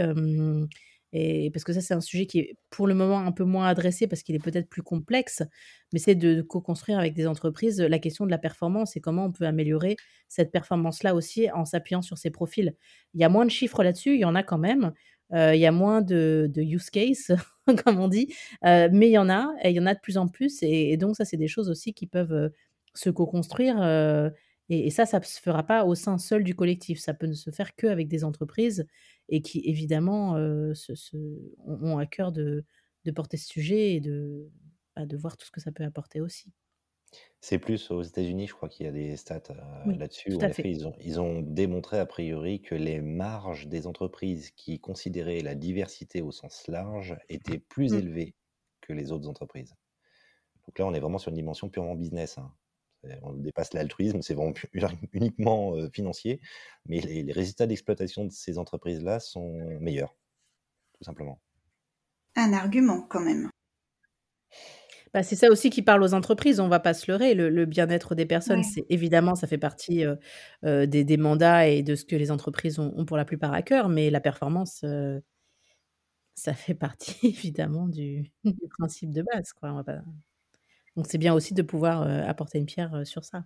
et 1.13 1.51
parce 1.53 1.65
que 1.65 1.73
ça, 1.73 1.81
c'est 1.81 1.95
un 1.95 2.01
sujet 2.01 2.27
qui 2.27 2.41
est 2.41 2.57
pour 2.71 2.87
le 2.89 2.95
moment 2.95 3.21
un 3.21 3.33
peu 3.33 3.45
moins 3.45 3.67
adressé 3.69 4.09
parce 4.09 4.23
qu'il 4.23 4.35
est 4.35 4.41
peut-être 4.43 4.69
plus 4.69 4.83
complexe, 4.83 5.43
mais 5.93 5.99
c'est 5.99 6.15
de 6.17 6.43
co-construire 6.43 6.99
avec 6.99 7.15
des 7.15 7.27
entreprises 7.27 7.81
la 7.81 7.99
question 7.99 8.27
de 8.27 8.31
la 8.31 8.39
performance 8.39 8.97
et 8.97 9.01
comment 9.01 9.27
on 9.27 9.33
peut 9.33 9.47
améliorer 9.47 9.97
cette 10.29 10.53
performance-là 10.53 11.15
aussi 11.15 11.51
en 11.53 11.65
s'appuyant 11.65 12.03
sur 12.03 12.19
ces 12.19 12.31
profils. 12.31 12.75
Il 13.15 13.21
y 13.21 13.25
a 13.25 13.29
moins 13.29 13.45
de 13.45 13.51
chiffres 13.51 13.83
là-dessus, 13.85 14.15
il 14.15 14.21
y 14.21 14.25
en 14.25 14.35
a 14.35 14.43
quand 14.43 14.59
même, 14.59 14.93
il 15.33 15.59
y 15.59 15.67
a 15.67 15.73
moins 15.73 16.03
de, 16.03 16.51
use 16.57 16.91
case, 16.91 17.33
comme 17.85 18.01
on 18.01 18.09
dit, 18.09 18.35
mais 18.63 19.09
il 19.09 19.13
y 19.13 19.19
en 19.19 19.29
a, 19.31 19.53
et 19.63 19.71
il 19.71 19.77
y 19.77 19.81
en 19.81 19.87
a 19.87 19.95
de 19.95 20.01
plus 20.01 20.19
en 20.19 20.29
plus, 20.29 20.63
et, 20.63 20.97
donc 20.97 21.17
ça, 21.17 21.25
c'est 21.25 21.37
des 21.37 21.49
choses 21.49 21.71
aussi 21.71 21.95
qui 21.95 22.07
peuvent 22.07 22.53
se 22.95 23.11
co-construire, 23.11 23.77
et, 24.69 24.91
ça, 24.91 25.07
ça 25.07 25.21
ne 25.21 25.25
se 25.25 25.41
fera 25.41 25.65
pas 25.65 25.85
au 25.85 25.95
sein 25.95 26.19
seul 26.19 26.45
du 26.45 26.55
collectif, 26.55 26.99
ça 27.01 27.15
peut 27.15 27.27
ne 27.27 27.35
se 27.35 27.51
faire 27.51 27.75
qu'avec 27.75 28.09
des 28.09 28.25
entreprises, 28.25 28.87
et 29.29 29.43
qui, 29.43 29.63
évidemment, 29.65 30.35
ont 31.67 31.99
à 31.99 32.07
cœur 32.07 32.33
de, 32.33 32.65
porter 33.15 33.39
ce 33.39 33.49
sujet 33.49 33.95
et 33.95 34.03
bah, 34.95 35.07
de 35.07 35.17
voir 35.17 35.37
tout 35.37 35.47
ce 35.47 35.51
que 35.51 35.61
ça 35.61 35.73
peut 35.73 35.85
apporter 35.85 36.21
aussi. 36.21 36.53
C'est 37.41 37.59
plus 37.59 37.91
aux 37.91 38.03
États-Unis, 38.03 38.49
je 38.49 38.55
crois 38.55 38.69
qu'il 38.69 38.87
y 38.87 38.89
a 38.89 38.93
des 38.93 39.17
stats 39.17 39.41
là-dessus. 39.87 40.35
en 40.35 40.41
effet, 40.41 40.69
ils 40.71 40.87
ont, 40.89 40.95
ils 41.01 41.21
ont 41.21 41.41
démontré 41.41 41.99
a 41.99 42.07
priori 42.07 42.61
que 42.61 42.75
les 42.75 43.01
marges 43.01 43.69
des 43.69 43.87
entreprises 43.87 44.51
qui 44.51 44.81
considéraient 44.81 45.41
la 45.41 45.55
diversité 45.55 46.21
au 46.21 46.33
sens 46.33 46.67
large 46.67 47.17
étaient 47.29 47.59
plus 47.59 47.93
mmh. 47.93 47.99
élevées 47.99 48.35
que 48.81 48.93
les 48.93 49.13
autres 49.13 49.29
entreprises. 49.29 49.77
Donc 50.67 50.79
là, 50.79 50.87
on 50.87 50.95
est 50.95 51.01
vraiment 51.01 51.19
sur 51.19 51.31
une 51.31 51.37
dimension 51.37 51.69
purement 51.69 51.95
business. 51.95 52.39
Hein. 52.39 52.53
On 53.23 53.33
dépasse 53.33 53.73
l'altruisme, 53.73 54.21
c'est 54.23 54.35
vraiment 54.35 54.53
uniquement 55.13 55.77
financier, 55.93 56.41
mais 56.87 57.01
les 57.01 57.33
résultats 57.33 57.69
d'exploitation 57.69 58.25
de 58.25 58.33
ces 58.33 58.59
entreprises-là 58.59 59.21
sont 59.21 59.79
meilleurs, 59.81 60.17
tout 60.95 61.05
simplement. 61.05 61.41
Un 62.35 62.53
argument 62.53 63.03
quand 63.03 63.21
même. 63.21 63.51
Bah, 65.15 65.23
c'est 65.23 65.37
ça 65.37 65.51
aussi 65.51 65.71
qui 65.71 65.83
parle 65.83 66.03
aux 66.03 66.15
entreprises, 66.15 66.61
on 66.61 66.69
va 66.69 66.81
pas 66.81 66.95
se 66.95 67.11
leurrer. 67.11 67.35
Le, 67.35 67.65
bien-être 67.65 68.15
des 68.15 68.27
personnes, 68.27 68.63
c'est 68.63 68.87
évidemment, 68.89 69.35
ça 69.35 69.47
fait 69.47 69.59
partie 69.59 70.05
des, 70.63 71.17
mandats 71.17 71.69
et 71.69 71.83
de 71.83 71.95
ce 71.95 72.05
que 72.05 72.17
les 72.17 72.31
entreprises 72.31 72.79
ont, 72.79 73.05
pour 73.05 73.17
la 73.17 73.25
plupart 73.25 73.53
à 73.53 73.63
cœur, 73.63 73.89
mais 73.89 74.11
la 74.11 74.21
performance, 74.21 74.85
ça 76.35 76.55
fait 76.55 76.75
partie 76.75 77.19
évidemment 77.27 77.89
du, 77.89 78.31
principe 78.79 79.13
de 79.13 79.23
base. 79.23 79.53
Quoi. 79.53 79.85
Donc 80.97 81.07
c'est 81.09 81.19
bien 81.19 81.35
aussi 81.35 81.55
de 81.55 81.63
pouvoir 81.63 82.03
apporter 82.29 82.59
une 82.59 82.67
pierre 82.67 83.07
sur 83.07 83.25
ça. 83.25 83.45